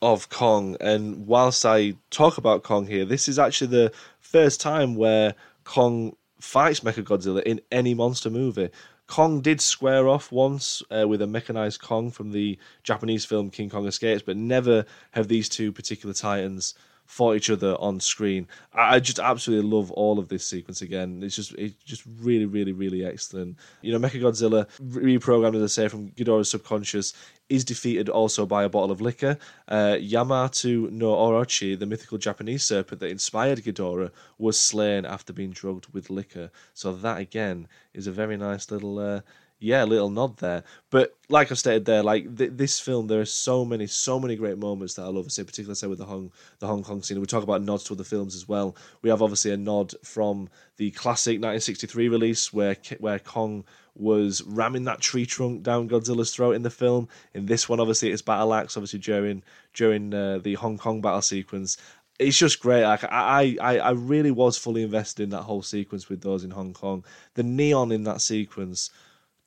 of 0.02 0.30
Kong. 0.30 0.78
And 0.80 1.26
whilst 1.26 1.66
I 1.66 1.96
talk 2.10 2.38
about 2.38 2.64
Kong 2.64 2.86
here, 2.86 3.06
this 3.06 3.28
is 3.28 3.40
actually 3.40 3.68
the 3.68 3.92
first 4.20 4.62
time 4.62 4.96
where 4.96 5.36
Kong 5.64 6.16
fights 6.40 6.82
Mechagodzilla 6.82 7.42
in 7.44 7.62
any 7.72 7.94
monster 7.94 8.30
movie. 8.30 8.70
Kong 9.08 9.42
did 9.42 9.62
square 9.62 10.08
off 10.08 10.32
once 10.32 10.84
uh, 10.92 11.08
with 11.08 11.22
a 11.22 11.28
mechanized 11.28 11.82
Kong 11.82 12.12
from 12.12 12.32
the 12.32 12.60
Japanese 12.84 13.26
film 13.26 13.50
King 13.50 13.70
Kong 13.70 13.88
Escapes, 13.88 14.22
but 14.22 14.36
never 14.38 14.86
have 15.12 15.30
these 15.30 15.48
two 15.48 15.72
particular 15.72 16.14
titans 16.14 16.74
fought 17.08 17.38
each 17.38 17.50
other 17.50 17.76
on 17.80 18.00
screen. 18.00 18.48
I, 18.74 19.00
just 19.00 19.18
absolutely 19.18 19.70
love 19.70 19.90
all 19.92 20.20
of 20.20 20.28
this 20.28 20.46
sequence 20.46 20.82
again. 20.82 21.24
It's 21.24 21.36
just 21.36 21.54
it's 21.54 21.74
just 21.84 22.04
really, 22.20 22.46
really, 22.46 22.74
really 22.74 23.06
excellent. 23.06 23.58
You 23.82 23.94
know, 23.94 24.00
Mechagodzilla 24.08 24.68
reprogrammed, 24.80 25.56
as 25.56 25.64
I 25.64 25.68
say, 25.84 25.88
from 25.88 26.12
Ghidorah's 26.12 26.52
subconscious, 26.52 27.14
is 27.50 27.64
defeated 27.64 28.10
also 28.10 28.46
by 28.46 28.66
a 28.66 28.70
bottle 28.70 28.92
of 28.92 29.02
liquor. 29.02 29.38
Uh, 29.68 29.96
Yamata 30.00 30.92
no 30.92 31.14
Orochi, 31.14 31.80
the 31.80 31.86
mythical 31.86 32.18
Japanese 32.18 32.64
serpent 32.64 33.00
that 33.00 33.10
inspired 33.10 33.60
Ghidorah, 33.60 34.12
was 34.38 34.60
slain 34.60 35.06
after 35.06 35.32
being 35.32 35.52
drugged 35.52 35.88
with 35.94 36.10
liquor. 36.10 36.52
So 36.74 36.94
that 36.94 37.20
again 37.20 37.68
is 37.94 38.06
a 38.06 38.12
very 38.12 38.38
nice 38.38 38.70
little. 38.70 39.00
Uh, 39.00 39.22
yeah, 39.60 39.84
a 39.84 39.86
little 39.86 40.10
nod 40.10 40.38
there. 40.38 40.64
But 40.92 41.16
like 41.30 41.52
I 41.52 41.56
stated 41.56 41.86
there, 41.86 42.04
like 42.04 42.38
th- 42.38 42.52
this 42.54 42.80
film, 42.80 43.08
there 43.08 43.22
are 43.22 43.26
so 43.26 43.66
many, 43.66 43.88
so 43.88 44.20
many 44.20 44.36
great 44.36 44.58
moments 44.58 44.94
that 44.96 45.04
I 45.04 45.08
love. 45.08 45.32
Say, 45.32 45.44
particularly 45.44 45.76
say 45.76 45.88
with 45.88 45.98
the 45.98 46.06
Hong 46.06 46.32
the 46.60 46.68
Hong 46.68 46.84
Kong 46.84 47.02
scene. 47.02 47.20
We 47.20 47.26
talk 47.26 47.44
about 47.44 47.64
nods 47.64 47.84
to 47.86 47.94
other 47.94 48.04
films 48.04 48.36
as 48.36 48.48
well. 48.48 48.76
We 49.02 49.10
have 49.10 49.22
obviously 49.22 49.52
a 49.52 49.58
nod 49.58 49.94
from 50.04 50.50
the 50.78 50.92
classic 50.92 51.38
1963 51.38 52.08
release 52.08 52.54
where 52.54 52.78
where 53.00 53.20
Kong 53.20 53.64
was 53.96 54.44
ramming 54.44 54.84
that 54.84 55.02
tree 55.02 55.26
trunk 55.26 55.64
down 55.64 55.90
Godzilla's 55.90 56.34
throat 56.34 56.52
in 56.52 56.62
the 56.62 56.70
film. 56.70 57.10
In 57.34 57.48
this 57.48 57.68
one, 57.68 57.80
obviously, 57.80 58.12
it's 58.12 58.22
battle 58.22 58.54
axe. 58.54 58.78
Obviously, 58.78 59.00
during 59.00 59.42
during 59.74 60.14
uh, 60.14 60.38
the 60.38 60.54
Hong 60.54 60.78
Kong 60.78 61.02
battle 61.02 61.24
sequence, 61.24 61.78
it's 62.20 62.38
just 62.38 62.60
great. 62.60 62.84
Like 62.84 63.04
I, 63.06 63.58
I, 63.60 63.78
I 63.80 63.92
really 63.92 64.32
was 64.32 64.56
fully 64.56 64.84
invested 64.84 65.24
in 65.24 65.30
that 65.32 65.44
whole 65.44 65.64
sequence 65.64 66.10
with 66.10 66.22
those 66.22 66.44
in 66.44 66.52
Hong 66.52 66.74
Kong. 66.74 67.04
The 67.34 67.44
neon 67.44 67.92
in 67.92 68.04
that 68.04 68.22
sequence 68.22 68.92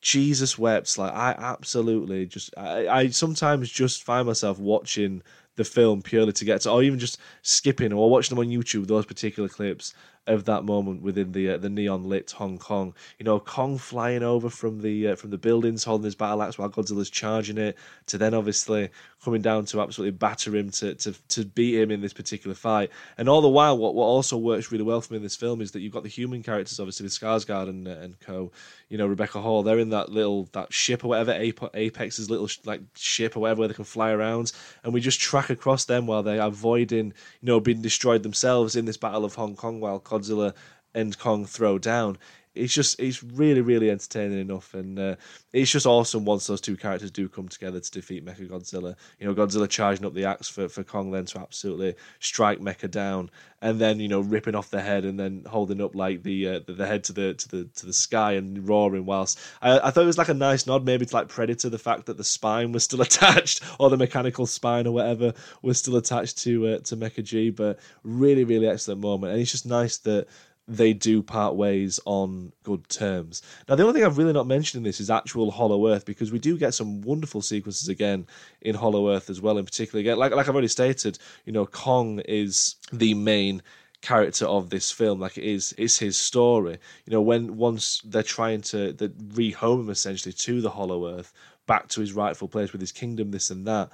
Jesus 0.01 0.59
wept. 0.59 0.97
Like 0.99 1.13
I 1.13 1.35
absolutely 1.39 2.27
just 2.27 2.57
I, 2.57 2.89
I 2.89 3.09
sometimes 3.09 3.71
just 3.71 4.03
find 4.03 4.27
myself 4.27 4.59
watching 4.59 5.23
the 5.57 5.65
film 5.65 6.01
purely 6.03 6.33
to 6.33 6.45
get 6.45 6.63
to, 6.63 6.71
or 6.71 6.83
even 6.83 6.99
just 6.99 7.19
skipping 7.43 7.93
or 7.93 8.11
watching 8.11 8.37
them 8.37 8.45
on 8.47 8.53
YouTube. 8.53 8.87
Those 8.87 9.07
particular 9.07 9.49
clips 9.49 9.95
of 10.27 10.45
that 10.45 10.65
moment 10.65 11.03
within 11.03 11.33
the 11.33 11.51
uh, 11.51 11.57
the 11.59 11.69
neon 11.69 12.05
lit 12.05 12.31
Hong 12.33 12.59
Kong. 12.59 12.95
You 13.19 13.25
know, 13.25 13.41
Kong 13.41 13.79
flying 13.79 14.23
over 14.23 14.51
from 14.51 14.81
the 14.81 15.09
uh, 15.09 15.17
from 15.17 15.31
the 15.31 15.39
buildings, 15.39 15.85
holding 15.85 16.05
his 16.05 16.15
battle 16.15 16.43
axe 16.43 16.59
while 16.59 16.71
Godzilla's 16.71 17.11
charging 17.11 17.59
it, 17.59 17.77
to 18.07 18.19
then 18.19 18.35
obviously 18.35 18.91
coming 19.25 19.43
down 19.43 19.67
to 19.67 19.81
absolutely 19.81 20.17
batter 20.17 20.55
him 20.55 20.71
to 20.71 20.95
to 20.95 21.13
to 21.29 21.45
beat 21.45 21.81
him 21.81 21.91
in 21.91 22.01
this 22.01 22.13
particular 22.13 22.55
fight. 22.55 22.91
And 23.19 23.29
all 23.29 23.41
the 23.41 23.49
while, 23.49 23.77
what 23.77 23.95
what 23.95 24.05
also 24.07 24.37
works 24.37 24.71
really 24.71 24.85
well 24.85 25.01
for 25.01 25.13
me 25.13 25.19
in 25.19 25.23
this 25.23 25.37
film 25.37 25.61
is 25.61 25.73
that 25.73 25.81
you've 25.81 25.93
got 25.93 26.03
the 26.03 26.09
human 26.09 26.43
characters, 26.43 26.79
obviously 26.79 27.05
with 27.05 27.13
Skarsgård 27.13 27.69
and 27.69 27.89
uh, 27.89 27.93
and 27.93 28.21
co. 28.21 28.53
You 28.89 28.99
know, 28.99 29.07
Rebecca 29.07 29.41
Hall. 29.41 29.63
They're 29.63 29.79
in 29.79 29.91
that 29.91 30.11
little 30.11 30.49
that 30.53 30.73
ship 30.73 31.05
or 31.05 31.09
whatever, 31.09 31.33
Apex's 31.33 32.29
little 32.29 32.49
like 32.65 32.83
ship 32.97 33.37
or 33.37 33.41
whatever, 33.41 33.61
where 33.61 33.69
they 33.69 33.75
can 33.75 33.85
fly 33.85 34.11
around, 34.11 34.53
and 34.83 34.93
we 34.93 35.01
just 35.01 35.21
track 35.21 35.49
across 35.49 35.85
them 35.85 36.07
while 36.07 36.23
they're 36.23 36.43
avoiding, 36.43 37.07
you 37.07 37.47
know, 37.47 37.61
being 37.61 37.83
destroyed 37.83 38.23
themselves 38.23 38.75
in 38.75 38.85
this 38.85 38.97
battle 38.97 39.25
of 39.25 39.35
Hong 39.35 39.55
Kong 39.55 39.81
while 39.81 40.01
Godzilla 40.21 40.55
and 40.95 41.19
Kong 41.19 41.47
throw 41.47 41.79
down. 41.79 42.19
It's 42.55 42.75
just 42.75 42.99
it's 42.99 43.23
really 43.23 43.61
really 43.61 43.91
entertaining 43.91 44.41
enough, 44.41 44.75
and 44.75 44.99
uh, 44.99 45.17
it's 45.53 45.71
just 45.71 45.87
awesome 45.87 46.25
once 46.25 46.47
those 46.49 46.61
two 46.61 46.77
characters 46.77 47.11
do 47.13 47.29
come 47.29 47.49
together 47.49 47.79
to 47.79 47.91
defeat 47.91 48.25
Mecha 48.25 48.49
Godzilla. 48.49 48.97
You 49.19 49.27
know, 49.27 49.35
Godzilla 49.35 49.69
charging 49.69 50.05
up 50.05 50.15
the 50.15 50.25
axe 50.25 50.49
for, 50.49 50.69
for 50.69 50.83
Kong 50.83 51.13
then 51.13 51.27
to 51.27 51.39
absolutely 51.39 51.95
strike 52.19 52.59
Mecha 52.59 52.91
down, 52.91 53.31
and 53.63 53.79
then 53.79 54.01
you 54.01 54.09
know 54.09 54.21
ripping 54.21 54.55
off 54.55 54.71
the 54.71 54.81
head 54.81 55.05
and 55.05 55.19
then 55.19 55.45
holding 55.49 55.81
up 55.81 55.95
like 55.95 56.23
the 56.23 56.49
uh, 56.49 56.61
the, 56.67 56.73
the, 56.73 56.87
head 56.87 57.05
to 57.05 57.13
the 57.13 57.35
to 57.35 57.49
the 57.49 57.65
to 57.77 57.87
the 57.87 57.93
sky 57.93 58.33
and 58.33 58.69
roaring. 58.69 59.07
Whilst 59.07 59.39
I, 59.61 59.79
I 59.79 59.91
thought 59.91 60.03
it 60.03 60.07
was 60.07 60.19
like 60.19 60.29
a 60.29 60.35
nice 60.35 60.67
nod, 60.67 60.85
maybe 60.85 61.07
to 61.07 61.15
like 61.15 61.29
Predator, 61.29 61.69
the 61.69 61.79
fact 61.79 62.07
that 62.07 62.17
the 62.17 62.25
spine 62.25 62.73
was 62.73 62.85
still 62.85 63.01
attached 63.03 63.63
or 63.79 63.91
the 63.91 63.97
mechanical 63.97 64.47
spine 64.47 64.87
or 64.87 64.93
whatever 64.93 65.35
was 65.63 65.79
still 65.79 65.97
attached 65.97 66.39
to 66.39 66.67
uh, 66.67 66.79
to 66.81 66.97
Mecha 66.97 67.23
G. 67.23 67.51
But 67.51 67.79
really 68.03 68.45
really 68.45 68.69
excellent 68.69 69.01
moment, 69.01 69.33
and 69.33 69.43
it's 69.43 69.53
just 69.53 69.67
nice 69.67 69.99
that 69.99 70.27
they 70.71 70.93
do 70.93 71.21
part 71.21 71.57
ways 71.57 71.99
on 72.05 72.53
good 72.63 72.89
terms. 72.89 73.43
Now, 73.69 73.75
the 73.75 73.83
only 73.83 73.95
thing 73.95 74.05
I've 74.05 74.19
really 74.19 74.33
not 74.33 74.47
mentioned 74.47 74.81
in 74.81 74.85
this 74.85 75.01
is 75.01 75.11
actual 75.11 75.51
Hollow 75.51 75.89
Earth 75.89 76.07
because 76.07 76.31
we 76.31 76.39
do 76.39 76.57
get 76.57 76.75
some 76.75 77.01
wonderful 77.03 77.43
sequences 77.43 77.89
again 77.89 78.27
in 78.61 78.77
Hollow 78.77 79.11
Earth 79.11 79.31
as 79.31 79.41
well. 79.41 79.59
In 79.59 79.65
particular, 79.65 80.01
again, 80.01 80.17
like 80.17 80.33
like 80.33 80.49
I've 80.49 80.55
already 80.55 80.69
stated, 80.69 81.19
you 81.45 81.53
know, 81.53 81.67
Kong 81.67 82.21
is 82.21 82.77
the 82.93 83.15
main 83.15 83.63
character 84.01 84.47
of 84.47 84.71
this 84.71 84.93
film. 84.93 85.19
Like 85.19 85.37
it 85.37 85.45
is, 85.45 85.75
it's 85.77 85.99
his 85.99 86.17
story. 86.17 86.79
You 87.05 87.13
know, 87.13 87.21
when 87.21 87.57
once 87.57 88.01
they're 88.05 88.23
trying 88.23 88.61
to 88.63 88.93
rehome 88.93 89.81
him 89.81 89.91
essentially 89.91 90.33
to 90.33 90.61
the 90.61 90.71
Hollow 90.71 91.19
Earth, 91.19 91.33
back 91.67 91.89
to 91.89 92.01
his 92.01 92.13
rightful 92.13 92.49
place 92.49 92.71
with 92.71 92.81
his 92.81 92.93
kingdom, 92.93 93.33
this 93.33 93.51
and 93.51 93.67
that. 93.67 93.91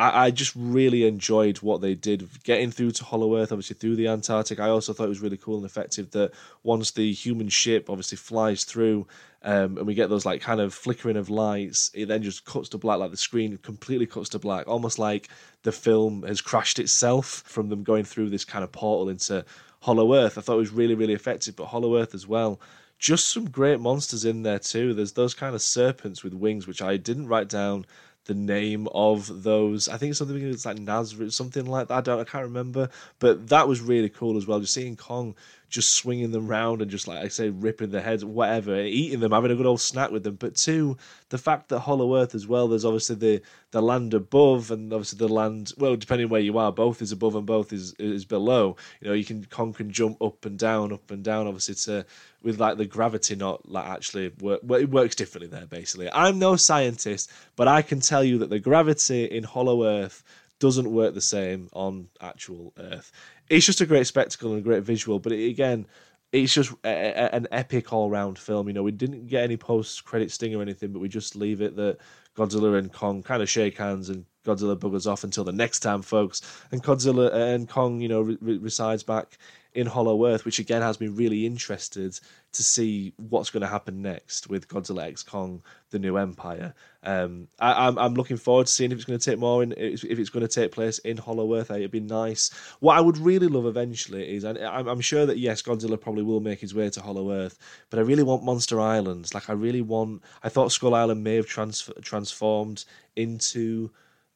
I, 0.00 0.26
I 0.26 0.30
just 0.30 0.54
really 0.56 1.06
enjoyed 1.06 1.58
what 1.58 1.82
they 1.82 1.94
did 1.94 2.26
getting 2.42 2.70
through 2.70 2.92
to 2.92 3.04
Hollow 3.04 3.36
Earth, 3.36 3.52
obviously 3.52 3.76
through 3.76 3.96
the 3.96 4.08
Antarctic. 4.08 4.58
I 4.58 4.70
also 4.70 4.94
thought 4.94 5.04
it 5.04 5.10
was 5.10 5.20
really 5.20 5.36
cool 5.36 5.58
and 5.58 5.66
effective 5.66 6.10
that 6.12 6.32
once 6.62 6.92
the 6.92 7.12
human 7.12 7.50
ship 7.50 7.90
obviously 7.90 8.16
flies 8.16 8.64
through 8.64 9.06
um, 9.42 9.76
and 9.76 9.86
we 9.86 9.94
get 9.94 10.08
those 10.08 10.24
like 10.24 10.40
kind 10.40 10.60
of 10.60 10.72
flickering 10.72 11.18
of 11.18 11.28
lights, 11.28 11.90
it 11.92 12.06
then 12.08 12.22
just 12.22 12.46
cuts 12.46 12.70
to 12.70 12.78
black, 12.78 12.98
like 12.98 13.10
the 13.10 13.16
screen 13.18 13.58
completely 13.58 14.06
cuts 14.06 14.30
to 14.30 14.38
black, 14.38 14.66
almost 14.66 14.98
like 14.98 15.28
the 15.64 15.72
film 15.72 16.22
has 16.22 16.40
crashed 16.40 16.78
itself 16.78 17.42
from 17.46 17.68
them 17.68 17.82
going 17.82 18.04
through 18.04 18.30
this 18.30 18.44
kind 18.46 18.64
of 18.64 18.72
portal 18.72 19.10
into 19.10 19.44
Hollow 19.80 20.14
Earth. 20.14 20.38
I 20.38 20.40
thought 20.40 20.54
it 20.54 20.60
was 20.60 20.72
really, 20.72 20.94
really 20.94 21.14
effective, 21.14 21.56
but 21.56 21.66
Hollow 21.66 21.98
Earth 21.98 22.14
as 22.14 22.26
well 22.26 22.58
just 22.98 23.30
some 23.30 23.48
great 23.48 23.80
monsters 23.80 24.26
in 24.26 24.42
there 24.42 24.58
too. 24.58 24.92
There's 24.92 25.12
those 25.12 25.32
kind 25.32 25.54
of 25.54 25.62
serpents 25.62 26.22
with 26.22 26.34
wings, 26.34 26.66
which 26.66 26.82
I 26.82 26.98
didn't 26.98 27.28
write 27.28 27.48
down 27.48 27.86
the 28.30 28.34
name 28.34 28.86
of 28.94 29.42
those. 29.42 29.88
I 29.88 29.96
think 29.96 30.14
something 30.14 30.36
it's 30.40 30.64
like 30.64 30.78
Nazareth, 30.78 31.34
something 31.34 31.66
like 31.66 31.88
that. 31.88 31.94
I 31.94 32.00
don't, 32.00 32.20
I 32.20 32.24
can't 32.24 32.44
remember, 32.44 32.88
but 33.18 33.48
that 33.48 33.66
was 33.66 33.80
really 33.80 34.08
cool 34.08 34.36
as 34.36 34.46
well. 34.46 34.60
Just 34.60 34.72
seeing 34.72 34.94
Kong 34.94 35.34
just 35.70 35.92
swinging 35.92 36.32
them 36.32 36.48
round 36.48 36.82
and 36.82 36.90
just 36.90 37.08
like 37.08 37.18
I 37.18 37.28
say, 37.28 37.48
ripping 37.48 37.90
their 37.90 38.02
heads, 38.02 38.24
whatever, 38.24 38.78
eating 38.80 39.20
them, 39.20 39.32
having 39.32 39.52
a 39.52 39.54
good 39.54 39.66
old 39.66 39.80
snack 39.80 40.10
with 40.10 40.24
them. 40.24 40.34
But 40.34 40.56
two, 40.56 40.98
the 41.30 41.38
fact 41.38 41.68
that 41.68 41.80
Hollow 41.80 42.16
Earth 42.16 42.34
as 42.34 42.46
well. 42.46 42.68
There's 42.68 42.84
obviously 42.84 43.16
the 43.16 43.42
the 43.70 43.80
land 43.80 44.12
above 44.12 44.72
and 44.72 44.92
obviously 44.92 45.18
the 45.18 45.32
land. 45.32 45.72
Well, 45.78 45.96
depending 45.96 46.28
where 46.28 46.40
you 46.40 46.58
are, 46.58 46.72
both 46.72 47.00
is 47.00 47.12
above 47.12 47.36
and 47.36 47.46
both 47.46 47.72
is 47.72 47.94
is 47.94 48.24
below. 48.24 48.76
You 49.00 49.08
know, 49.08 49.14
you 49.14 49.24
can 49.24 49.44
Kong 49.46 49.72
can 49.72 49.90
jump 49.90 50.20
up 50.20 50.44
and 50.44 50.58
down, 50.58 50.92
up 50.92 51.10
and 51.10 51.22
down. 51.22 51.46
Obviously, 51.46 51.76
to 51.76 52.04
with 52.42 52.58
like 52.58 52.76
the 52.76 52.86
gravity 52.86 53.36
not 53.36 53.68
like 53.68 53.86
actually 53.86 54.32
work. 54.40 54.60
It 54.68 54.90
works 54.90 55.14
differently 55.14 55.48
there. 55.48 55.66
Basically, 55.66 56.10
I'm 56.12 56.38
no 56.38 56.56
scientist, 56.56 57.30
but 57.56 57.68
I 57.68 57.82
can 57.82 58.00
tell 58.00 58.24
you 58.24 58.38
that 58.38 58.50
the 58.50 58.58
gravity 58.58 59.24
in 59.24 59.44
Hollow 59.44 59.84
Earth 59.84 60.24
doesn't 60.60 60.92
work 60.92 61.14
the 61.14 61.20
same 61.20 61.68
on 61.72 62.08
actual 62.20 62.72
Earth 62.78 63.10
it's 63.50 63.66
just 63.66 63.80
a 63.80 63.86
great 63.86 64.06
spectacle 64.06 64.52
and 64.52 64.60
a 64.60 64.62
great 64.62 64.84
visual. 64.84 65.18
But 65.18 65.32
it, 65.32 65.50
again, 65.50 65.86
it's 66.32 66.54
just 66.54 66.72
a, 66.84 66.88
a, 66.88 67.34
an 67.34 67.48
epic 67.50 67.92
all 67.92 68.08
round 68.08 68.38
film. 68.38 68.68
You 68.68 68.72
know, 68.72 68.84
we 68.84 68.92
didn't 68.92 69.26
get 69.26 69.42
any 69.42 69.56
post 69.56 70.04
credit 70.04 70.30
sting 70.30 70.54
or 70.54 70.62
anything, 70.62 70.92
but 70.92 71.00
we 71.00 71.08
just 71.08 71.36
leave 71.36 71.60
it 71.60 71.76
that 71.76 71.98
Godzilla 72.36 72.78
and 72.78 72.92
Kong 72.92 73.22
kind 73.22 73.42
of 73.42 73.50
shake 73.50 73.76
hands 73.76 74.08
and 74.08 74.24
Godzilla 74.46 74.76
buggers 74.76 75.10
off 75.10 75.24
until 75.24 75.44
the 75.44 75.52
next 75.52 75.80
time, 75.80 76.00
folks. 76.00 76.40
And 76.70 76.82
Godzilla 76.82 77.30
uh, 77.32 77.54
and 77.54 77.68
Kong, 77.68 78.00
you 78.00 78.08
know, 78.08 78.22
re- 78.22 78.58
resides 78.58 79.02
back 79.02 79.36
in 79.74 79.86
Hollow 79.86 80.26
Earth, 80.26 80.44
which 80.44 80.58
again 80.58 80.82
has 80.82 81.00
me 81.00 81.08
really 81.08 81.46
interested 81.46 82.18
to 82.52 82.62
see 82.64 83.12
what's 83.16 83.50
going 83.50 83.60
to 83.60 83.68
happen 83.68 84.02
next 84.02 84.48
with 84.48 84.68
Godzilla 84.68 85.04
X 85.04 85.22
Kong: 85.22 85.62
The 85.90 85.98
New 85.98 86.16
Empire. 86.16 86.74
Um, 87.02 87.48
I, 87.58 87.86
am 87.88 87.98
I'm, 87.98 87.98
I'm 87.98 88.14
looking 88.14 88.36
forward 88.36 88.66
to 88.66 88.72
seeing 88.72 88.90
if 88.90 88.98
it's 88.98 89.04
going 89.04 89.18
to 89.18 89.30
take 89.30 89.38
more 89.38 89.62
in 89.62 89.72
if 89.76 90.04
it's 90.04 90.30
going 90.30 90.46
to 90.46 90.52
take 90.52 90.72
place 90.72 90.98
in 91.00 91.16
Hollow 91.16 91.54
Earth. 91.54 91.70
It'd 91.70 91.90
be 91.90 92.00
nice. 92.00 92.50
What 92.80 92.96
I 92.96 93.00
would 93.00 93.18
really 93.18 93.46
love 93.46 93.66
eventually 93.66 94.36
is, 94.36 94.44
I'm, 94.44 94.56
I'm 94.58 95.00
sure 95.00 95.26
that 95.26 95.38
yes, 95.38 95.62
Godzilla 95.62 96.00
probably 96.00 96.22
will 96.22 96.40
make 96.40 96.60
his 96.60 96.74
way 96.74 96.90
to 96.90 97.00
Hollow 97.00 97.30
Earth, 97.30 97.58
but 97.90 97.98
I 97.98 98.02
really 98.02 98.24
want 98.24 98.44
Monster 98.44 98.80
Islands. 98.80 99.34
Like 99.34 99.48
I 99.48 99.54
really 99.54 99.82
want. 99.82 100.22
I 100.42 100.48
thought 100.48 100.72
Skull 100.72 100.94
Island 100.94 101.22
may 101.22 101.36
have 101.36 101.46
trans- 101.46 101.90
transformed 102.02 102.84
into 103.16 103.90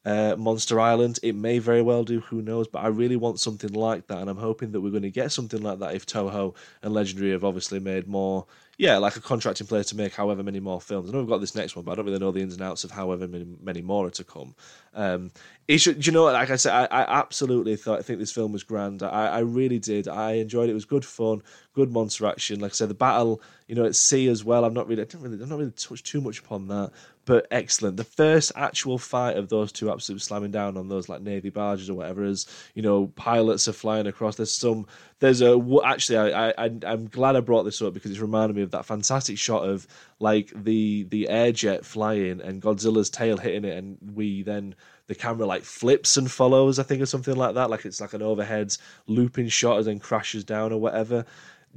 uh, 0.05 0.35
Monster 0.37 0.79
Island. 0.79 1.19
It 1.23 1.35
may 1.35 1.59
very 1.59 1.81
well 1.81 2.03
do, 2.03 2.19
who 2.21 2.41
knows? 2.41 2.67
But 2.67 2.83
I 2.83 2.87
really 2.87 3.15
want 3.15 3.39
something 3.39 3.73
like 3.73 4.07
that, 4.07 4.19
and 4.19 4.29
I'm 4.29 4.37
hoping 4.37 4.71
that 4.71 4.81
we're 4.81 4.91
going 4.91 5.03
to 5.03 5.11
get 5.11 5.31
something 5.31 5.61
like 5.61 5.79
that 5.79 5.95
if 5.95 6.05
Toho 6.05 6.55
and 6.83 6.93
Legendary 6.93 7.31
have 7.31 7.43
obviously 7.43 7.79
made 7.79 8.07
more, 8.07 8.45
yeah, 8.77 8.97
like 8.97 9.15
a 9.15 9.21
contracting 9.21 9.67
player 9.67 9.83
to 9.83 9.95
make 9.95 10.13
however 10.13 10.43
many 10.43 10.59
more 10.59 10.81
films. 10.81 11.09
I 11.09 11.13
know 11.13 11.19
we've 11.19 11.29
got 11.29 11.39
this 11.39 11.55
next 11.55 11.75
one, 11.75 11.85
but 11.85 11.93
I 11.93 11.95
don't 11.95 12.05
really 12.05 12.19
know 12.19 12.31
the 12.31 12.41
ins 12.41 12.53
and 12.53 12.61
outs 12.61 12.83
of 12.83 12.91
however 12.91 13.27
many, 13.27 13.47
many 13.61 13.81
more 13.81 14.07
are 14.07 14.11
to 14.11 14.23
come. 14.23 14.55
Um, 14.93 15.31
it 15.67 15.77
should, 15.79 16.05
you 16.05 16.11
know, 16.11 16.25
like 16.25 16.49
I 16.49 16.55
said, 16.57 16.73
I, 16.73 16.85
I 16.85 17.19
absolutely 17.19 17.75
thought 17.75 17.99
I 17.99 18.01
think 18.01 18.19
this 18.19 18.31
film 18.31 18.51
was 18.51 18.63
grand. 18.63 19.01
I, 19.03 19.27
I 19.27 19.39
really 19.39 19.79
did. 19.79 20.07
I 20.07 20.33
enjoyed 20.33 20.69
it. 20.69 20.71
It 20.71 20.75
was 20.75 20.85
good 20.85 21.05
fun, 21.05 21.41
good 21.73 21.91
monster 21.91 22.25
action. 22.25 22.59
Like 22.59 22.71
I 22.71 22.75
said, 22.75 22.89
the 22.89 22.95
battle, 22.95 23.41
you 23.67 23.75
know, 23.75 23.85
at 23.85 23.95
sea 23.95 24.27
as 24.27 24.43
well. 24.43 24.65
I'm 24.65 24.73
not 24.73 24.87
really, 24.87 25.01
I 25.01 25.05
didn't 25.05 25.21
really, 25.21 25.41
I'm 25.41 25.49
not 25.49 25.59
really 25.59 25.71
touch 25.71 26.03
too 26.03 26.21
much 26.21 26.39
upon 26.39 26.67
that 26.67 26.91
but 27.25 27.47
excellent. 27.51 27.97
The 27.97 28.03
first 28.03 28.51
actual 28.55 28.97
fight 28.97 29.35
of 29.35 29.49
those 29.49 29.71
two 29.71 29.91
absolutely 29.91 30.21
slamming 30.21 30.51
down 30.51 30.77
on 30.77 30.87
those 30.87 31.09
like 31.09 31.21
navy 31.21 31.49
barges 31.49 31.89
or 31.89 31.95
whatever, 31.95 32.23
as 32.23 32.45
you 32.75 32.81
know, 32.81 33.07
pilots 33.15 33.67
are 33.67 33.73
flying 33.73 34.07
across. 34.07 34.35
There's 34.35 34.55
some. 34.55 34.85
There's 35.19 35.41
a 35.41 35.57
actually, 35.83 36.33
I, 36.33 36.49
I 36.49 36.71
I'm 36.85 37.07
glad 37.07 37.35
I 37.35 37.39
brought 37.39 37.63
this 37.63 37.81
up 37.81 37.93
because 37.93 38.11
it's 38.11 38.19
reminded 38.19 38.55
me 38.55 38.63
of 38.63 38.71
that 38.71 38.85
fantastic 38.85 39.37
shot 39.37 39.67
of 39.67 39.87
like 40.19 40.51
the 40.55 41.03
the 41.03 41.29
air 41.29 41.51
jet 41.51 41.85
flying 41.85 42.41
and 42.41 42.61
Godzilla's 42.61 43.09
tail 43.09 43.37
hitting 43.37 43.63
it, 43.63 43.77
and 43.77 43.97
we 44.13 44.43
then 44.43 44.75
the 45.07 45.15
camera 45.15 45.45
like 45.45 45.63
flips 45.63 46.17
and 46.17 46.29
follows. 46.29 46.79
I 46.79 46.83
think 46.83 47.01
or 47.01 47.05
something 47.05 47.35
like 47.35 47.55
that. 47.55 47.69
Like 47.69 47.85
it's 47.85 48.01
like 48.01 48.13
an 48.13 48.21
overhead 48.21 48.75
looping 49.07 49.47
shot 49.47 49.77
and 49.77 49.87
then 49.87 49.99
crashes 49.99 50.43
down 50.43 50.73
or 50.73 50.79
whatever 50.79 51.25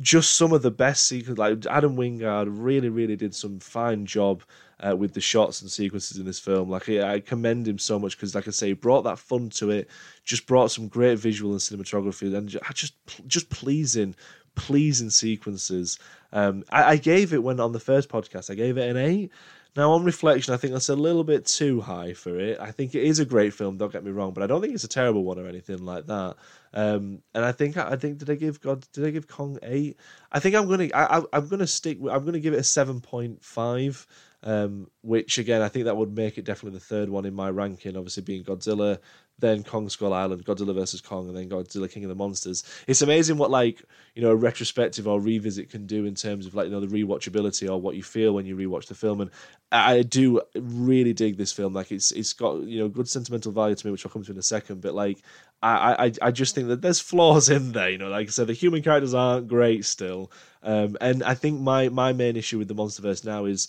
just 0.01 0.37
some 0.37 0.53
of 0.53 0.63
the 0.63 0.71
best 0.71 1.05
sequences. 1.05 1.39
Like 1.39 1.67
Adam 1.67 1.97
Wingard 1.97 2.47
really, 2.49 2.89
really 2.89 3.17
did 3.17 3.35
some 3.35 3.59
fine 3.59 4.07
job 4.07 4.43
uh, 4.81 4.97
with 4.97 5.15
the 5.15 5.21
shots 5.21 5.61
and 5.61 5.71
sequences 5.71 6.19
in 6.19 6.25
this 6.25 6.39
film. 6.39 6.69
Like 6.71 6.89
I 6.89 7.21
commend 7.21 7.67
him 7.67 7.79
so 7.79 7.99
much 7.99 8.17
because, 8.17 8.35
like 8.35 8.49
I 8.49 8.53
say, 8.53 8.69
he 8.69 8.73
brought 8.75 9.03
that 9.03 9.19
fun 9.19 9.51
to 9.51 9.71
it. 9.71 9.89
Just 10.25 10.47
brought 10.47 10.71
some 10.71 10.89
great 10.89 11.19
visual 11.19 11.53
and 11.53 11.61
cinematography, 11.61 12.35
and 12.35 12.49
just 12.75 12.95
just 13.27 13.51
pleasing 13.51 14.15
pleasing 14.55 15.11
sequences. 15.11 15.99
Um, 16.33 16.65
I, 16.71 16.83
I 16.83 16.97
gave 16.97 17.33
it 17.33 17.43
when 17.43 17.61
on 17.61 17.73
the 17.73 17.81
first 17.81 18.09
podcast, 18.09 18.51
I 18.51 18.55
gave 18.55 18.77
it 18.77 18.91
an 18.91 18.97
eight. 18.97 19.31
Now, 19.77 19.93
on 19.93 20.03
reflection, 20.03 20.53
I 20.53 20.57
think 20.57 20.73
that's 20.73 20.89
a 20.89 20.97
little 20.97 21.23
bit 21.23 21.47
too 21.47 21.81
high 21.81 22.13
for 22.13 22.37
it. 22.37 22.59
I 22.59 22.73
think 22.73 22.97
it 22.97 23.05
is 23.05 23.21
a 23.21 23.25
great 23.25 23.55
film. 23.55 23.77
Don't 23.77 23.93
get 23.93 24.03
me 24.03 24.11
wrong, 24.11 24.33
but 24.33 24.43
I 24.43 24.49
don't 24.49 24.61
think 24.61 24.75
it's 24.75 24.83
a 24.83 24.89
terrible 24.89 25.23
one 25.23 25.39
or 25.39 25.47
anything 25.47 25.85
like 25.85 26.07
that. 26.07 26.35
Um, 26.75 27.23
and 27.33 27.45
I 27.45 27.53
think 27.53 27.77
I 27.77 27.95
think 27.95 28.19
did 28.19 28.29
I 28.29 28.35
give 28.35 28.61
God 28.61 28.85
did 28.93 29.07
I 29.07 29.11
give 29.11 29.29
Kong 29.29 29.59
eight? 29.63 29.97
I 30.33 30.41
think 30.41 30.57
I'm 30.57 30.69
gonna 30.69 30.89
I, 30.93 31.23
I'm 31.33 31.47
gonna 31.47 31.67
stick. 31.67 31.99
I'm 32.11 32.25
gonna 32.25 32.41
give 32.41 32.55
it 32.55 32.61
a 32.61 32.65
seven 32.65 33.01
point 33.01 33.45
five. 33.45 34.05
Um, 34.43 34.89
which 35.03 35.39
again, 35.39 35.63
I 35.63 35.69
think 35.69 35.87
that 35.87 35.97
would 35.97 36.17
make 36.17 36.39
it 36.39 36.45
definitely 36.45 36.79
the 36.79 36.85
third 36.85 37.09
one 37.09 37.25
in 37.25 37.35
my 37.35 37.51
ranking. 37.51 37.97
Obviously, 37.97 38.23
being 38.23 38.45
Godzilla, 38.45 38.99
then 39.41 39.65
Kong 39.65 39.89
Skull 39.89 40.13
Island, 40.13 40.45
Godzilla 40.45 40.75
versus 40.75 41.01
Kong, 41.01 41.29
and 41.29 41.37
then 41.37 41.49
Godzilla 41.49 41.91
King 41.91 42.05
of 42.05 42.09
the 42.09 42.15
Monsters. 42.15 42.63
It's 42.87 43.03
amazing 43.03 43.37
what 43.37 43.51
like 43.51 43.83
you 44.15 44.23
know 44.23 44.31
a 44.31 44.37
retrospective 44.37 45.09
or 45.09 45.21
revisit 45.21 45.71
can 45.71 45.87
do 45.87 46.05
in 46.05 46.15
terms 46.15 46.47
of 46.47 46.55
like 46.55 46.67
you 46.67 46.71
know 46.71 46.81
the 46.81 46.87
rewatchability 46.87 47.69
or 47.69 47.81
what 47.81 47.97
you 47.97 48.03
feel 48.03 48.33
when 48.33 48.47
you 48.47 48.57
rewatch 48.57 48.87
the 48.87 48.95
film. 48.95 49.21
And 49.21 49.31
I 49.73 50.03
do 50.03 50.41
really 50.55 51.13
dig 51.13 51.37
this 51.37 51.53
film. 51.53 51.73
Like 51.73 51.91
it's 51.91 52.13
it's 52.13 52.33
got 52.33 52.63
you 52.63 52.79
know 52.79 52.89
good 52.89 53.09
sentimental 53.09 53.51
value 53.51 53.75
to 53.75 53.87
me, 53.87 53.91
which 53.91 54.07
I'll 54.07 54.13
come 54.13 54.23
to 54.25 54.33
in 54.33 54.39
a 54.39 54.43
second. 54.43 54.83
But 54.83 54.95
like 54.95 55.19
I 55.63 56.07
I 56.07 56.29
I 56.29 56.31
just 56.31 56.55
think 56.55 56.69
that 56.69 56.81
there's 56.81 57.01
flaws 57.01 57.49
in 57.49 57.73
there. 57.73 57.91
You 57.91 57.99
know, 57.99 58.09
like 58.09 58.29
I 58.29 58.31
said, 58.31 58.47
the 58.47 58.53
human 58.53 58.83
characters 58.83 59.15
aren't 59.15 59.49
great 59.49 59.85
still. 59.85 60.31
Um, 60.63 60.97
and 61.01 61.23
I 61.23 61.35
think 61.35 61.61
my 61.61 61.89
my 61.89 62.13
main 62.13 62.37
issue 62.37 62.59
with 62.59 62.69
the 62.69 62.75
MonsterVerse 62.75 63.25
now 63.25 63.45
is 63.45 63.69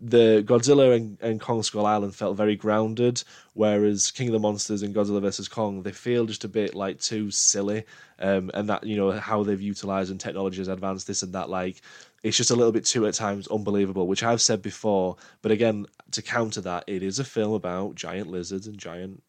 the 0.00 0.42
Godzilla 0.46 0.96
and, 0.96 1.18
and 1.20 1.40
Kong 1.40 1.62
Skull 1.62 1.84
Island 1.84 2.14
felt 2.14 2.36
very 2.36 2.56
grounded, 2.56 3.22
whereas 3.52 4.10
King 4.10 4.28
of 4.28 4.32
the 4.32 4.38
Monsters 4.38 4.82
and 4.82 4.94
Godzilla 4.94 5.20
vs 5.20 5.48
Kong 5.48 5.82
they 5.82 5.92
feel 5.92 6.24
just 6.24 6.44
a 6.44 6.48
bit 6.48 6.74
like 6.74 6.98
too 7.00 7.30
silly, 7.30 7.84
um, 8.18 8.50
and 8.54 8.68
that 8.68 8.84
you 8.84 8.96
know 8.96 9.12
how 9.12 9.42
they've 9.42 9.60
utilized 9.60 10.10
and 10.10 10.18
technology 10.18 10.58
has 10.58 10.68
advanced 10.68 11.06
this 11.06 11.22
and 11.22 11.34
that 11.34 11.50
like 11.50 11.82
it's 12.22 12.36
just 12.36 12.50
a 12.50 12.56
little 12.56 12.72
bit 12.72 12.84
too 12.84 13.06
at 13.06 13.14
times 13.14 13.48
unbelievable, 13.48 14.06
which 14.06 14.22
I've 14.22 14.42
said 14.42 14.62
before. 14.62 15.16
But 15.42 15.52
again, 15.52 15.86
to 16.12 16.22
counter 16.22 16.60
that, 16.62 16.84
it 16.86 17.02
is 17.02 17.18
a 17.18 17.24
film 17.24 17.52
about 17.52 17.94
giant 17.94 18.28
lizards 18.30 18.66
and 18.66 18.78
giant 18.78 19.22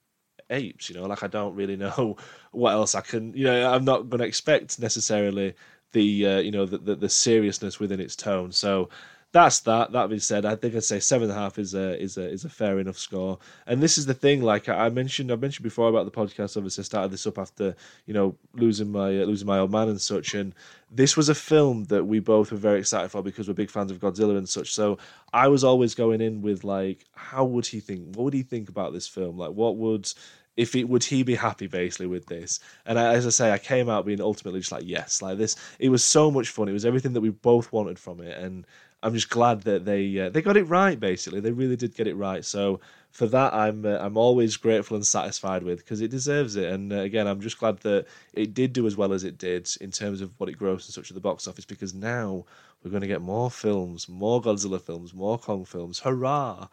apes. 0.49 0.89
You 0.89 0.95
know, 0.95 1.05
like 1.05 1.23
I 1.23 1.27
don't 1.27 1.55
really 1.55 1.75
know 1.77 2.17
what 2.51 2.71
else 2.71 2.95
I 2.95 3.01
can. 3.01 3.33
You 3.33 3.45
know, 3.45 3.73
I'm 3.73 3.85
not 3.85 4.09
going 4.09 4.19
to 4.19 4.27
expect 4.27 4.79
necessarily 4.79 5.53
the 5.91 6.25
uh, 6.25 6.39
you 6.39 6.51
know 6.51 6.65
the, 6.65 6.77
the, 6.77 6.95
the 6.95 7.09
seriousness 7.09 7.79
within 7.79 7.99
its 7.99 8.15
tone. 8.15 8.51
So 8.51 8.89
that's 9.33 9.61
that. 9.61 9.93
That 9.93 10.09
being 10.09 10.19
said, 10.19 10.45
I 10.45 10.55
think 10.55 10.75
I'd 10.75 10.83
say 10.83 10.99
seven 10.99 11.29
and 11.29 11.37
a 11.37 11.41
half 11.41 11.57
is 11.57 11.73
a 11.73 11.99
is 12.01 12.17
a 12.17 12.29
is 12.29 12.43
a 12.43 12.49
fair 12.49 12.79
enough 12.79 12.97
score. 12.97 13.39
And 13.65 13.81
this 13.81 13.97
is 13.97 14.05
the 14.05 14.13
thing, 14.13 14.41
like 14.41 14.67
I 14.67 14.89
mentioned, 14.89 15.31
I 15.31 15.37
mentioned 15.37 15.63
before 15.63 15.87
about 15.87 16.03
the 16.05 16.11
podcast. 16.11 16.57
Obviously, 16.57 16.81
I 16.81 16.85
started 16.85 17.11
this 17.11 17.25
up 17.25 17.37
after 17.37 17.75
you 18.05 18.13
know 18.13 18.35
losing 18.53 18.91
my 18.91 19.21
uh, 19.21 19.25
losing 19.25 19.47
my 19.47 19.59
old 19.59 19.71
man 19.71 19.87
and 19.87 20.01
such. 20.01 20.33
And 20.33 20.53
this 20.91 21.15
was 21.15 21.29
a 21.29 21.35
film 21.35 21.85
that 21.85 22.05
we 22.05 22.19
both 22.19 22.51
were 22.51 22.57
very 22.57 22.79
excited 22.79 23.09
for 23.09 23.23
because 23.23 23.47
we're 23.47 23.53
big 23.53 23.71
fans 23.71 23.91
of 23.91 23.99
Godzilla 23.99 24.37
and 24.37 24.49
such. 24.49 24.73
So 24.73 24.97
I 25.31 25.47
was 25.47 25.63
always 25.63 25.95
going 25.95 26.19
in 26.19 26.41
with 26.41 26.65
like, 26.65 27.05
how 27.13 27.45
would 27.45 27.67
he 27.67 27.79
think? 27.79 28.15
What 28.15 28.25
would 28.25 28.33
he 28.33 28.43
think 28.43 28.67
about 28.67 28.91
this 28.91 29.07
film? 29.07 29.37
Like, 29.37 29.51
what 29.51 29.77
would 29.77 30.11
if 30.57 30.75
it 30.75 30.89
would 30.89 31.05
he 31.05 31.23
be 31.23 31.35
happy 31.35 31.67
basically 31.67 32.07
with 32.07 32.25
this 32.25 32.59
and 32.85 32.99
I, 32.99 33.13
as 33.13 33.25
i 33.25 33.29
say 33.29 33.51
i 33.51 33.57
came 33.57 33.87
out 33.87 34.05
being 34.05 34.19
ultimately 34.19 34.59
just 34.59 34.71
like 34.71 34.83
yes 34.85 35.21
like 35.21 35.37
this 35.37 35.55
it 35.79 35.87
was 35.87 36.03
so 36.03 36.29
much 36.29 36.49
fun 36.49 36.67
it 36.67 36.73
was 36.73 36.85
everything 36.85 37.13
that 37.13 37.21
we 37.21 37.29
both 37.29 37.71
wanted 37.71 37.97
from 37.97 38.19
it 38.19 38.37
and 38.37 38.65
I'm 39.03 39.13
just 39.13 39.29
glad 39.29 39.61
that 39.61 39.85
they 39.85 40.19
uh, 40.19 40.29
they 40.29 40.41
got 40.41 40.57
it 40.57 40.63
right. 40.63 40.99
Basically, 40.99 41.39
they 41.39 41.51
really 41.51 41.75
did 41.75 41.95
get 41.95 42.07
it 42.07 42.15
right. 42.15 42.45
So 42.45 42.79
for 43.11 43.27
that, 43.27 43.53
I'm 43.53 43.85
uh, 43.85 43.97
I'm 43.99 44.17
always 44.17 44.57
grateful 44.57 44.95
and 44.95 45.05
satisfied 45.05 45.63
with 45.63 45.79
because 45.79 46.01
it 46.01 46.09
deserves 46.09 46.55
it. 46.55 46.71
And 46.71 46.93
uh, 46.93 46.97
again, 46.97 47.27
I'm 47.27 47.41
just 47.41 47.59
glad 47.59 47.79
that 47.79 48.07
it 48.33 48.53
did 48.53 48.73
do 48.73 48.87
as 48.87 48.95
well 48.95 49.13
as 49.13 49.23
it 49.23 49.37
did 49.37 49.69
in 49.81 49.91
terms 49.91 50.21
of 50.21 50.31
what 50.37 50.49
it 50.49 50.57
grossed 50.57 50.85
and 50.85 50.93
such 50.93 51.11
at 51.11 51.15
the 51.15 51.21
box 51.21 51.47
office. 51.47 51.65
Because 51.65 51.93
now 51.93 52.45
we're 52.83 52.89
going 52.89 53.01
to 53.01 53.07
get 53.07 53.21
more 53.21 53.51
films, 53.51 54.09
more 54.09 54.41
Godzilla 54.41 54.81
films, 54.81 55.13
more 55.13 55.37
Kong 55.37 55.65
films. 55.65 55.99
Hurrah! 55.99 56.67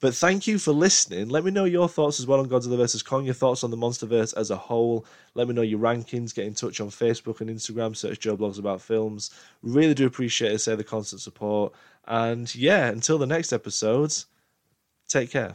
But 0.00 0.14
thank 0.14 0.46
you 0.46 0.58
for 0.58 0.72
listening. 0.72 1.28
Let 1.28 1.44
me 1.44 1.50
know 1.50 1.64
your 1.64 1.88
thoughts 1.88 2.18
as 2.18 2.26
well 2.26 2.40
on 2.40 2.48
Godzilla 2.48 2.78
vs. 2.78 3.02
Kong, 3.02 3.26
your 3.26 3.34
thoughts 3.34 3.62
on 3.62 3.70
the 3.70 3.76
MonsterVerse 3.76 4.36
as 4.36 4.50
a 4.50 4.56
whole. 4.56 5.06
Let 5.34 5.46
me 5.46 5.54
know 5.54 5.62
your 5.62 5.78
rankings. 5.78 6.34
Get 6.34 6.46
in 6.46 6.54
touch 6.54 6.80
on 6.80 6.88
Facebook 6.88 7.40
and 7.40 7.50
Instagram. 7.50 7.94
Search 7.94 8.18
Joe 8.18 8.36
Blogs 8.36 8.58
About 8.58 8.80
Films. 8.80 9.30
Really 9.62 9.94
do 9.94 10.06
appreciate 10.06 10.52
it. 10.52 10.58
Say 10.58 10.74
the 10.74 10.84
constant 10.84 11.20
support. 11.20 11.74
And 12.08 12.52
yeah, 12.54 12.88
until 12.88 13.18
the 13.18 13.26
next 13.26 13.52
episodes, 13.52 14.26
take 15.06 15.30
care. 15.30 15.54